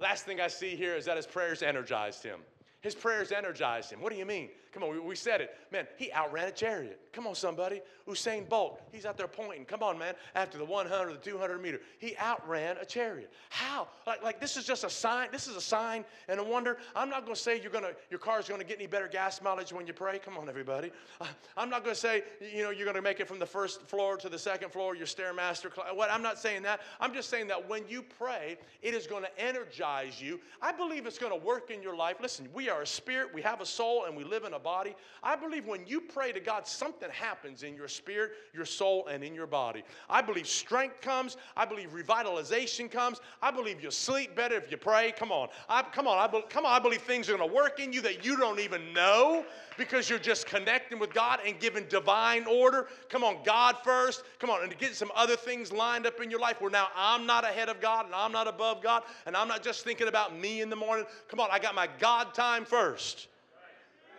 Last 0.00 0.24
thing 0.24 0.40
I 0.40 0.48
see 0.48 0.74
here 0.74 0.96
is 0.96 1.04
that 1.04 1.16
his 1.16 1.26
prayers 1.26 1.62
energized 1.62 2.24
him. 2.24 2.40
His 2.80 2.94
prayers 2.94 3.32
energized 3.32 3.92
him. 3.92 4.00
What 4.00 4.12
do 4.12 4.18
you 4.18 4.26
mean? 4.26 4.48
Come 4.72 4.82
on, 4.82 4.90
we, 4.90 5.00
we, 5.00 5.16
said 5.16 5.40
it. 5.40 5.56
Man, 5.72 5.86
he 5.96 6.12
outran 6.12 6.48
a 6.48 6.52
chariot. 6.52 7.00
Come 7.12 7.26
on, 7.26 7.34
somebody. 7.34 7.80
Usain 8.06 8.48
Bolt, 8.48 8.80
he's 8.92 9.04
out 9.04 9.16
there 9.16 9.28
pointing. 9.28 9.64
Come 9.64 9.82
on, 9.82 9.98
man. 9.98 10.14
After 10.34 10.56
the 10.56 10.64
100, 10.64 11.12
the 11.12 11.30
200 11.30 11.60
meter, 11.60 11.80
he 11.98 12.16
outran 12.16 12.76
a 12.80 12.84
chariot. 12.84 13.30
How? 13.50 13.88
Like, 14.06 14.22
like 14.22 14.40
this 14.40 14.56
is 14.56 14.64
just 14.64 14.84
a 14.84 14.90
sign. 14.90 15.28
This 15.32 15.46
is 15.46 15.56
a 15.56 15.60
sign 15.60 16.04
and 16.28 16.40
a 16.40 16.44
wonder. 16.44 16.78
I'm 16.94 17.10
not 17.10 17.24
going 17.24 17.34
to 17.34 17.40
say 17.40 17.60
you're 17.60 17.70
gonna, 17.70 17.92
your 18.10 18.18
car's 18.18 18.48
going 18.48 18.60
to 18.60 18.66
get 18.66 18.78
any 18.78 18.86
better 18.86 19.08
gas 19.08 19.42
mileage 19.42 19.72
when 19.72 19.86
you 19.86 19.92
pray. 19.92 20.18
Come 20.18 20.38
on, 20.38 20.48
everybody. 20.48 20.90
Uh, 21.20 21.26
I'm 21.56 21.70
not 21.70 21.82
going 21.82 21.94
to 21.94 22.00
say, 22.00 22.22
you 22.40 22.62
know, 22.62 22.70
you're 22.70 22.86
going 22.86 22.96
to 22.96 23.02
make 23.02 23.20
it 23.20 23.28
from 23.28 23.38
the 23.38 23.46
first 23.46 23.82
floor 23.82 24.16
to 24.18 24.28
the 24.28 24.38
second 24.38 24.70
floor, 24.70 24.94
your 24.94 25.06
Stairmaster. 25.06 25.70
What? 25.94 26.10
I'm 26.10 26.22
not 26.22 26.38
saying 26.38 26.62
that. 26.62 26.80
I'm 27.00 27.12
just 27.12 27.28
saying 27.28 27.48
that 27.48 27.68
when 27.68 27.82
you 27.88 28.02
pray, 28.02 28.58
it 28.82 28.94
is 28.94 29.06
going 29.06 29.24
to 29.24 29.40
energize 29.40 30.20
you. 30.20 30.40
I 30.62 30.72
believe 30.72 31.06
it's 31.06 31.18
going 31.18 31.38
to 31.38 31.46
work 31.46 31.70
in 31.70 31.82
your 31.82 31.96
life. 31.96 32.16
Listen, 32.20 32.48
we 32.54 32.68
are 32.68 32.82
a 32.82 32.86
spirit, 32.86 33.34
we 33.34 33.42
have 33.42 33.60
a 33.60 33.66
soul, 33.66 34.04
and 34.06 34.16
we 34.16 34.24
live 34.24 34.44
in 34.44 34.54
a 34.54 34.57
body. 34.58 34.94
I 35.22 35.36
believe 35.36 35.66
when 35.66 35.86
you 35.86 36.00
pray 36.00 36.32
to 36.32 36.40
God, 36.40 36.66
something 36.66 37.08
happens 37.10 37.62
in 37.62 37.74
your 37.74 37.88
spirit, 37.88 38.32
your 38.54 38.64
soul, 38.64 39.06
and 39.06 39.22
in 39.22 39.34
your 39.34 39.46
body. 39.46 39.82
I 40.08 40.22
believe 40.22 40.46
strength 40.46 41.00
comes. 41.00 41.36
I 41.56 41.64
believe 41.64 41.90
revitalization 41.90 42.90
comes. 42.90 43.20
I 43.42 43.50
believe 43.50 43.82
you'll 43.82 43.90
sleep 43.90 44.34
better 44.34 44.56
if 44.56 44.70
you 44.70 44.76
pray. 44.76 45.12
Come 45.16 45.32
on. 45.32 45.48
I, 45.68 45.82
come 45.82 46.06
on. 46.06 46.18
I 46.18 46.26
be, 46.26 46.42
come 46.48 46.64
on. 46.64 46.72
I 46.72 46.78
believe 46.78 47.02
things 47.02 47.28
are 47.28 47.36
going 47.36 47.48
to 47.48 47.54
work 47.54 47.80
in 47.80 47.92
you 47.92 48.00
that 48.02 48.24
you 48.24 48.36
don't 48.36 48.60
even 48.60 48.92
know 48.92 49.44
because 49.78 50.10
you're 50.10 50.18
just 50.18 50.46
connecting 50.46 50.98
with 50.98 51.14
God 51.14 51.40
and 51.46 51.58
giving 51.58 51.84
divine 51.88 52.44
order. 52.46 52.88
Come 53.08 53.24
on, 53.24 53.38
God 53.44 53.76
first. 53.84 54.24
Come 54.38 54.50
on, 54.50 54.62
and 54.62 54.70
to 54.70 54.76
get 54.76 54.94
some 54.94 55.10
other 55.14 55.36
things 55.36 55.72
lined 55.72 56.06
up 56.06 56.20
in 56.20 56.30
your 56.30 56.40
life 56.40 56.60
where 56.60 56.70
now 56.70 56.88
I'm 56.96 57.24
not 57.24 57.44
ahead 57.44 57.68
of 57.68 57.80
God 57.80 58.06
and 58.06 58.14
I'm 58.14 58.32
not 58.32 58.48
above 58.48 58.82
God 58.82 59.04
and 59.24 59.36
I'm 59.36 59.48
not 59.48 59.62
just 59.62 59.84
thinking 59.84 60.08
about 60.08 60.38
me 60.38 60.60
in 60.60 60.68
the 60.68 60.76
morning. 60.76 61.06
Come 61.28 61.40
on, 61.40 61.48
I 61.50 61.58
got 61.58 61.74
my 61.74 61.88
God 61.98 62.34
time 62.34 62.64
first. 62.64 63.28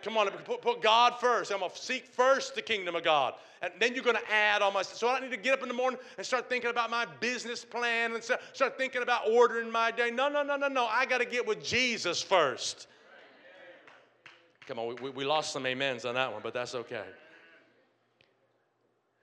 Come 0.02 0.16
on, 0.16 0.28
put, 0.44 0.62
put 0.62 0.82
God 0.82 1.14
first. 1.20 1.52
I'm 1.52 1.58
going 1.60 1.70
to 1.70 1.76
seek 1.76 2.06
first 2.06 2.54
the 2.54 2.62
kingdom 2.62 2.94
of 2.96 3.04
God. 3.04 3.34
And 3.62 3.72
then 3.78 3.94
you're 3.94 4.04
going 4.04 4.16
to 4.16 4.32
add 4.32 4.62
all 4.62 4.72
my. 4.72 4.82
So 4.82 5.08
I 5.08 5.12
don't 5.12 5.28
need 5.28 5.36
to 5.36 5.42
get 5.42 5.52
up 5.52 5.62
in 5.62 5.68
the 5.68 5.74
morning 5.74 6.00
and 6.16 6.26
start 6.26 6.48
thinking 6.48 6.70
about 6.70 6.90
my 6.90 7.06
business 7.20 7.64
plan 7.64 8.14
and 8.14 8.24
start, 8.24 8.40
start 8.54 8.78
thinking 8.78 9.02
about 9.02 9.28
ordering 9.30 9.70
my 9.70 9.90
day. 9.90 10.10
No, 10.10 10.28
no, 10.28 10.42
no, 10.42 10.56
no, 10.56 10.68
no. 10.68 10.86
I 10.86 11.04
got 11.04 11.18
to 11.18 11.26
get 11.26 11.46
with 11.46 11.62
Jesus 11.62 12.22
first. 12.22 12.86
Come 14.66 14.78
on, 14.78 14.96
we, 15.02 15.10
we 15.10 15.24
lost 15.24 15.52
some 15.52 15.66
amens 15.66 16.04
on 16.04 16.14
that 16.14 16.32
one, 16.32 16.40
but 16.42 16.54
that's 16.54 16.74
okay. 16.74 17.04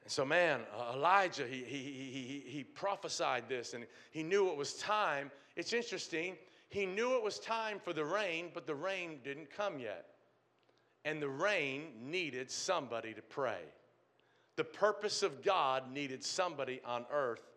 So, 0.05 0.23
man, 0.23 0.61
Elijah, 0.93 1.45
he, 1.47 1.63
he, 1.63 1.77
he, 1.77 2.43
he 2.45 2.63
prophesied 2.63 3.49
this 3.49 3.73
and 3.73 3.85
he 4.11 4.23
knew 4.23 4.49
it 4.49 4.57
was 4.57 4.75
time. 4.75 5.31
It's 5.55 5.73
interesting. 5.73 6.35
He 6.69 6.85
knew 6.85 7.15
it 7.15 7.23
was 7.23 7.39
time 7.39 7.79
for 7.79 7.91
the 7.91 8.05
rain, 8.05 8.49
but 8.53 8.67
the 8.67 8.75
rain 8.75 9.19
didn't 9.23 9.49
come 9.49 9.79
yet 9.79 10.05
and 11.08 11.22
the 11.22 11.30
rain 11.30 11.84
needed 12.04 12.52
somebody 12.52 13.13
to 13.13 13.22
pray. 13.22 13.62
The 14.58 14.65
purpose 14.65 15.24
of 15.24 15.41
God 15.41 15.89
needed 15.89 16.22
somebody 16.22 16.82
on 16.84 17.06
earth 17.10 17.48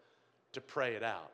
to 0.53 0.61
pray 0.61 0.95
it 0.95 1.03
out. 1.03 1.33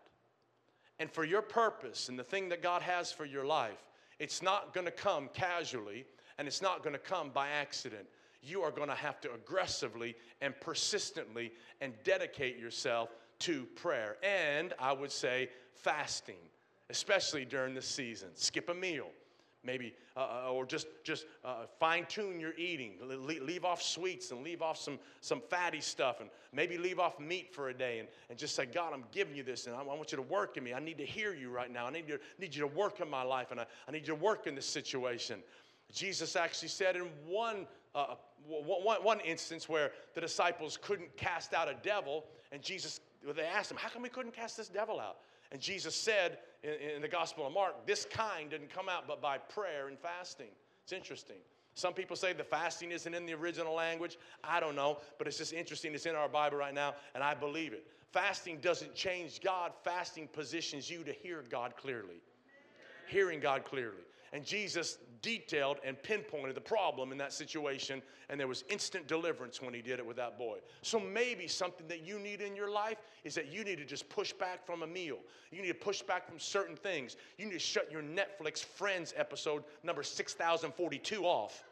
And 0.98 1.10
for 1.10 1.24
your 1.24 1.42
purpose 1.42 2.08
and 2.08 2.18
the 2.18 2.24
thing 2.24 2.48
that 2.48 2.62
God 2.62 2.80
has 2.80 3.12
for 3.12 3.26
your 3.26 3.44
life, 3.44 3.84
it's 4.18 4.40
not 4.40 4.72
going 4.72 4.86
to 4.86 4.90
come 4.90 5.28
casually 5.34 6.06
and 6.38 6.48
it's 6.48 6.62
not 6.62 6.82
going 6.82 6.94
to 6.94 7.02
come 7.02 7.28
by 7.34 7.48
accident. 7.50 8.06
You 8.42 8.62
are 8.62 8.70
going 8.70 8.88
to 8.88 8.94
have 8.94 9.20
to 9.20 9.34
aggressively 9.34 10.16
and 10.40 10.58
persistently 10.58 11.52
and 11.82 11.92
dedicate 12.02 12.58
yourself 12.58 13.10
to 13.40 13.66
prayer. 13.76 14.16
And 14.22 14.72
I 14.78 14.94
would 14.94 15.12
say 15.12 15.50
fasting, 15.74 16.38
especially 16.88 17.44
during 17.44 17.74
this 17.74 17.86
season. 17.86 18.30
Skip 18.36 18.70
a 18.70 18.74
meal 18.74 19.08
maybe, 19.66 19.92
uh, 20.16 20.46
uh, 20.46 20.50
or 20.50 20.64
just, 20.64 20.86
just 21.04 21.26
uh, 21.44 21.66
fine 21.78 22.06
tune 22.06 22.40
your 22.40 22.54
eating. 22.56 22.92
Le- 23.02 23.44
leave 23.44 23.64
off 23.64 23.82
sweets 23.82 24.30
and 24.30 24.42
leave 24.42 24.62
off 24.62 24.78
some, 24.78 24.98
some 25.20 25.42
fatty 25.50 25.80
stuff 25.80 26.20
and 26.20 26.30
maybe 26.52 26.78
leave 26.78 26.98
off 26.98 27.18
meat 27.18 27.52
for 27.52 27.68
a 27.68 27.74
day 27.74 27.98
and, 27.98 28.08
and 28.30 28.38
just 28.38 28.54
say, 28.54 28.64
God, 28.64 28.92
I'm 28.94 29.04
giving 29.12 29.34
you 29.34 29.42
this 29.42 29.66
and 29.66 29.74
I, 29.74 29.80
I 29.80 29.82
want 29.82 30.12
you 30.12 30.16
to 30.16 30.22
work 30.22 30.56
in 30.56 30.64
me. 30.64 30.72
I 30.72 30.78
need 30.78 30.98
to 30.98 31.06
hear 31.06 31.34
you 31.34 31.50
right 31.50 31.70
now. 31.70 31.86
I 31.86 31.90
need 31.90 32.08
you, 32.08 32.18
need 32.38 32.54
you 32.54 32.62
to 32.62 32.74
work 32.74 33.00
in 33.00 33.10
my 33.10 33.22
life 33.22 33.50
and 33.50 33.60
I, 33.60 33.66
I 33.88 33.92
need 33.92 34.06
you 34.06 34.14
to 34.14 34.22
work 34.22 34.46
in 34.46 34.54
this 34.54 34.66
situation. 34.66 35.42
Jesus 35.92 36.36
actually 36.36 36.68
said 36.68 36.96
in 36.96 37.08
one, 37.26 37.66
uh, 37.94 38.14
one, 38.46 39.02
one 39.02 39.20
instance 39.20 39.68
where 39.68 39.92
the 40.14 40.20
disciples 40.20 40.78
couldn't 40.80 41.16
cast 41.16 41.54
out 41.54 41.68
a 41.68 41.76
devil, 41.82 42.24
and 42.52 42.62
Jesus, 42.62 43.00
they 43.34 43.42
asked 43.42 43.70
him, 43.70 43.76
How 43.76 43.88
come 43.88 44.02
we 44.02 44.08
couldn't 44.08 44.34
cast 44.34 44.56
this 44.56 44.68
devil 44.68 45.00
out? 45.00 45.18
And 45.52 45.60
Jesus 45.60 45.94
said 45.94 46.38
in, 46.62 46.96
in, 46.96 47.02
the 47.02 47.08
Gospel 47.08 47.46
of 47.46 47.52
Mark, 47.52 47.86
this 47.86 48.04
kind 48.04 48.50
didn't 48.50 48.72
come 48.72 48.88
out 48.88 49.06
but 49.06 49.20
by 49.20 49.38
prayer 49.38 49.88
and 49.88 49.98
fasting. 49.98 50.50
It's 50.82 50.92
interesting. 50.92 51.36
Some 51.74 51.92
people 51.92 52.16
say 52.16 52.32
the 52.32 52.42
fasting 52.42 52.90
isn't 52.90 53.14
in 53.14 53.26
the 53.26 53.34
original 53.34 53.74
language. 53.74 54.18
I 54.42 54.60
don't 54.60 54.76
know, 54.76 54.98
but 55.18 55.26
it's 55.26 55.38
just 55.38 55.52
interesting. 55.52 55.94
It's 55.94 56.06
in 56.06 56.14
our 56.14 56.28
Bible 56.28 56.56
right 56.56 56.74
now, 56.74 56.94
and 57.14 57.22
I 57.22 57.34
believe 57.34 57.72
it. 57.72 57.86
Fasting 58.12 58.58
doesn't 58.62 58.94
change 58.94 59.42
God, 59.42 59.72
fasting 59.84 60.28
positions 60.28 60.88
you 60.88 61.04
to 61.04 61.12
hear 61.12 61.44
God 61.50 61.76
clearly. 61.76 62.22
Hearing 63.08 63.40
God 63.40 63.64
clearly. 63.64 64.02
And 64.32 64.44
Jesus 64.44 64.98
detailed 65.26 65.78
and 65.84 66.00
pinpointed 66.04 66.54
the 66.54 66.60
problem 66.60 67.10
in 67.10 67.18
that 67.18 67.32
situation, 67.32 68.00
and 68.30 68.38
there 68.38 68.46
was 68.46 68.62
instant 68.68 69.08
deliverance 69.08 69.60
when 69.60 69.74
he 69.74 69.82
did 69.82 69.98
it 69.98 70.06
with 70.06 70.16
that 70.16 70.38
boy. 70.38 70.58
So 70.82 71.00
maybe 71.00 71.48
something 71.48 71.88
that 71.88 72.06
you 72.06 72.20
need 72.20 72.40
in 72.40 72.54
your 72.54 72.70
life 72.70 72.98
is 73.24 73.34
that 73.34 73.52
you 73.52 73.64
need 73.64 73.78
to 73.78 73.84
just 73.84 74.08
push 74.08 74.32
back 74.32 74.64
from 74.64 74.84
a 74.84 74.86
meal. 74.86 75.18
You 75.50 75.62
need 75.62 75.68
to 75.68 75.74
push 75.74 76.00
back 76.00 76.28
from 76.28 76.38
certain 76.38 76.76
things. 76.76 77.16
You 77.38 77.46
need 77.46 77.54
to 77.54 77.58
shut 77.58 77.90
your 77.90 78.02
Netflix 78.02 78.64
Friends 78.64 79.12
episode 79.16 79.64
number 79.82 80.04
6042 80.04 81.24
off. 81.24 81.64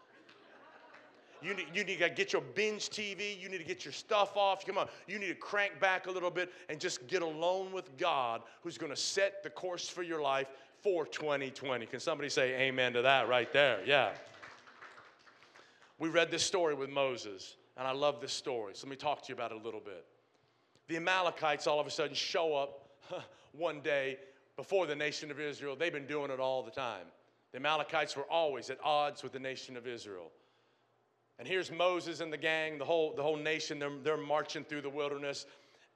You 1.41 1.55
need, 1.55 1.67
you 1.73 1.85
need 1.85 2.01
to 2.01 2.09
get 2.09 2.33
your 2.33 2.43
binge 2.43 2.89
TV. 2.89 3.41
You 3.41 3.49
need 3.49 3.59
to 3.59 3.65
get 3.65 3.85
your 3.85 3.93
stuff 3.93 4.37
off. 4.37 4.67
Come 4.67 4.79
on. 4.79 4.89
You 5.07 5.21
need 5.21 5.29
to 5.29 5.35
crank 5.35 5.79
back 5.79 6.09
a 6.09 6.11
little 6.11 6.31
bit 6.31 6.51
and 6.69 6.81
just 6.81 7.07
get 7.07 7.23
alone 7.23 7.71
with 7.71 7.97
God, 7.99 8.43
who's 8.63 8.79
going 8.79 8.91
to 8.91 8.97
set 8.97 9.45
the 9.45 9.51
course 9.51 9.89
for 9.89 10.03
your 10.03 10.23
life 10.23 10.49
for 10.85 11.07
2020. 11.07 11.87
Can 11.87 11.99
somebody 11.99 12.29
say 12.29 12.61
amen 12.61 12.93
to 12.93 13.03
that 13.03 13.27
right 13.27 13.51
there? 13.55 13.81
Yeah. 13.87 14.11
We 15.99 16.11
read 16.11 16.31
this 16.31 16.43
story 16.43 16.75
with 16.75 16.91
Moses, 16.91 17.57
and 17.79 17.89
I 17.89 17.93
love 17.93 18.21
this 18.21 18.35
story. 18.35 18.75
So 18.75 18.87
let 18.87 18.91
me 18.91 18.97
talk 18.97 19.23
to 19.23 19.29
you 19.31 19.35
about 19.35 19.51
it 19.51 19.61
a 19.61 19.65
little 19.65 19.81
bit. 19.81 20.05
The 20.89 20.97
Amalekites 20.97 21.67
all 21.67 21.81
of 21.81 21.87
a 21.87 21.91
sudden 21.91 22.15
show 22.15 22.55
up 22.55 22.91
one 23.53 23.81
day 23.81 24.19
before 24.57 24.87
the 24.87 24.95
nation 24.95 25.31
of 25.31 25.41
Israel. 25.41 25.75
They've 25.75 25.91
been 25.91 26.07
doing 26.07 26.31
it 26.31 26.39
all 26.39 26.63
the 26.63 26.71
time. 26.71 27.07
The 27.53 27.59
Amalekites 27.59 28.15
were 28.15 28.31
always 28.31 28.69
at 28.69 28.79
odds 28.85 29.23
with 29.23 29.33
the 29.33 29.39
nation 29.39 29.79
of 29.79 29.87
Israel. 29.87 30.31
And 31.39 31.49
here's 31.49 31.73
Moses 31.73 32.21
and 32.21 32.31
the 32.31 32.37
gang, 32.37 32.77
the 32.77 32.85
whole, 32.85 33.15
the 33.17 33.23
whole 33.23 33.39
nation, 33.39 33.79
they're, 33.79 33.91
they're 34.03 34.17
marching 34.19 34.65
through 34.65 34.83
the 34.83 34.91
wilderness. 34.91 35.47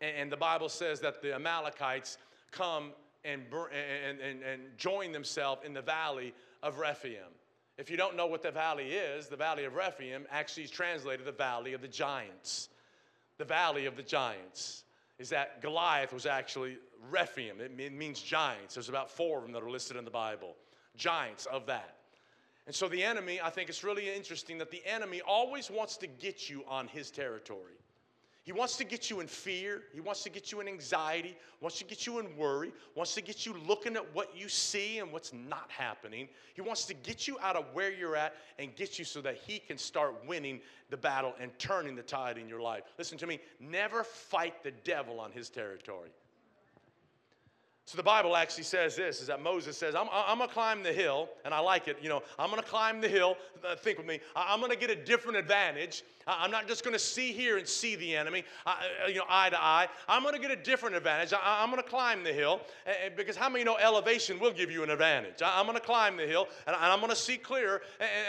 And, 0.00 0.16
and 0.16 0.32
the 0.32 0.36
Bible 0.38 0.70
says 0.70 0.98
that 1.00 1.20
the 1.20 1.34
Amalekites 1.34 2.16
come 2.50 2.92
and, 3.24 3.42
and, 3.52 4.20
and, 4.20 4.42
and 4.42 4.62
join 4.76 5.12
themselves 5.12 5.62
in 5.64 5.74
the 5.74 5.82
valley 5.82 6.34
of 6.62 6.78
Rephaim. 6.78 7.32
If 7.76 7.90
you 7.90 7.96
don't 7.96 8.16
know 8.16 8.26
what 8.26 8.42
the 8.42 8.50
valley 8.50 8.90
is, 8.90 9.28
the 9.28 9.36
valley 9.36 9.64
of 9.64 9.74
Rephaim 9.74 10.26
actually 10.30 10.64
is 10.64 10.70
translated 10.70 11.24
the 11.24 11.32
valley 11.32 11.74
of 11.74 11.80
the 11.80 11.88
giants. 11.88 12.68
The 13.38 13.44
valley 13.44 13.86
of 13.86 13.96
the 13.96 14.02
giants 14.02 14.82
is 15.18 15.28
that 15.30 15.62
Goliath 15.62 16.12
was 16.12 16.26
actually 16.26 16.78
Rephaim. 17.10 17.60
It 17.60 17.92
means 17.92 18.20
giants. 18.20 18.74
There's 18.74 18.88
about 18.88 19.10
four 19.10 19.38
of 19.38 19.44
them 19.44 19.52
that 19.52 19.62
are 19.62 19.70
listed 19.70 19.96
in 19.96 20.04
the 20.04 20.10
Bible. 20.10 20.56
Giants 20.96 21.46
of 21.46 21.66
that. 21.66 21.94
And 22.66 22.74
so 22.74 22.88
the 22.88 23.02
enemy, 23.02 23.40
I 23.42 23.50
think 23.50 23.68
it's 23.68 23.84
really 23.84 24.14
interesting 24.14 24.58
that 24.58 24.70
the 24.70 24.82
enemy 24.84 25.22
always 25.26 25.70
wants 25.70 25.96
to 25.98 26.06
get 26.06 26.50
you 26.50 26.64
on 26.68 26.86
his 26.88 27.10
territory. 27.10 27.78
He 28.42 28.52
wants 28.52 28.76
to 28.78 28.84
get 28.84 29.10
you 29.10 29.20
in 29.20 29.26
fear. 29.26 29.82
He 29.92 30.00
wants 30.00 30.22
to 30.22 30.30
get 30.30 30.50
you 30.50 30.60
in 30.60 30.68
anxiety, 30.68 31.36
wants 31.60 31.78
to 31.78 31.84
get 31.84 32.06
you 32.06 32.18
in 32.18 32.34
worry, 32.34 32.72
wants 32.94 33.14
to 33.14 33.20
get 33.20 33.44
you 33.44 33.54
looking 33.66 33.94
at 33.94 34.14
what 34.14 34.34
you 34.34 34.48
see 34.48 35.00
and 35.00 35.12
what's 35.12 35.34
not 35.34 35.70
happening. 35.70 36.28
He 36.54 36.62
wants 36.62 36.86
to 36.86 36.94
get 36.94 37.28
you 37.28 37.38
out 37.42 37.56
of 37.56 37.66
where 37.74 37.92
you're 37.92 38.16
at 38.16 38.34
and 38.58 38.74
get 38.74 38.98
you 38.98 39.04
so 39.04 39.20
that 39.20 39.36
he 39.36 39.58
can 39.58 39.76
start 39.76 40.26
winning 40.26 40.60
the 40.88 40.96
battle 40.96 41.34
and 41.38 41.50
turning 41.58 41.94
the 41.94 42.02
tide 42.02 42.38
in 42.38 42.48
your 42.48 42.62
life. 42.62 42.84
Listen 42.96 43.18
to 43.18 43.26
me, 43.26 43.38
never 43.60 44.02
fight 44.02 44.62
the 44.62 44.72
devil 44.82 45.20
on 45.20 45.30
his 45.30 45.50
territory. 45.50 46.08
So 47.88 47.96
the 47.96 48.02
Bible 48.02 48.36
actually 48.36 48.64
says 48.64 48.96
this 48.96 49.22
is 49.22 49.28
that 49.28 49.40
Moses 49.40 49.74
says, 49.78 49.94
I'm, 49.94 50.08
I'm 50.12 50.36
going 50.36 50.50
to 50.50 50.54
climb 50.54 50.82
the 50.82 50.92
hill, 50.92 51.30
and 51.46 51.54
I 51.54 51.60
like 51.60 51.88
it. 51.88 51.96
You 52.02 52.10
know, 52.10 52.22
I'm 52.38 52.50
going 52.50 52.60
to 52.60 52.68
climb 52.68 53.00
the 53.00 53.08
hill. 53.08 53.38
Uh, 53.64 53.76
think 53.76 53.96
with 53.96 54.06
me. 54.06 54.20
I'm 54.36 54.60
going 54.60 54.70
to 54.70 54.76
get 54.76 54.90
a 54.90 54.94
different 54.94 55.38
advantage. 55.38 56.02
I'm 56.28 56.50
not 56.50 56.68
just 56.68 56.84
going 56.84 56.92
to 56.92 56.98
see 56.98 57.32
here 57.32 57.56
and 57.56 57.66
see 57.66 57.96
the 57.96 58.14
enemy, 58.14 58.44
uh, 58.66 58.76
you 59.08 59.14
know, 59.14 59.24
eye 59.28 59.48
to 59.48 59.60
eye. 59.60 59.88
I'm 60.06 60.22
going 60.22 60.34
to 60.34 60.40
get 60.40 60.50
a 60.50 60.62
different 60.62 60.94
advantage. 60.94 61.32
I'm 61.42 61.70
going 61.70 61.82
to 61.82 61.88
climb 61.88 62.22
the 62.22 62.32
hill 62.32 62.60
because 63.16 63.34
how 63.34 63.48
many 63.48 63.64
know 63.64 63.76
elevation 63.76 64.38
will 64.38 64.52
give 64.52 64.70
you 64.70 64.82
an 64.82 64.90
advantage? 64.90 65.36
I'm 65.42 65.64
going 65.64 65.78
to 65.78 65.84
climb 65.84 66.18
the 66.18 66.26
hill 66.26 66.48
and 66.66 66.76
I'm 66.76 66.98
going 66.98 67.10
to 67.10 67.16
see 67.16 67.38
clear. 67.38 67.80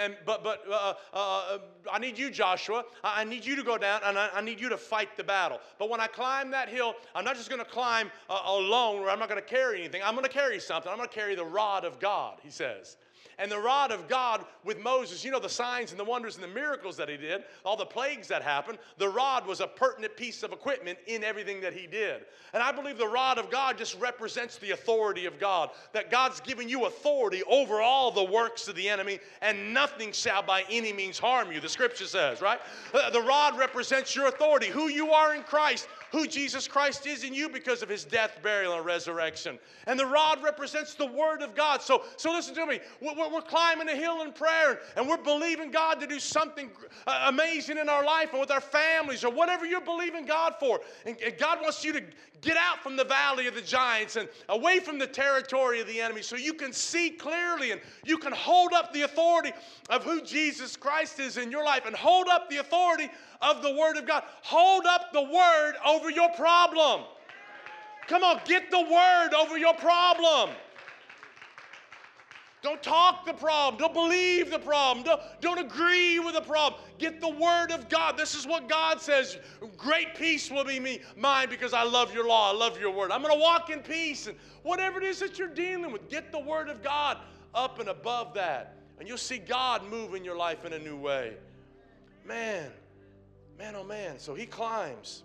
And, 0.02 0.16
but 0.26 0.44
but 0.44 0.64
uh, 0.72 0.94
uh, 1.14 1.58
I 1.92 2.00
need 2.00 2.18
you, 2.18 2.32
Joshua. 2.32 2.86
I 3.04 3.26
need 3.26 3.46
you 3.46 3.58
to 3.58 3.64
go 3.64 3.78
down 3.78 4.02
and 4.06 4.18
I, 4.18 4.42
need 4.42 4.62
you 4.62 4.70
to 4.70 4.78
fight 4.78 5.18
the 5.18 5.24
battle. 5.24 5.60
But 5.78 5.90
when 5.90 6.00
I 6.00 6.08
climb 6.08 6.52
that 6.52 6.70
hill, 6.70 6.94
I'm 7.14 7.26
not 7.26 7.36
just 7.36 7.50
going 7.50 7.64
to 7.64 7.70
climb 7.70 8.12
uh, 8.30 8.40
alone, 8.46 9.02
or 9.02 9.10
I'm 9.10 9.20
not 9.20 9.28
going 9.28 9.42
to 9.42 9.48
carry 9.50 9.80
anything. 9.80 10.02
I'm 10.04 10.14
going 10.14 10.26
to 10.26 10.32
carry 10.32 10.60
something. 10.60 10.92
I'm 10.92 10.98
going 10.98 11.10
to 11.10 11.16
carry 11.16 11.36
the 11.36 11.46
rod 11.46 11.86
of 11.86 12.00
God, 12.00 12.40
he 12.44 12.50
says. 12.50 12.98
And 13.40 13.50
the 13.50 13.60
rod 13.60 13.94
of 13.94 14.10
God 14.10 14.46
with 14.66 14.82
Moses, 14.82 15.24
you 15.24 15.32
know, 15.32 15.40
the 15.40 15.48
signs 15.48 15.92
and 15.92 16.00
the 16.00 16.04
wonders 16.04 16.36
and 16.36 16.44
the 16.44 16.50
miracles 16.50 16.98
that 16.98 17.08
he 17.08 17.16
did, 17.16 17.44
all 17.64 17.78
the 17.78 17.86
plagues 17.86 18.28
that 18.28 18.42
happened, 18.42 18.80
the 18.98 19.08
rod 19.08 19.48
was 19.48 19.62
a 19.62 19.68
pertinent 19.68 20.18
piece 20.18 20.44
of 20.44 20.52
equipment 20.52 21.00
in 21.08 21.24
everything 21.24 21.62
that 21.62 21.72
he 21.72 21.88
did. 21.88 22.26
And 22.54 22.62
I 22.62 22.74
believe 22.74 22.98
the 22.98 23.08
rod 23.08 23.38
of 23.38 23.50
God 23.50 23.78
just 23.78 23.98
represents 23.98 24.58
the 24.58 24.72
authority 24.72 25.26
of 25.26 25.40
God, 25.40 25.70
that 25.94 26.12
God's 26.12 26.42
given 26.42 26.68
you 26.68 26.86
authority 26.86 27.42
over 27.44 27.82
all 27.82 28.12
the 28.12 28.26
works 28.26 28.68
of 28.68 28.76
the 28.76 28.90
enemy, 28.90 29.20
and 29.42 29.74
nothing 29.74 30.12
shall 30.12 30.44
by 30.44 30.66
any 30.70 30.92
means 30.92 31.18
harm 31.18 31.50
you, 31.50 31.62
the 31.62 31.70
scripture 31.70 32.08
says, 32.08 32.42
right? 32.42 32.60
Uh, 32.94 33.10
the 33.10 33.22
rod 33.22 33.58
represents 33.58 34.18
your 34.18 34.28
authority, 34.28 34.68
who 34.68 34.90
you 34.90 35.12
are 35.12 35.34
in 35.34 35.44
Christ 35.44 35.88
who 36.12 36.28
Jesus 36.28 36.68
Christ 36.68 37.06
is 37.06 37.24
in 37.24 37.34
you 37.34 37.50
because 37.50 37.82
of 37.82 37.90
his 37.90 38.04
death, 38.04 38.40
burial, 38.42 38.74
and 38.74 38.86
resurrection. 38.86 39.60
And 39.88 40.00
the 40.00 40.06
rod 40.06 40.44
represents 40.44 40.94
the 40.94 41.06
word 41.06 41.42
of 41.42 41.56
God. 41.56 41.82
So, 41.82 42.04
so 42.18 42.32
listen 42.32 42.56
to 42.56 42.66
me. 42.66 42.80
We're, 43.02 43.16
we're 43.16 43.42
climbing 43.42 43.90
a 43.90 43.96
hill 43.96 44.22
in 44.22 44.34
prayer 44.34 44.80
and 44.96 45.08
we're 45.08 45.18
believing 45.18 45.72
God 45.72 46.00
to 46.00 46.08
do 46.08 46.20
something 46.20 46.70
uh, 47.08 47.26
amazing 47.28 47.78
in 47.78 47.90
our 47.90 48.04
life 48.04 48.30
and 48.32 48.40
with 48.40 48.52
our 48.52 48.62
families 48.62 49.24
or 49.24 49.32
whatever 49.32 49.66
you're 49.66 49.82
believing 49.82 50.26
God 50.26 50.56
for. 50.60 50.80
And, 51.06 51.18
and 51.22 51.38
God 51.38 51.60
wants 51.62 51.84
you 51.84 51.94
to 51.94 52.04
get 52.42 52.58
out 52.58 52.82
from 52.82 52.96
the 52.96 53.04
valley 53.04 53.48
of 53.48 53.56
the 53.56 53.62
giants 53.62 54.16
and 54.16 54.30
away 54.50 54.80
from 54.80 54.98
the 54.98 55.08
territory 55.08 55.82
of 55.82 55.88
the 55.88 56.00
enemy 56.00 56.22
so 56.22 56.36
you 56.36 56.54
can 56.54 56.72
see 56.72 57.10
clearly 57.10 57.72
and 57.72 57.82
you 58.06 58.18
can 58.18 58.32
hold 58.32 58.74
up 58.74 58.94
the 58.94 59.02
authority 59.02 59.52
of 59.90 60.04
who 60.04 60.22
Jesus 60.22 60.76
Christ 60.78 61.20
is 61.20 61.38
in 61.38 61.52
your 61.52 61.66
life 61.66 61.86
and 61.86 61.96
hold 61.96 62.28
up 62.28 62.50
the 62.50 62.58
authority 62.58 63.10
of 63.42 63.62
the 63.62 63.74
Word 63.74 63.98
of 63.98 64.08
God. 64.08 64.24
Hold 64.44 64.86
up 64.86 65.14
the 65.14 65.24
Word 65.24 65.74
over 65.86 66.10
your 66.10 66.30
problem. 66.32 67.02
Come 68.08 68.24
on, 68.24 68.42
get 68.46 68.72
the 68.72 68.82
Word 68.82 69.34
over 69.34 69.58
your 69.58 69.74
problem. 69.76 70.50
Don't 72.62 72.84
talk 72.84 73.26
the 73.26 73.34
problem. 73.34 73.80
Don't 73.80 73.94
believe 73.94 74.52
the 74.52 74.60
problem. 74.60 75.06
Don't, 75.06 75.22
don't 75.40 75.60
agree 75.60 76.20
with 76.20 76.34
the 76.34 76.42
problem. 76.42 76.82
Get 76.98 77.22
the 77.22 77.30
word 77.30 77.72
of 77.72 77.88
God. 77.88 78.18
This 78.18 78.36
is 78.36 78.46
what 78.46 78.68
God 78.68 79.00
says. 79.00 79.38
Great 79.78 80.14
peace 80.16 80.52
will 80.52 80.66
be 80.66 80.78
me, 80.78 81.00
mine 81.16 81.48
because 81.50 81.74
I 81.74 81.84
love 81.84 82.14
your 82.14 82.28
law. 82.28 82.52
I 82.52 82.56
love 82.56 82.78
your 82.78 82.92
word. 82.92 83.12
I'm 83.12 83.22
going 83.22 83.34
to 83.34 83.40
walk 83.40 83.70
in 83.70 83.80
peace. 83.80 84.28
And 84.28 84.38
whatever 84.64 84.98
it 84.98 85.06
is 85.06 85.20
that 85.20 85.40
you're 85.40 85.48
dealing 85.48 85.92
with, 85.92 86.10
get 86.10 86.34
the 86.34 86.40
word 86.40 86.68
of 86.68 86.84
God 86.84 87.20
up 87.56 87.80
and 87.80 87.88
above 87.88 88.34
that. 88.34 88.76
And 89.00 89.08
you'll 89.08 89.18
see 89.18 89.38
God 89.38 89.90
move 89.90 90.14
in 90.14 90.26
your 90.26 90.36
life 90.36 90.66
in 90.66 90.74
a 90.74 90.80
new 90.80 90.98
way. 90.98 91.36
Man, 92.28 92.70
Man, 93.60 93.76
oh 93.76 93.84
man. 93.84 94.18
So 94.18 94.34
he 94.34 94.46
climbs. 94.46 95.24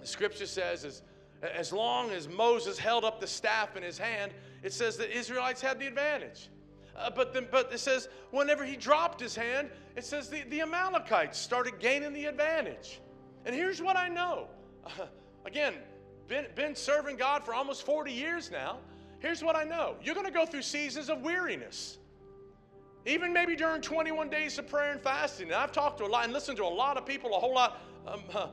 The 0.00 0.06
scripture 0.06 0.46
says, 0.46 0.84
as, 0.84 1.02
as 1.42 1.72
long 1.72 2.10
as 2.10 2.28
Moses 2.28 2.78
held 2.78 3.04
up 3.04 3.20
the 3.20 3.26
staff 3.26 3.76
in 3.76 3.82
his 3.82 3.98
hand, 3.98 4.32
it 4.62 4.72
says 4.72 4.96
that 4.98 5.14
Israelites 5.14 5.60
had 5.60 5.80
the 5.80 5.88
advantage. 5.88 6.48
Uh, 6.96 7.10
but, 7.10 7.34
then, 7.34 7.48
but 7.50 7.72
it 7.72 7.80
says, 7.80 8.08
whenever 8.30 8.64
he 8.64 8.76
dropped 8.76 9.20
his 9.20 9.34
hand, 9.34 9.70
it 9.96 10.04
says 10.04 10.28
the, 10.28 10.42
the 10.50 10.60
Amalekites 10.60 11.38
started 11.38 11.80
gaining 11.80 12.12
the 12.12 12.26
advantage. 12.26 13.00
And 13.44 13.54
here's 13.54 13.82
what 13.82 13.96
I 13.96 14.08
know. 14.08 14.46
Uh, 14.86 15.06
again, 15.44 15.74
been, 16.28 16.46
been 16.54 16.76
serving 16.76 17.16
God 17.16 17.44
for 17.44 17.54
almost 17.54 17.84
40 17.84 18.12
years 18.12 18.50
now. 18.52 18.78
Here's 19.18 19.42
what 19.42 19.56
I 19.56 19.64
know. 19.64 19.96
You're 20.02 20.14
going 20.14 20.26
to 20.26 20.32
go 20.32 20.46
through 20.46 20.62
seasons 20.62 21.10
of 21.10 21.22
weariness. 21.22 21.98
Even 23.04 23.32
maybe 23.32 23.56
during 23.56 23.82
21 23.82 24.30
days 24.30 24.58
of 24.58 24.68
prayer 24.68 24.92
and 24.92 25.00
fasting. 25.00 25.46
And 25.46 25.56
I've 25.56 25.72
talked 25.72 25.98
to 25.98 26.04
a 26.04 26.06
lot 26.06 26.24
and 26.24 26.32
listened 26.32 26.56
to 26.58 26.64
a 26.64 26.66
lot 26.66 26.96
of 26.96 27.04
people, 27.04 27.34
a 27.34 27.38
whole 27.38 27.54
lot, 27.54 27.80
um, 28.06 28.22
uh, 28.34 28.48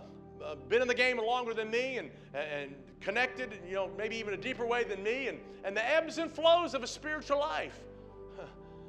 been 0.68 0.82
in 0.82 0.88
the 0.88 0.96
game 0.96 1.18
longer 1.18 1.54
than 1.54 1.70
me 1.70 1.98
and, 1.98 2.10
and 2.34 2.74
connected, 3.00 3.60
you 3.68 3.76
know, 3.76 3.90
maybe 3.98 4.16
even 4.16 4.34
a 4.34 4.38
deeper 4.38 4.66
way 4.66 4.84
than 4.84 5.04
me. 5.04 5.28
And, 5.28 5.40
and 5.64 5.78
the 5.78 5.88
ebbs 5.88 6.18
and 6.18 6.32
flows 6.32 6.74
of 6.74 6.84
a 6.84 6.88
spiritual 6.88 7.40
life. 7.40 7.80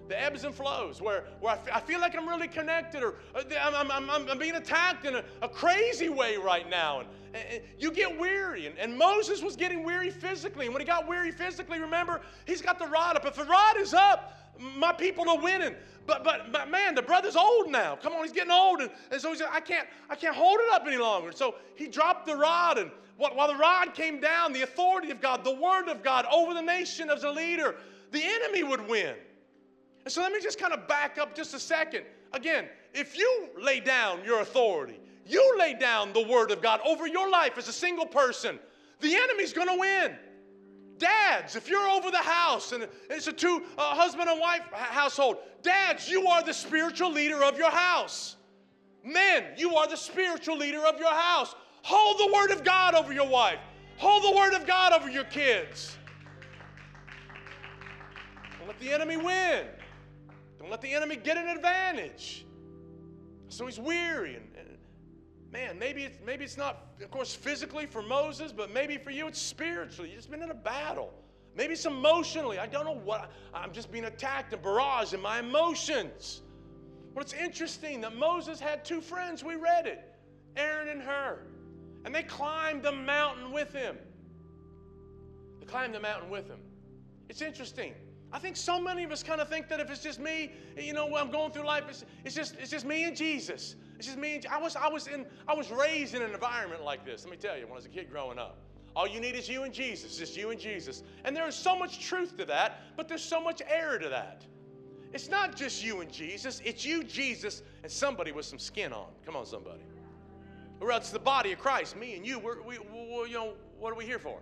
The 0.09 0.20
ebbs 0.20 0.42
and 0.42 0.53
flows 0.53 1.01
where, 1.01 1.27
where 1.38 1.53
I, 1.53 1.57
f- 1.57 1.68
I 1.73 1.79
feel 1.79 2.01
like 2.01 2.16
I'm 2.16 2.29
really 2.29 2.49
connected 2.49 3.05
or 3.05 3.14
uh, 3.33 3.44
I'm, 3.62 3.92
I'm, 3.92 4.11
I'm, 4.11 4.29
I'm 4.29 4.38
being 4.40 4.57
attacked 4.57 5.07
in 5.07 5.14
a, 5.14 5.25
a, 5.40 5.49
crazy 5.49 6.09
way 6.09 6.37
right 6.37 6.68
now. 6.68 6.99
And, 6.99 7.09
and 7.33 7.62
you 7.79 7.92
get 7.92 8.18
weary. 8.18 8.66
And, 8.66 8.77
and 8.77 8.99
Moses 8.99 9.40
was 9.40 9.55
getting 9.55 9.85
weary 9.85 10.11
physically. 10.11 10.64
And 10.64 10.75
when 10.75 10.81
he 10.81 10.85
got 10.85 11.07
weary 11.07 11.31
physically, 11.31 11.79
remember, 11.79 12.23
he's 12.44 12.61
got 12.61 12.81
the 12.81 12.88
rod 12.88 13.14
up. 13.14 13.25
If 13.25 13.37
the 13.37 13.44
rod 13.44 13.77
is 13.77 13.94
up, 13.94 14.40
my 14.58 14.92
people 14.92 15.28
are 15.28 15.38
winning. 15.38 15.74
But, 16.06 16.24
but, 16.24 16.50
but 16.50 16.70
man, 16.70 16.94
the 16.94 17.02
brother's 17.02 17.36
old 17.36 17.70
now. 17.70 17.96
Come 17.96 18.14
on, 18.14 18.22
he's 18.22 18.32
getting 18.32 18.50
old. 18.50 18.80
And, 18.80 18.90
and 19.12 19.20
so 19.20 19.30
he 19.30 19.38
said, 19.38 19.48
I 19.50 19.60
can't, 19.60 19.86
I 20.08 20.16
can't 20.16 20.34
hold 20.34 20.58
it 20.60 20.72
up 20.72 20.84
any 20.86 20.96
longer. 20.96 21.32
So 21.32 21.54
he 21.76 21.86
dropped 21.86 22.26
the 22.26 22.36
rod. 22.36 22.78
And 22.78 22.90
while 23.16 23.48
the 23.48 23.56
rod 23.56 23.94
came 23.94 24.20
down, 24.20 24.52
the 24.52 24.62
authority 24.62 25.10
of 25.10 25.20
God, 25.20 25.44
the 25.44 25.54
word 25.54 25.88
of 25.88 26.02
God 26.02 26.26
over 26.32 26.54
the 26.54 26.62
nation 26.62 27.10
as 27.10 27.22
a 27.24 27.30
leader, 27.30 27.76
the 28.10 28.22
enemy 28.22 28.64
would 28.64 28.88
win. 28.88 29.14
And 30.04 30.12
so 30.12 30.22
let 30.22 30.32
me 30.32 30.40
just 30.40 30.58
kind 30.58 30.72
of 30.72 30.88
back 30.88 31.18
up 31.18 31.34
just 31.34 31.54
a 31.54 31.60
second. 31.60 32.04
Again, 32.32 32.66
if 32.94 33.16
you 33.16 33.48
lay 33.60 33.80
down 33.80 34.24
your 34.24 34.40
authority, 34.40 34.98
you 35.26 35.56
lay 35.58 35.74
down 35.74 36.12
the 36.12 36.26
word 36.26 36.50
of 36.50 36.62
God 36.62 36.80
over 36.84 37.06
your 37.06 37.30
life 37.30 37.56
as 37.58 37.68
a 37.68 37.72
single 37.72 38.06
person, 38.06 38.58
the 39.00 39.14
enemy's 39.14 39.52
going 39.52 39.68
to 39.68 39.78
win. 39.78 40.16
Dads, 41.00 41.56
if 41.56 41.68
you're 41.68 41.88
over 41.88 42.10
the 42.10 42.18
house 42.18 42.72
and 42.72 42.86
it's 43.08 43.26
a 43.26 43.32
two 43.32 43.64
husband 43.76 44.28
and 44.28 44.38
wife 44.38 44.62
household, 44.72 45.38
dads, 45.62 46.08
you 46.08 46.28
are 46.28 46.44
the 46.44 46.52
spiritual 46.52 47.10
leader 47.10 47.42
of 47.42 47.58
your 47.58 47.70
house. 47.70 48.37
Men, 49.02 49.44
you 49.56 49.75
are 49.77 49.88
the 49.88 49.96
spiritual 49.96 50.58
leader 50.58 50.85
of 50.87 50.98
your 50.98 51.12
house. 51.12 51.54
Hold 51.83 52.18
the 52.18 52.33
word 52.33 52.50
of 52.50 52.62
God 52.62 52.94
over 52.94 53.14
your 53.14 53.27
wife. 53.27 53.58
Hold 53.96 54.22
the 54.22 54.37
word 54.37 54.52
of 54.52 54.66
God 54.66 54.92
over 54.92 55.10
your 55.10 55.25
kids. 55.25 55.96
Don't 58.58 58.68
let 58.68 58.79
the 58.79 58.92
enemy 58.92 59.16
win. 59.16 59.66
Don't 60.58 60.70
let 60.70 60.83
the 60.83 60.92
enemy 60.92 61.16
get 61.16 61.38
an 61.38 61.48
advantage. 61.48 62.44
So 63.48 63.64
he's 63.64 63.81
weary 63.81 64.37
and, 64.37 64.44
man, 65.53 65.79
maybe 65.79 66.05
it's, 66.05 66.19
maybe 66.25 66.44
it's 66.44 66.57
not, 66.57 66.87
of 67.03 67.11
course, 67.11 67.35
physically 67.35 67.87
for 67.87 68.03
Moses, 68.03 68.53
but 68.53 68.73
maybe 68.73 68.96
for 68.98 69.11
you 69.11 69.27
it's 69.27 69.40
spiritually. 69.40 70.11
You've 70.11 70.19
just 70.19 70.31
been 70.31 70.42
in 70.42 70.51
a 70.51 70.55
battle. 70.55 71.13
Maybe 71.57 71.73
it's 71.73 71.87
emotionally. 71.87 72.59
I 72.59 72.67
don't 72.67 72.85
know 72.85 73.01
what. 73.05 73.31
I'm 73.53 73.73
just 73.73 73.90
being 73.90 74.05
attacked 74.05 74.53
and 74.53 74.63
barraged 74.63 75.15
in 75.15 75.21
my 75.21 75.40
emotions. 75.40 76.42
But 77.15 77.25
it's 77.25 77.33
interesting 77.33 78.01
that 78.03 78.15
Moses 78.15 78.61
had 78.61 78.85
two 78.85 79.01
friends. 79.01 79.42
We 79.42 79.57
read 79.57 79.87
it 79.87 80.05
Aaron 80.57 80.88
and 80.88 81.03
Hur. 81.03 81.40
And 82.05 82.15
they 82.15 82.23
climbed 82.23 82.83
the 82.83 82.92
mountain 82.92 83.53
with 83.53 83.73
him. 83.73 83.96
They 85.59 85.67
climbed 85.67 85.94
the 85.94 86.01
mountain 86.01 86.31
with 86.31 86.46
him. 86.46 86.61
It's 87.29 87.42
interesting. 87.42 87.94
I 88.33 88.38
think 88.38 88.57
so 88.57 88.81
many 88.81 89.03
of 89.03 89.11
us 89.11 89.23
kind 89.23 89.40
of 89.40 89.48
think 89.48 89.69
that 89.69 89.81
if 89.81 89.90
it's 89.90 90.03
just 90.03 90.21
me, 90.21 90.53
you 90.77 90.92
know, 90.92 91.15
I'm 91.17 91.31
going 91.31 91.51
through 91.51 91.67
life, 91.67 91.85
it's, 91.88 92.05
it's 92.25 92.35
just 92.35 92.55
it's 92.61 92.71
just 92.71 92.87
me 92.87 93.05
and 93.05 93.17
Jesus. 93.17 93.75
It's 94.01 94.07
just 94.07 94.19
me 94.19 94.40
I 94.51 94.59
was 94.59 94.77
I 94.77 94.88
was 94.88 95.09
in 95.09 95.27
I 95.46 95.53
was 95.53 95.71
raised 95.71 96.15
in 96.15 96.23
an 96.23 96.33
environment 96.33 96.83
like 96.83 97.05
this. 97.05 97.23
Let 97.23 97.31
me 97.31 97.37
tell 97.37 97.55
you, 97.59 97.65
when 97.65 97.73
I 97.73 97.77
was 97.77 97.85
a 97.85 97.90
kid 97.90 98.11
growing 98.11 98.38
up. 98.38 98.57
All 98.96 99.07
you 99.07 99.21
need 99.21 99.35
is 99.35 99.46
you 99.46 99.65
and 99.65 99.75
Jesus, 99.75 100.17
just 100.17 100.38
you 100.38 100.48
and 100.48 100.59
Jesus. 100.59 101.03
And 101.27 101.37
there 101.37 101.46
is 101.46 101.55
so 101.55 101.79
much 101.79 102.01
truth 102.01 102.35
to 102.38 102.46
that, 102.46 102.81
but 102.96 103.09
there's 103.09 103.23
so 103.23 103.42
much 103.42 103.61
error 103.69 103.98
to 103.98 104.09
that. 104.09 104.42
It's 105.13 105.29
not 105.29 105.55
just 105.55 105.85
you 105.85 106.01
and 106.01 106.11
Jesus, 106.11 106.63
it's 106.65 106.83
you, 106.83 107.05
Jesus, 107.05 107.63
and 107.83 107.92
somebody 107.92 108.33
with 108.33 108.46
some 108.46 108.59
skin 108.59 108.94
on. 108.94 109.09
Come 109.27 109.37
on, 109.37 109.44
somebody. 109.44 109.83
Or 110.81 110.90
else 110.92 111.11
the 111.11 111.19
body 111.19 111.53
of 111.53 111.59
Christ, 111.59 111.94
me 111.94 112.15
and 112.15 112.27
you, 112.27 112.38
we're, 112.38 112.63
we, 112.63 112.79
we, 112.79 113.29
you 113.29 113.35
know, 113.35 113.53
what 113.79 113.92
are 113.92 113.96
we 113.96 114.07
here 114.07 114.19
for? 114.19 114.38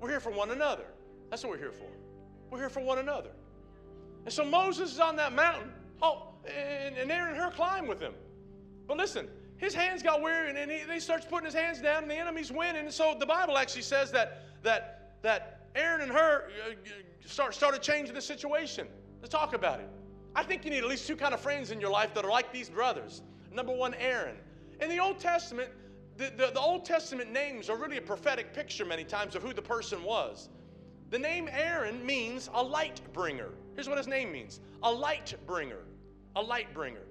We're 0.00 0.10
here 0.10 0.20
for 0.20 0.32
one 0.32 0.50
another. 0.50 0.84
That's 1.30 1.42
what 1.42 1.52
we're 1.52 1.58
here 1.58 1.72
for. 1.72 1.88
We're 2.50 2.58
here 2.58 2.68
for 2.68 2.80
one 2.80 2.98
another. 2.98 3.30
And 4.26 4.34
so 4.34 4.44
Moses 4.44 4.92
is 4.92 5.00
on 5.00 5.16
that 5.16 5.32
mountain. 5.32 5.72
Oh, 6.02 6.34
and, 6.46 6.98
and 6.98 7.10
Aaron 7.10 7.30
and 7.30 7.38
Hur 7.38 7.52
climb 7.52 7.86
with 7.86 7.98
him. 7.98 8.12
But 8.92 8.98
listen, 8.98 9.26
his 9.56 9.72
hands 9.72 10.02
got 10.02 10.20
weary, 10.20 10.50
and, 10.50 10.70
he, 10.70 10.80
he 10.80 11.00
starts 11.00 11.24
putting 11.24 11.46
his 11.46 11.54
hands 11.54 11.80
down, 11.80 12.02
and 12.02 12.10
the 12.10 12.14
enemy's 12.14 12.52
winning. 12.52 12.82
And 12.82 12.92
so 12.92 13.16
the 13.18 13.24
Bible 13.24 13.56
actually 13.56 13.80
says 13.80 14.12
that 14.12 14.42
that 14.62 15.14
that 15.22 15.66
Aaron 15.74 16.02
and 16.02 16.12
Hur 16.12 16.50
uh, 16.68 16.74
start, 17.24 17.54
started 17.54 17.80
changing 17.80 18.14
the 18.14 18.20
situation. 18.20 18.86
Let's 19.22 19.32
talk 19.32 19.54
about 19.54 19.80
it. 19.80 19.88
I 20.36 20.42
think 20.42 20.66
you 20.66 20.70
need 20.70 20.80
at 20.80 20.90
least 20.90 21.06
two 21.06 21.16
kind 21.16 21.32
of 21.32 21.40
friends 21.40 21.70
in 21.70 21.80
your 21.80 21.90
life 21.90 22.12
that 22.12 22.22
are 22.22 22.30
like 22.30 22.52
these 22.52 22.68
brothers. 22.68 23.22
Number 23.50 23.74
one, 23.74 23.94
Aaron. 23.94 24.36
In 24.82 24.90
the 24.90 24.98
Old 24.98 25.18
Testament, 25.18 25.70
the, 26.18 26.24
the, 26.36 26.50
the 26.52 26.60
Old 26.60 26.84
Testament 26.84 27.32
names 27.32 27.70
are 27.70 27.78
really 27.78 27.96
a 27.96 28.02
prophetic 28.02 28.52
picture 28.52 28.84
many 28.84 29.04
times 29.04 29.34
of 29.34 29.42
who 29.42 29.54
the 29.54 29.62
person 29.62 30.02
was. 30.02 30.50
The 31.08 31.18
name 31.18 31.48
Aaron 31.50 32.04
means 32.04 32.50
a 32.52 32.62
light 32.62 33.00
bringer. 33.14 33.52
Here's 33.74 33.88
what 33.88 33.96
his 33.96 34.06
name 34.06 34.30
means 34.32 34.60
a 34.82 34.92
light 34.92 35.32
bringer. 35.46 35.80
A 36.36 36.42
light 36.42 36.74
bringer. 36.74 37.06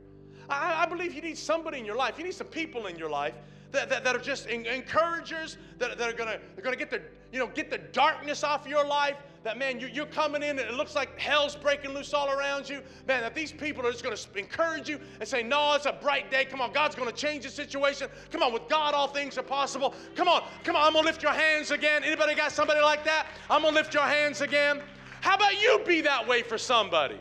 I, 0.52 0.84
I 0.84 0.86
believe 0.86 1.14
you 1.14 1.22
need 1.22 1.38
somebody 1.38 1.80
in 1.80 1.86
your 1.86 1.96
life. 1.96 2.18
You 2.18 2.24
need 2.24 2.34
some 2.34 2.48
people 2.48 2.88
in 2.88 2.98
your 2.98 3.10
life 3.10 3.36
that, 3.72 3.90
that, 3.90 4.04
that 4.04 4.16
are 4.16 4.20
just 4.20 4.48
encouragers, 4.48 5.58
that, 5.80 5.98
that 5.98 6.10
are 6.10 6.14
gonna, 6.14 6.40
they're 6.56 6.64
gonna 6.64 6.76
get 6.76 6.90
the, 6.90 7.02
you 7.32 7.40
know, 7.40 7.48
get 7.48 7.70
the 7.70 7.78
darkness 7.78 8.44
off 8.44 8.68
your 8.68 8.86
life, 8.86 9.16
that 9.44 9.58
man, 9.58 9.80
you, 9.80 9.88
you're 9.88 10.06
coming 10.06 10.44
in 10.44 10.60
and 10.60 10.60
it 10.60 10.74
looks 10.74 10.96
like 10.96 11.18
hell's 11.20 11.56
breaking 11.56 11.94
loose 11.94 12.14
all 12.14 12.30
around 12.30 12.70
you. 12.70 12.82
Man, 13.08 13.22
that 13.22 13.34
these 13.34 13.52
people 13.52 13.86
are 13.88 13.92
just 13.92 14.04
to 14.04 14.40
encourage 14.40 14.88
you 14.88 15.00
and 15.20 15.28
say, 15.28 15.42
No, 15.42 15.74
it's 15.74 15.86
a 15.86 15.94
bright 15.94 16.30
day. 16.30 16.46
Come 16.46 16.62
on, 16.62 16.72
God's 16.72 16.96
to 16.96 17.12
change 17.12 17.46
the 17.46 17.50
situation. 17.50 18.08
Come 18.32 18.44
on, 18.44 18.54
with 18.54 18.68
God, 18.68 18.94
all 18.94 19.08
things 19.08 19.38
are 19.38 19.44
possible. 19.44 19.96
Come 20.16 20.28
on, 20.28 20.44
come 20.64 20.76
on, 20.76 20.88
I'm 20.88 20.94
to 20.94 21.02
lift 21.02 21.24
your 21.24 21.32
hands 21.32 21.72
again. 21.72 22.04
Anybody 22.04 22.36
got 22.36 22.52
somebody 22.52 22.82
like 22.82 23.04
that? 23.06 23.28
I'm 23.50 23.62
to 23.62 23.70
lift 23.70 23.94
your 23.94 24.04
hands 24.04 24.42
again. 24.42 24.82
How 25.22 25.36
about 25.36 25.60
you 25.62 25.82
be 25.86 26.02
that 26.02 26.28
way 26.28 26.44
for 26.44 26.58
somebody? 26.58 27.20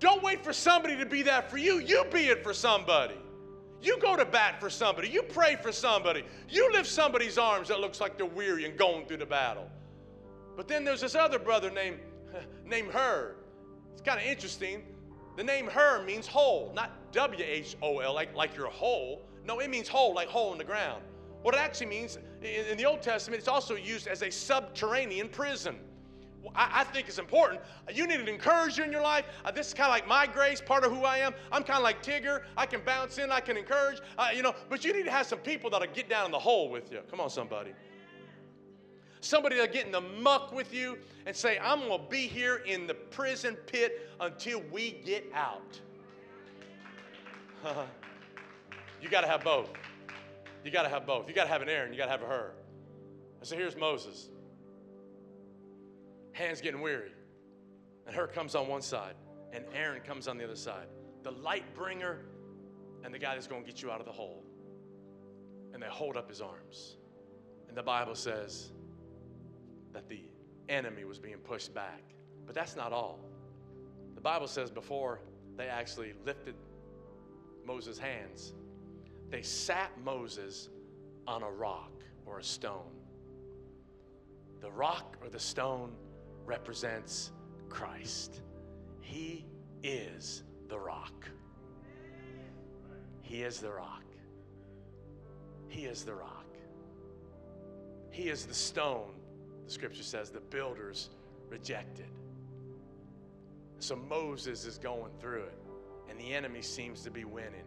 Don't 0.00 0.22
wait 0.22 0.42
for 0.42 0.52
somebody 0.52 0.96
to 0.96 1.06
be 1.06 1.22
that 1.22 1.50
for 1.50 1.58
you. 1.58 1.78
You 1.78 2.04
be 2.10 2.26
it 2.28 2.42
for 2.42 2.54
somebody. 2.54 3.14
You 3.82 3.98
go 4.00 4.16
to 4.16 4.24
bat 4.24 4.58
for 4.58 4.70
somebody. 4.70 5.08
You 5.08 5.22
pray 5.22 5.56
for 5.56 5.72
somebody. 5.72 6.24
You 6.48 6.72
lift 6.72 6.88
somebody's 6.88 7.38
arms 7.38 7.68
that 7.68 7.80
looks 7.80 8.00
like 8.00 8.16
they're 8.16 8.26
weary 8.26 8.64
and 8.64 8.76
going 8.76 9.06
through 9.06 9.18
the 9.18 9.26
battle. 9.26 9.70
But 10.56 10.68
then 10.68 10.84
there's 10.84 11.02
this 11.02 11.14
other 11.14 11.38
brother 11.38 11.70
named, 11.70 11.98
named 12.64 12.90
Hur. 12.90 13.36
It's 13.92 14.02
kind 14.02 14.18
of 14.18 14.26
interesting. 14.26 14.82
The 15.36 15.44
name 15.44 15.66
Hur 15.66 16.02
means 16.04 16.26
hole, 16.26 16.72
not 16.74 17.12
W 17.12 17.44
H 17.46 17.76
O 17.82 17.98
L, 17.98 18.14
like, 18.14 18.34
like 18.34 18.56
you're 18.56 18.66
a 18.66 18.70
hole. 18.70 19.22
No, 19.44 19.60
it 19.60 19.68
means 19.70 19.88
hole, 19.88 20.14
like 20.14 20.28
hole 20.28 20.52
in 20.52 20.58
the 20.58 20.64
ground. 20.64 21.02
What 21.42 21.54
it 21.54 21.60
actually 21.60 21.86
means 21.86 22.18
in, 22.42 22.66
in 22.66 22.76
the 22.78 22.86
Old 22.86 23.02
Testament, 23.02 23.38
it's 23.38 23.48
also 23.48 23.74
used 23.74 24.06
as 24.06 24.22
a 24.22 24.30
subterranean 24.30 25.28
prison. 25.28 25.76
I, 26.54 26.80
I, 26.80 26.84
think 26.84 27.08
it's 27.08 27.18
important. 27.18 27.60
You 27.92 28.06
need 28.06 28.20
an 28.20 28.28
encourager 28.28 28.82
in 28.82 28.92
your 28.92 29.02
life. 29.02 29.26
Uh, 29.44 29.50
this 29.50 29.68
is 29.68 29.74
kind 29.74 29.88
of 29.88 29.92
like 29.92 30.08
my 30.08 30.26
grace, 30.26 30.60
part 30.60 30.84
of 30.84 30.92
who 30.92 31.04
I 31.04 31.18
am. 31.18 31.34
I'm 31.52 31.62
kind 31.62 31.76
of 31.76 31.82
like 31.82 32.02
Tigger. 32.02 32.42
I 32.56 32.66
can 32.66 32.80
bounce 32.80 33.18
in, 33.18 33.30
I 33.30 33.40
can 33.40 33.56
encourage, 33.56 34.00
uh, 34.18 34.28
you 34.34 34.42
know, 34.42 34.54
but 34.68 34.84
you 34.84 34.92
need 34.92 35.04
to 35.04 35.10
have 35.10 35.26
some 35.26 35.38
people 35.38 35.70
that'll 35.70 35.92
get 35.92 36.08
down 36.08 36.26
in 36.26 36.32
the 36.32 36.38
hole 36.38 36.70
with 36.70 36.90
you. 36.90 37.00
Come 37.10 37.20
on, 37.20 37.30
somebody. 37.30 37.72
Somebody 39.20 39.56
that'll 39.56 39.72
get 39.72 39.84
in 39.84 39.92
the 39.92 40.00
muck 40.00 40.52
with 40.52 40.72
you 40.72 40.98
and 41.26 41.36
say, 41.36 41.58
I'm 41.58 41.80
going 41.80 42.00
to 42.00 42.10
be 42.10 42.26
here 42.26 42.62
in 42.66 42.86
the 42.86 42.94
prison 42.94 43.54
pit 43.66 44.08
until 44.18 44.62
we 44.72 44.92
get 45.04 45.30
out. 45.34 45.78
you 49.02 49.10
got 49.10 49.20
to 49.20 49.26
have 49.26 49.44
both. 49.44 49.70
You 50.64 50.70
got 50.70 50.84
to 50.84 50.88
have 50.88 51.06
both. 51.06 51.28
You 51.28 51.34
got 51.34 51.44
to 51.44 51.50
have 51.50 51.60
an 51.60 51.68
Aaron, 51.68 51.92
you 51.92 51.98
got 51.98 52.06
to 52.06 52.10
have 52.10 52.22
a 52.22 52.26
Hur. 52.26 52.52
So 53.42 53.56
here's 53.56 53.76
Moses. 53.76 54.28
Hands 56.32 56.60
getting 56.60 56.80
weary. 56.80 57.12
And 58.06 58.14
Hur 58.14 58.26
comes 58.28 58.54
on 58.54 58.68
one 58.68 58.82
side, 58.82 59.14
and 59.52 59.64
Aaron 59.74 60.00
comes 60.00 60.28
on 60.28 60.38
the 60.38 60.44
other 60.44 60.56
side. 60.56 60.86
The 61.22 61.30
light 61.32 61.74
bringer 61.74 62.20
and 63.04 63.12
the 63.12 63.18
guy 63.18 63.34
that's 63.34 63.46
going 63.46 63.62
to 63.62 63.66
get 63.66 63.82
you 63.82 63.90
out 63.90 64.00
of 64.00 64.06
the 64.06 64.12
hole. 64.12 64.44
And 65.72 65.82
they 65.82 65.86
hold 65.86 66.16
up 66.16 66.28
his 66.28 66.40
arms. 66.40 66.96
And 67.68 67.76
the 67.76 67.82
Bible 67.82 68.14
says, 68.14 68.72
that 69.92 70.08
the 70.08 70.22
enemy 70.68 71.04
was 71.04 71.18
being 71.18 71.38
pushed 71.38 71.74
back. 71.74 72.02
But 72.46 72.54
that's 72.54 72.76
not 72.76 72.92
all. 72.92 73.20
The 74.14 74.20
Bible 74.20 74.48
says 74.48 74.70
before 74.70 75.20
they 75.56 75.66
actually 75.66 76.14
lifted 76.24 76.54
Moses' 77.64 77.98
hands, 77.98 78.54
they 79.30 79.42
sat 79.42 79.90
Moses 80.02 80.68
on 81.26 81.42
a 81.42 81.50
rock 81.50 81.92
or 82.26 82.38
a 82.38 82.44
stone. 82.44 82.92
The 84.60 84.70
rock 84.70 85.16
or 85.22 85.28
the 85.28 85.38
stone 85.38 85.92
represents 86.46 87.32
Christ. 87.68 88.42
He 89.00 89.46
is 89.82 90.42
the 90.68 90.78
rock. 90.78 91.28
He 93.22 93.42
is 93.42 93.60
the 93.60 93.70
rock. 93.70 94.04
He 95.68 95.84
is 95.84 96.04
the 96.04 96.14
rock. 96.14 96.46
He 98.10 98.28
is 98.28 98.44
the 98.44 98.54
stone 98.54 99.14
the 99.70 99.74
scripture 99.74 100.02
says 100.02 100.30
the 100.30 100.40
builders 100.40 101.10
rejected. 101.48 102.08
So 103.78 103.94
Moses 103.94 104.66
is 104.66 104.78
going 104.78 105.12
through 105.20 105.44
it, 105.44 105.58
and 106.08 106.18
the 106.18 106.34
enemy 106.34 106.60
seems 106.60 107.02
to 107.02 107.10
be 107.12 107.24
winning. 107.24 107.62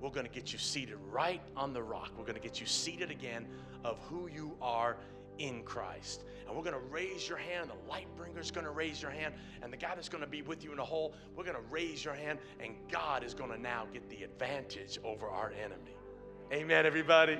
We're 0.00 0.10
going 0.10 0.26
to 0.26 0.32
get 0.32 0.52
you 0.52 0.58
seated 0.58 0.96
right 1.08 1.40
on 1.56 1.72
the 1.72 1.84
rock. 1.84 2.10
We're 2.18 2.24
going 2.24 2.34
to 2.34 2.40
get 2.40 2.58
you 2.58 2.66
seated 2.66 3.12
again 3.12 3.46
of 3.84 4.00
who 4.08 4.28
you 4.28 4.56
are 4.60 4.96
in 5.38 5.62
Christ. 5.62 6.24
And 6.46 6.56
we're 6.56 6.62
going 6.62 6.74
to 6.74 6.92
raise 6.92 7.28
your 7.28 7.38
hand. 7.38 7.70
The 7.70 7.90
light 7.90 8.06
bringer 8.16 8.40
is 8.40 8.50
going 8.50 8.66
to 8.66 8.72
raise 8.72 9.02
your 9.02 9.10
hand. 9.10 9.34
And 9.62 9.72
the 9.72 9.76
guy 9.76 9.94
that's 9.94 10.08
going 10.08 10.22
to 10.22 10.30
be 10.30 10.42
with 10.42 10.62
you 10.62 10.70
in 10.70 10.76
the 10.76 10.84
hole, 10.84 11.14
we're 11.34 11.44
going 11.44 11.56
to 11.56 11.70
raise 11.70 12.04
your 12.04 12.14
hand. 12.14 12.38
And 12.60 12.74
God 12.90 13.24
is 13.24 13.34
going 13.34 13.50
to 13.50 13.60
now 13.60 13.86
get 13.92 14.08
the 14.08 14.22
advantage 14.22 14.98
over 15.04 15.28
our 15.28 15.52
enemy. 15.52 15.96
Amen, 16.52 16.86
everybody. 16.86 17.38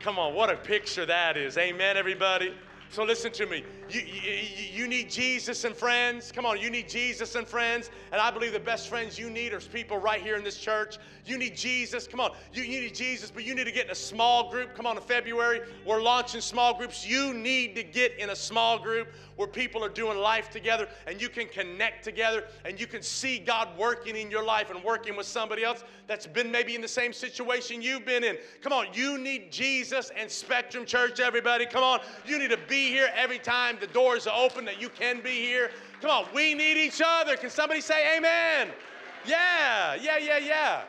Come 0.00 0.18
on, 0.18 0.34
what 0.34 0.50
a 0.50 0.56
picture 0.56 1.06
that 1.06 1.36
is. 1.36 1.56
Amen, 1.56 1.96
everybody. 1.96 2.54
So 2.90 3.04
listen 3.04 3.30
to 3.32 3.46
me. 3.46 3.64
You, 3.90 4.00
you, 4.00 4.32
you, 4.72 4.88
need 4.88 5.10
Jesus 5.10 5.64
and 5.64 5.74
friends. 5.74 6.32
Come 6.32 6.46
on, 6.46 6.58
you 6.58 6.70
need 6.70 6.88
Jesus 6.88 7.34
and 7.34 7.46
friends. 7.46 7.90
And 8.12 8.20
I 8.20 8.30
believe 8.30 8.52
the 8.52 8.60
best 8.60 8.88
friends 8.88 9.18
you 9.18 9.28
need 9.28 9.52
are 9.52 9.60
people 9.60 9.98
right 9.98 10.20
here 10.20 10.36
in 10.36 10.44
this 10.44 10.58
church. 10.58 10.96
You 11.26 11.36
need 11.36 11.54
Jesus. 11.54 12.06
Come 12.06 12.20
on, 12.20 12.32
you, 12.52 12.62
you 12.62 12.80
need 12.80 12.94
Jesus, 12.94 13.30
but 13.30 13.44
you 13.44 13.54
need 13.54 13.64
to 13.64 13.72
get 13.72 13.86
in 13.86 13.92
a 13.92 13.94
small 13.94 14.50
group. 14.50 14.74
Come 14.74 14.86
on, 14.86 14.96
in 14.96 15.02
February, 15.02 15.60
we're 15.84 16.00
launching 16.00 16.40
small 16.40 16.76
groups. 16.76 17.06
You 17.06 17.34
need 17.34 17.74
to 17.76 17.82
get 17.82 18.18
in 18.18 18.30
a 18.30 18.36
small 18.36 18.78
group 18.78 19.08
where 19.36 19.48
people 19.48 19.84
are 19.84 19.90
doing 19.90 20.18
life 20.18 20.50
together 20.50 20.88
and 21.06 21.20
you 21.20 21.28
can 21.28 21.46
connect 21.46 22.04
together 22.04 22.44
and 22.64 22.80
you 22.80 22.86
can 22.86 23.02
see 23.02 23.38
God 23.38 23.68
working 23.78 24.16
in 24.16 24.30
your 24.30 24.44
life 24.44 24.70
and 24.70 24.82
working 24.82 25.16
with 25.16 25.26
somebody 25.26 25.62
else 25.62 25.84
that's 26.06 26.26
been 26.26 26.50
maybe 26.50 26.74
in 26.74 26.80
the 26.80 26.88
same 26.88 27.12
situation 27.12 27.82
you've 27.82 28.06
been 28.06 28.24
in. 28.24 28.36
Come 28.62 28.72
on, 28.72 28.86
you 28.92 29.18
need 29.18 29.52
Jesus 29.52 30.10
and 30.16 30.30
Spectrum 30.30 30.86
Church, 30.86 31.20
everybody. 31.20 31.66
Come 31.66 31.84
on, 31.84 32.00
you 32.26 32.38
need 32.38 32.50
to 32.50 32.58
be 32.68 32.77
here 32.86 33.10
every 33.14 33.38
time 33.38 33.76
the 33.80 33.86
doors 33.88 34.26
are 34.26 34.38
open 34.38 34.64
that 34.64 34.80
you 34.80 34.88
can 34.88 35.20
be 35.20 35.30
here. 35.30 35.70
Come 36.00 36.10
on, 36.10 36.26
we 36.34 36.54
need 36.54 36.76
each 36.76 37.02
other. 37.04 37.36
Can 37.36 37.50
somebody 37.50 37.80
say 37.80 38.16
amen? 38.16 38.68
Yeah, 39.26 39.94
yeah, 39.96 40.18
yeah, 40.18 40.38
yeah. 40.38 40.82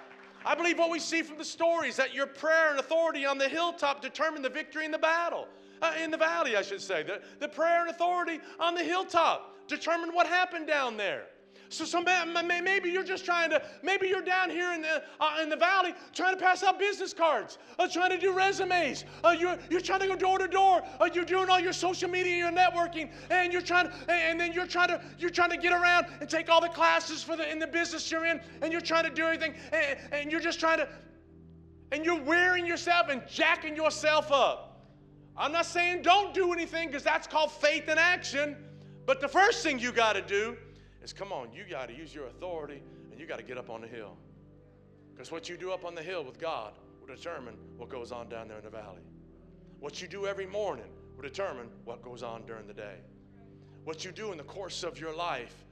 I 0.45 0.55
believe 0.55 0.77
what 0.77 0.89
we 0.89 0.99
see 0.99 1.21
from 1.21 1.37
the 1.37 1.45
stories 1.45 1.95
that 1.97 2.13
your 2.13 2.27
prayer 2.27 2.71
and 2.71 2.79
authority 2.79 3.25
on 3.25 3.37
the 3.37 3.49
hilltop 3.49 4.01
determine 4.01 4.41
the 4.41 4.49
victory 4.49 4.85
in 4.85 4.91
the 4.91 4.97
battle 4.97 5.47
uh, 5.81 5.93
in 6.01 6.11
the 6.11 6.17
valley, 6.17 6.55
I 6.55 6.61
should 6.61 6.81
say. 6.81 7.03
The, 7.03 7.21
the 7.39 7.47
prayer 7.47 7.81
and 7.81 7.89
authority 7.89 8.39
on 8.59 8.75
the 8.75 8.83
hilltop 8.83 9.55
determined 9.67 10.13
what 10.13 10.27
happened 10.27 10.67
down 10.67 10.97
there. 10.97 11.25
So 11.69 11.85
maybe 12.01 12.89
you're 12.89 13.03
just 13.03 13.25
trying 13.25 13.51
to, 13.51 13.61
maybe 13.83 14.07
you're 14.07 14.23
down 14.23 14.49
here 14.49 14.73
in 14.73 14.81
the, 14.81 15.03
uh, 15.19 15.37
in 15.41 15.49
the 15.49 15.55
valley 15.55 15.93
trying 16.13 16.35
to 16.35 16.41
pass 16.41 16.63
out 16.63 16.79
business 16.79 17.13
cards, 17.13 17.59
uh, 17.77 17.87
trying 17.87 18.09
to 18.09 18.17
do 18.17 18.33
resumes. 18.33 19.05
Uh, 19.23 19.35
you're, 19.37 19.57
you're 19.69 19.79
trying 19.79 19.99
to 19.99 20.07
go 20.07 20.15
door 20.15 20.39
to 20.39 20.47
door. 20.47 20.81
Uh, 20.99 21.09
you're 21.13 21.25
doing 21.25 21.47
all 21.47 21.59
your 21.59 21.73
social 21.73 22.09
media, 22.09 22.35
your 22.35 22.51
networking, 22.51 23.11
and 23.29 23.53
you're 23.53 23.61
trying, 23.61 23.87
to, 23.87 24.11
and 24.11 24.39
then 24.39 24.51
you're 24.51 24.65
trying 24.65 24.87
to, 24.87 24.99
you're 25.19 25.29
trying 25.29 25.51
to 25.51 25.57
get 25.57 25.71
around 25.71 26.07
and 26.21 26.29
take 26.29 26.49
all 26.49 26.59
the 26.59 26.69
classes 26.69 27.21
for 27.21 27.35
the 27.35 27.49
in 27.49 27.59
the 27.59 27.67
business 27.67 28.09
you're 28.11 28.25
in, 28.25 28.41
and 28.61 28.71
you're 28.71 28.81
trying 28.81 29.03
to 29.03 29.11
do 29.11 29.23
everything, 29.23 29.53
and, 29.71 29.99
and 30.11 30.31
you're 30.31 30.41
just 30.41 30.59
trying 30.59 30.79
to, 30.79 30.89
and 31.91 32.03
you're 32.03 32.21
wearing 32.21 32.65
yourself 32.65 33.09
and 33.09 33.21
jacking 33.27 33.75
yourself 33.75 34.31
up. 34.31 34.87
I'm 35.37 35.51
not 35.51 35.65
saying 35.65 36.01
don't 36.01 36.33
do 36.33 36.51
anything 36.51 36.87
because 36.87 37.03
that's 37.03 37.27
called 37.27 37.51
faith 37.51 37.87
in 37.87 37.97
action. 37.97 38.57
But 39.05 39.21
the 39.21 39.27
first 39.27 39.63
thing 39.63 39.79
you 39.79 39.91
got 39.91 40.13
to 40.13 40.21
do 40.21 40.57
is 41.01 41.13
come 41.13 41.31
on, 41.31 41.51
you 41.53 41.63
got 41.69 41.89
to 41.89 41.95
use 41.95 42.13
your 42.13 42.27
authority 42.27 42.81
and 43.11 43.19
you 43.19 43.25
got 43.25 43.37
to 43.37 43.43
get 43.43 43.57
up 43.57 43.69
on 43.69 43.81
the 43.81 43.87
hill. 43.87 44.17
Because 45.13 45.31
what 45.31 45.49
you 45.49 45.57
do 45.57 45.71
up 45.71 45.85
on 45.85 45.95
the 45.95 46.01
hill 46.01 46.23
with 46.23 46.39
God 46.39 46.73
will 46.99 47.13
determine 47.13 47.55
what 47.77 47.89
goes 47.89 48.11
on 48.11 48.29
down 48.29 48.47
there 48.47 48.57
in 48.57 48.63
the 48.63 48.69
valley. 48.69 49.01
What 49.79 50.01
you 50.01 50.07
do 50.07 50.25
every 50.25 50.45
morning 50.45 50.89
will 51.15 51.23
determine 51.23 51.69
what 51.85 52.01
goes 52.01 52.23
on 52.23 52.45
during 52.45 52.67
the 52.67 52.73
day. 52.73 52.95
What 53.83 54.05
you 54.05 54.11
do 54.11 54.31
in 54.31 54.37
the 54.37 54.43
course 54.43 54.83
of 54.83 54.99
your 54.99 55.15
life 55.15 55.65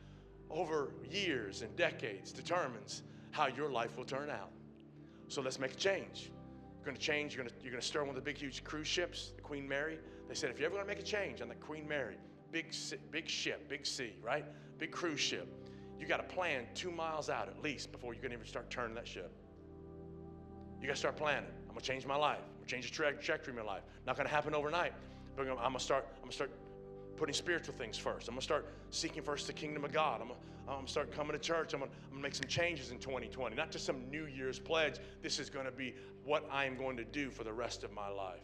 over 0.50 0.92
years 1.10 1.62
and 1.62 1.76
decades 1.76 2.32
determines 2.32 3.04
how 3.32 3.48
your 3.48 3.70
life 3.70 3.98
will 3.98 4.06
turn 4.06 4.30
out. 4.30 4.52
So 5.28 5.42
let's 5.42 5.60
make 5.60 5.74
a 5.74 5.76
change. 5.76 6.32
You're 6.78 6.86
going 6.86 6.96
to 6.96 7.02
change. 7.02 7.36
You're 7.36 7.44
going 7.44 7.54
to, 7.54 7.64
you're 7.64 7.72
going 7.72 7.82
to 7.82 7.88
start 7.88 8.06
one 8.06 8.16
of 8.16 8.24
the 8.24 8.26
big, 8.26 8.38
huge 8.38 8.64
cruise 8.64 8.88
ships, 8.88 9.34
the 9.36 9.42
Queen 9.42 9.68
Mary. 9.68 10.00
They 10.28 10.36
said, 10.36 10.50
if 10.50 10.58
you're 10.60 10.68
ever 10.68 10.76
going 10.76 10.88
to 10.88 10.94
make 10.94 11.00
a 11.00 11.08
change 11.08 11.42
on 11.42 11.50
the 11.50 11.56
Queen 11.56 11.88
Mary, 11.88 12.16
big, 12.52 12.74
big 13.12 13.28
ship, 13.28 13.70
big 13.70 13.86
sea, 13.86 14.14
right? 14.24 14.46
Big 14.78 14.92
cruise 14.92 15.20
ship, 15.20 15.48
you 16.00 16.06
got 16.06 16.18
to 16.18 16.36
plan 16.36 16.66
two 16.76 16.92
miles 16.92 17.30
out 17.30 17.48
at 17.48 17.62
least 17.62 17.92
before 17.92 18.14
you 18.14 18.22
can 18.22 18.32
even 18.32 18.46
start 18.46 18.70
turning 18.70 18.96
that 18.96 19.08
ship. 19.08 19.32
You 20.80 20.88
got 20.88 20.94
to 20.94 21.00
start 21.00 21.18
planning. 21.18 21.50
I'm 21.68 21.76
to 21.76 21.84
change 21.84 22.06
my 22.06 22.16
life. 22.16 22.40
I'm 22.58 22.66
to 22.66 22.70
change 22.70 22.90
the 22.90 22.96
trajectory 22.96 23.52
of 23.52 23.58
my 23.58 23.64
life. 23.64 23.84
Not 24.06 24.16
to 24.28 24.34
happen 24.34 24.54
overnight, 24.54 24.94
but 25.36 25.48
I'm 25.48 25.74
to 25.74 25.80
start, 25.80 26.06
I'm 26.22 26.30
to 26.30 26.36
start 26.36 26.52
putting 27.16 27.34
spiritual 27.34 27.74
things 27.74 27.98
first. 27.98 28.28
I'm 28.28 28.36
to 28.36 28.42
start 28.42 28.68
seeking 28.92 29.24
first 29.24 29.48
the 29.48 29.54
kingdom 29.54 29.84
of 29.84 29.92
God. 29.92 30.22
I'm 30.22 30.28
going 30.28 30.40
I'm 30.70 30.86
to 30.86 30.92
start 30.92 31.12
coming 31.12 31.32
to 31.32 31.40
church. 31.40 31.74
I'm 31.74 31.80
going 31.80 31.92
to 32.12 32.18
make 32.18 32.36
some 32.36 32.48
changes 32.48 32.92
in 32.92 33.00
2020. 33.00 33.56
Not 33.56 33.72
just 33.72 33.86
some 33.86 34.10
New 34.12 34.26
Year's 34.26 34.60
pledge. 34.60 34.98
This 35.22 35.40
is 35.40 35.50
to 35.66 35.72
be 35.72 35.96
what 36.26 36.48
I 36.52 36.66
am 36.66 36.78
going 36.78 36.98
to 36.98 37.06
do 37.06 37.32
for 37.32 37.44
the 37.44 37.54
rest 37.54 37.84
of 37.84 37.94
my 37.94 38.10
life. 38.10 38.44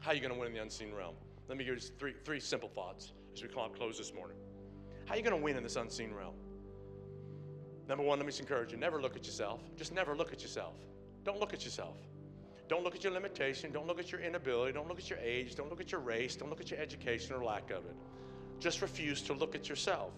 How 0.00 0.12
are 0.12 0.14
you 0.14 0.20
to 0.32 0.38
win 0.38 0.48
in 0.48 0.54
the 0.54 0.62
unseen 0.62 0.94
realm? 0.94 1.14
Let 1.48 1.58
me 1.58 1.64
give 1.64 1.74
you 1.74 1.80
three, 1.80 2.14
three 2.24 2.40
simple 2.40 2.68
thoughts 2.68 3.12
as 3.34 3.42
we 3.42 3.48
close 3.74 3.98
this 3.98 4.14
morning. 4.14 4.36
How 5.12 5.16
are 5.16 5.18
you 5.18 5.24
going 5.24 5.38
to 5.38 5.44
win 5.44 5.58
in 5.58 5.62
this 5.62 5.76
unseen 5.76 6.14
realm? 6.14 6.32
Number 7.86 8.02
one, 8.02 8.18
let 8.18 8.24
me 8.24 8.30
just 8.30 8.40
encourage 8.40 8.72
you 8.72 8.78
never 8.78 8.98
look 8.98 9.14
at 9.14 9.26
yourself. 9.26 9.60
Just 9.76 9.92
never 9.92 10.16
look 10.16 10.32
at 10.32 10.40
yourself. 10.40 10.72
Don't 11.22 11.38
look 11.38 11.52
at 11.52 11.66
yourself. 11.66 11.98
Don't 12.66 12.82
look 12.82 12.94
at 12.94 13.04
your 13.04 13.12
limitation. 13.12 13.72
Don't 13.72 13.86
look 13.86 14.00
at 14.00 14.10
your 14.10 14.22
inability. 14.22 14.72
Don't 14.72 14.88
look 14.88 14.98
at 14.98 15.10
your 15.10 15.18
age. 15.18 15.54
Don't 15.54 15.68
look 15.68 15.82
at 15.82 15.92
your 15.92 16.00
race. 16.00 16.34
Don't 16.34 16.48
look 16.48 16.62
at 16.62 16.70
your 16.70 16.80
education 16.80 17.34
or 17.34 17.44
lack 17.44 17.70
of 17.70 17.84
it. 17.84 17.94
Just 18.58 18.80
refuse 18.80 19.20
to 19.20 19.34
look 19.34 19.54
at 19.54 19.68
yourself. 19.68 20.14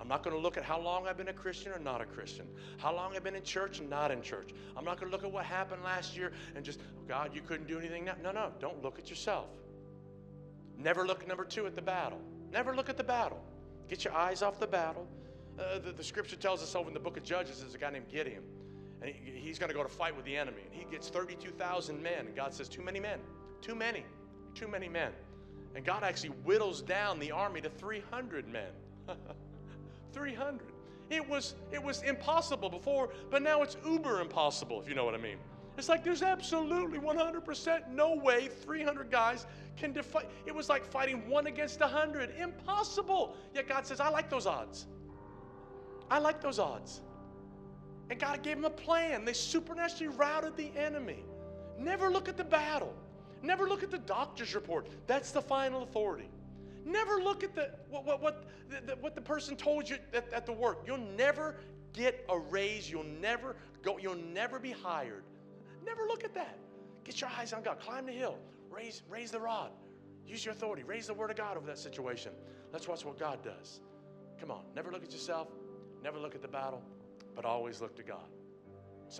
I'm 0.00 0.08
not 0.08 0.24
going 0.24 0.34
to 0.34 0.42
look 0.42 0.56
at 0.56 0.64
how 0.64 0.80
long 0.80 1.06
I've 1.06 1.16
been 1.16 1.28
a 1.28 1.32
Christian 1.32 1.70
or 1.70 1.78
not 1.78 2.00
a 2.00 2.04
Christian, 2.04 2.48
how 2.78 2.92
long 2.92 3.14
I've 3.14 3.22
been 3.22 3.36
in 3.36 3.44
church 3.44 3.78
and 3.78 3.88
not 3.88 4.10
in 4.10 4.20
church. 4.20 4.50
I'm 4.76 4.84
not 4.84 4.98
going 4.98 5.12
to 5.12 5.16
look 5.16 5.24
at 5.24 5.30
what 5.30 5.44
happened 5.44 5.84
last 5.84 6.16
year 6.16 6.32
and 6.56 6.64
just, 6.64 6.80
oh 6.98 7.04
God, 7.06 7.36
you 7.36 7.40
couldn't 7.40 7.68
do 7.68 7.78
anything 7.78 8.06
now. 8.06 8.16
No, 8.20 8.32
no, 8.32 8.50
don't 8.58 8.82
look 8.82 8.98
at 8.98 9.08
yourself. 9.08 9.46
Never 10.76 11.06
look, 11.06 11.24
number 11.28 11.44
two, 11.44 11.68
at 11.68 11.76
the 11.76 11.82
battle. 11.82 12.20
Never 12.50 12.74
look 12.74 12.88
at 12.88 12.96
the 12.96 13.04
battle. 13.04 13.40
Get 13.88 14.04
your 14.04 14.14
eyes 14.14 14.42
off 14.42 14.58
the 14.58 14.66
battle. 14.66 15.06
Uh, 15.58 15.78
the, 15.78 15.92
the, 15.92 16.02
scripture 16.02 16.36
tells 16.36 16.62
us 16.62 16.74
over 16.74 16.88
in 16.88 16.94
the 16.94 17.00
book 17.00 17.16
of 17.16 17.22
Judges, 17.22 17.60
there's 17.60 17.74
a 17.74 17.78
guy 17.78 17.90
named 17.90 18.08
Gideon. 18.10 18.42
And 19.02 19.14
he, 19.14 19.32
he's 19.38 19.58
going 19.58 19.70
to 19.70 19.76
go 19.76 19.82
to 19.82 19.88
fight 19.88 20.16
with 20.16 20.24
the 20.24 20.36
enemy. 20.36 20.62
And 20.64 20.74
he 20.74 20.84
gets 20.90 21.08
32,000 21.08 22.02
men. 22.02 22.26
And 22.26 22.34
God 22.34 22.52
says, 22.52 22.68
Too 22.68 22.82
many 22.82 22.98
men. 22.98 23.20
Too 23.60 23.74
many. 23.74 24.04
Too 24.54 24.66
many 24.66 24.88
men. 24.88 25.12
And 25.74 25.84
God 25.84 26.02
actually 26.02 26.30
whittles 26.30 26.82
down 26.82 27.18
the 27.18 27.30
army 27.30 27.60
to 27.60 27.68
300 27.68 28.48
men. 28.48 28.70
300. 30.12 30.60
It 31.10 31.28
was, 31.28 31.54
it 31.70 31.82
was 31.82 32.02
impossible 32.02 32.70
before, 32.70 33.10
but 33.30 33.42
now 33.42 33.62
it's 33.62 33.76
uber 33.84 34.20
impossible, 34.20 34.80
if 34.80 34.88
you 34.88 34.94
know 34.94 35.04
what 35.04 35.14
I 35.14 35.18
mean. 35.18 35.36
It's 35.76 35.88
like 35.88 36.04
there's 36.04 36.22
absolutely 36.22 36.98
100% 36.98 37.88
no 37.90 38.14
way 38.14 38.48
300 38.48 39.10
guys 39.10 39.46
can 39.76 39.92
defy. 39.92 40.24
It 40.46 40.54
was 40.54 40.68
like 40.68 40.84
fighting 40.84 41.28
one 41.28 41.46
against 41.46 41.80
100. 41.80 42.34
Impossible. 42.38 43.36
Yet 43.54 43.68
God 43.68 43.86
says, 43.86 44.00
I 44.00 44.08
like 44.08 44.30
those 44.30 44.46
odds. 44.46 44.86
I 46.10 46.18
like 46.18 46.40
those 46.40 46.58
odds. 46.58 47.00
And 48.10 48.20
God 48.20 48.42
gave 48.42 48.56
them 48.56 48.66
a 48.66 48.70
plan. 48.70 49.24
They 49.24 49.32
supernaturally 49.32 50.14
routed 50.14 50.56
the 50.56 50.70
enemy. 50.76 51.24
Never 51.78 52.10
look 52.10 52.28
at 52.28 52.36
the 52.36 52.44
battle. 52.44 52.94
Never 53.42 53.68
look 53.68 53.82
at 53.82 53.90
the 53.90 53.98
doctor's 53.98 54.54
report. 54.54 54.88
That's 55.06 55.32
the 55.32 55.42
final 55.42 55.82
authority. 55.82 56.28
Never 56.84 57.20
look 57.20 57.42
at 57.42 57.54
the, 57.54 57.70
what, 57.88 58.04
what, 58.04 58.22
what, 58.22 58.44
the, 58.86 58.96
what 58.96 59.14
the 59.14 59.20
person 59.20 59.56
told 59.56 59.88
you 59.88 59.96
at, 60.12 60.32
at 60.32 60.46
the 60.46 60.52
work. 60.52 60.82
You'll 60.86 60.98
never 60.98 61.56
get 61.92 62.24
a 62.28 62.38
raise. 62.38 62.90
You'll 62.90 63.04
never 63.04 63.56
go, 63.82 63.98
you'll 63.98 64.14
never 64.16 64.58
be 64.58 64.70
hired. 64.70 65.24
Never 65.84 66.02
look 66.06 66.24
at 66.24 66.34
that. 66.34 66.58
Get 67.04 67.20
your 67.20 67.30
eyes 67.38 67.52
on 67.52 67.62
God. 67.62 67.80
Climb 67.80 68.06
the 68.06 68.12
hill. 68.12 68.36
Raise, 68.70 69.02
raise 69.08 69.30
the 69.30 69.40
rod. 69.40 69.70
Use 70.26 70.44
your 70.44 70.52
authority. 70.52 70.82
Raise 70.82 71.06
the 71.06 71.14
word 71.14 71.30
of 71.30 71.36
God 71.36 71.56
over 71.56 71.66
that 71.66 71.78
situation. 71.78 72.32
Let's 72.72 72.88
watch 72.88 73.04
what 73.04 73.18
God 73.18 73.42
does. 73.44 73.80
Come 74.40 74.50
on. 74.50 74.64
Never 74.74 74.90
look 74.90 75.04
at 75.04 75.12
yourself. 75.12 75.48
Never 76.02 76.18
look 76.18 76.34
at 76.34 76.42
the 76.42 76.48
battle, 76.48 76.82
but 77.34 77.44
always 77.44 77.80
look 77.80 77.96
to 77.96 78.02
God. 78.02 78.28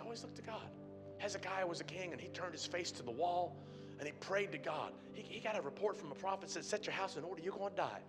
Always 0.02 0.22
look 0.22 0.34
to 0.34 0.42
God. 0.42 0.70
Hezekiah 1.18 1.66
was 1.66 1.80
a 1.80 1.84
king 1.84 2.12
and 2.12 2.20
he 2.20 2.28
turned 2.28 2.52
his 2.52 2.66
face 2.66 2.90
to 2.92 3.02
the 3.02 3.10
wall 3.10 3.56
and 3.98 4.06
he 4.06 4.12
prayed 4.20 4.50
to 4.52 4.58
God. 4.58 4.92
He, 5.12 5.22
he 5.22 5.40
got 5.40 5.56
a 5.56 5.62
report 5.62 5.96
from 5.96 6.10
a 6.10 6.14
prophet 6.14 6.42
that 6.42 6.50
said, 6.50 6.64
Set 6.64 6.86
your 6.86 6.94
house 6.94 7.16
in 7.16 7.24
order, 7.24 7.42
you're 7.42 7.56
going 7.56 7.70
to 7.70 7.76
die. 7.76 8.00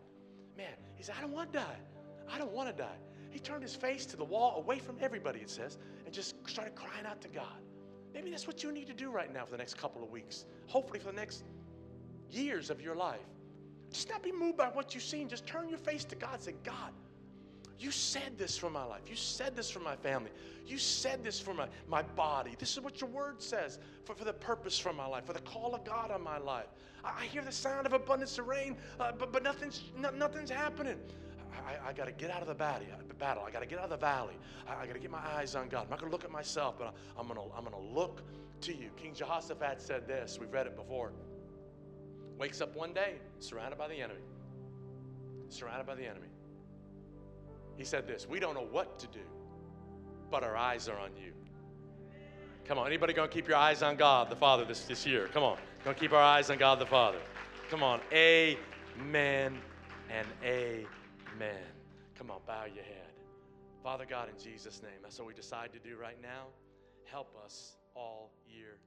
Man, 0.57 0.73
he 0.95 1.03
said, 1.03 1.15
I 1.17 1.21
don't 1.21 1.31
want 1.31 1.53
to 1.53 1.59
die. 1.59 1.77
I 2.31 2.37
don't 2.37 2.51
want 2.51 2.69
to 2.69 2.75
die. 2.75 2.97
He 3.29 3.39
turned 3.39 3.61
his 3.61 3.75
face 3.75 4.05
to 4.07 4.17
the 4.17 4.23
wall, 4.23 4.57
away 4.57 4.79
from 4.79 4.97
everybody, 4.99 5.41
it 5.41 5.49
says, 5.49 5.77
and 6.05 6.13
just 6.13 6.35
started 6.47 6.75
crying 6.75 7.05
out 7.05 7.21
to 7.21 7.27
God. 7.27 7.61
Maybe 8.15 8.31
that's 8.31 8.47
what 8.47 8.63
you 8.63 8.71
need 8.71 8.87
to 8.87 8.93
do 8.93 9.11
right 9.11 9.31
now 9.31 9.43
for 9.43 9.51
the 9.51 9.57
next 9.57 9.77
couple 9.77 10.01
of 10.01 10.09
weeks. 10.09 10.45
Hopefully, 10.67 10.99
for 10.99 11.07
the 11.07 11.17
next 11.17 11.43
years 12.31 12.69
of 12.69 12.81
your 12.81 12.95
life. 12.95 13.19
Just 13.91 14.09
not 14.09 14.23
be 14.23 14.31
moved 14.31 14.57
by 14.57 14.67
what 14.67 14.95
you've 14.95 15.03
seen. 15.03 15.27
Just 15.27 15.45
turn 15.45 15.67
your 15.67 15.77
face 15.77 16.05
to 16.05 16.15
God. 16.15 16.35
and 16.35 16.43
Say, 16.43 16.55
God, 16.63 16.93
you 17.77 17.91
said 17.91 18.37
this 18.37 18.57
for 18.57 18.69
my 18.69 18.85
life. 18.85 19.01
You 19.09 19.17
said 19.17 19.53
this 19.53 19.69
for 19.69 19.81
my 19.81 19.97
family. 19.97 20.31
You 20.65 20.77
said 20.77 21.25
this 21.25 21.41
for 21.41 21.53
my, 21.53 21.67
my 21.89 22.03
body. 22.03 22.55
This 22.57 22.71
is 22.71 22.79
what 22.79 23.01
your 23.01 23.09
word 23.09 23.41
says 23.41 23.79
for, 24.05 24.15
for 24.15 24.23
the 24.23 24.33
purpose 24.33 24.79
for 24.79 24.93
my 24.93 25.05
life, 25.05 25.25
for 25.25 25.33
the 25.33 25.41
call 25.41 25.75
of 25.75 25.83
God 25.83 26.09
on 26.09 26.23
my 26.23 26.37
life. 26.37 26.67
I, 27.03 27.23
I 27.23 27.25
hear 27.25 27.41
the 27.41 27.51
sound 27.51 27.85
of 27.85 27.91
abundance 27.91 28.39
of 28.39 28.47
rain, 28.47 28.77
uh, 28.97 29.11
but, 29.11 29.33
but 29.33 29.43
nothing's, 29.43 29.83
no, 29.97 30.09
nothing's 30.11 30.49
happening. 30.49 30.97
I, 31.53 31.89
I 31.89 31.93
got 31.93 32.05
to 32.05 32.11
get 32.11 32.31
out 32.31 32.41
of 32.41 32.47
the 32.47 32.55
battle. 32.55 32.87
Uh, 32.91 33.13
battle. 33.19 33.43
I 33.47 33.51
got 33.51 33.61
to 33.61 33.65
get 33.65 33.79
out 33.79 33.85
of 33.85 33.89
the 33.91 33.97
valley. 33.97 34.35
I, 34.67 34.83
I 34.83 34.85
got 34.85 34.93
to 34.93 34.99
get 34.99 35.11
my 35.11 35.25
eyes 35.37 35.55
on 35.55 35.69
God. 35.69 35.83
I'm 35.83 35.89
not 35.89 35.99
going 35.99 36.11
to 36.11 36.15
look 36.15 36.23
at 36.23 36.31
myself, 36.31 36.75
but 36.77 36.87
I, 36.87 37.19
I'm 37.19 37.27
going 37.27 37.39
to 37.39 37.55
I'm 37.55 37.63
going 37.63 37.75
to 37.75 37.93
look 37.93 38.21
to 38.61 38.75
you. 38.75 38.89
King 38.97 39.13
Jehoshaphat 39.13 39.81
said 39.81 40.07
this. 40.07 40.37
We've 40.39 40.51
read 40.51 40.67
it 40.67 40.75
before. 40.75 41.11
Wakes 42.37 42.61
up 42.61 42.75
one 42.75 42.93
day, 42.93 43.15
surrounded 43.39 43.77
by 43.77 43.87
the 43.87 43.95
enemy. 43.95 44.19
Surrounded 45.49 45.87
by 45.87 45.95
the 45.95 46.05
enemy. 46.05 46.27
He 47.77 47.83
said 47.83 48.07
this 48.07 48.27
We 48.27 48.39
don't 48.39 48.53
know 48.53 48.67
what 48.69 48.99
to 48.99 49.07
do, 49.07 49.19
but 50.31 50.43
our 50.43 50.55
eyes 50.55 50.87
are 50.89 50.97
on 50.97 51.11
you. 51.15 51.31
Come 52.65 52.79
on, 52.79 52.87
anybody 52.87 53.13
gonna 53.13 53.27
keep 53.27 53.47
your 53.47 53.57
eyes 53.57 53.83
on 53.83 53.95
God 53.95 54.29
the 54.29 54.35
Father 54.35 54.65
this, 54.65 54.81
this 54.85 55.05
year? 55.05 55.29
Come 55.31 55.43
on, 55.43 55.57
gonna 55.83 55.95
keep 55.95 56.13
our 56.13 56.21
eyes 56.21 56.49
on 56.49 56.57
God 56.57 56.79
the 56.79 56.85
Father. 56.85 57.19
Come 57.69 57.83
on, 57.83 57.99
amen 58.11 59.59
and 60.09 60.27
amen. 61.35 61.63
Come 62.17 62.31
on, 62.31 62.39
bow 62.47 62.65
your 62.65 62.83
head. 62.83 63.11
Father 63.83 64.05
God, 64.09 64.29
in 64.29 64.41
Jesus' 64.41 64.81
name, 64.81 64.99
that's 65.03 65.19
what 65.19 65.27
we 65.27 65.33
decide 65.33 65.71
to 65.73 65.79
do 65.79 65.97
right 65.97 66.17
now. 66.21 66.47
Help 67.05 67.35
us 67.43 67.75
all 67.95 68.31
year 68.47 68.77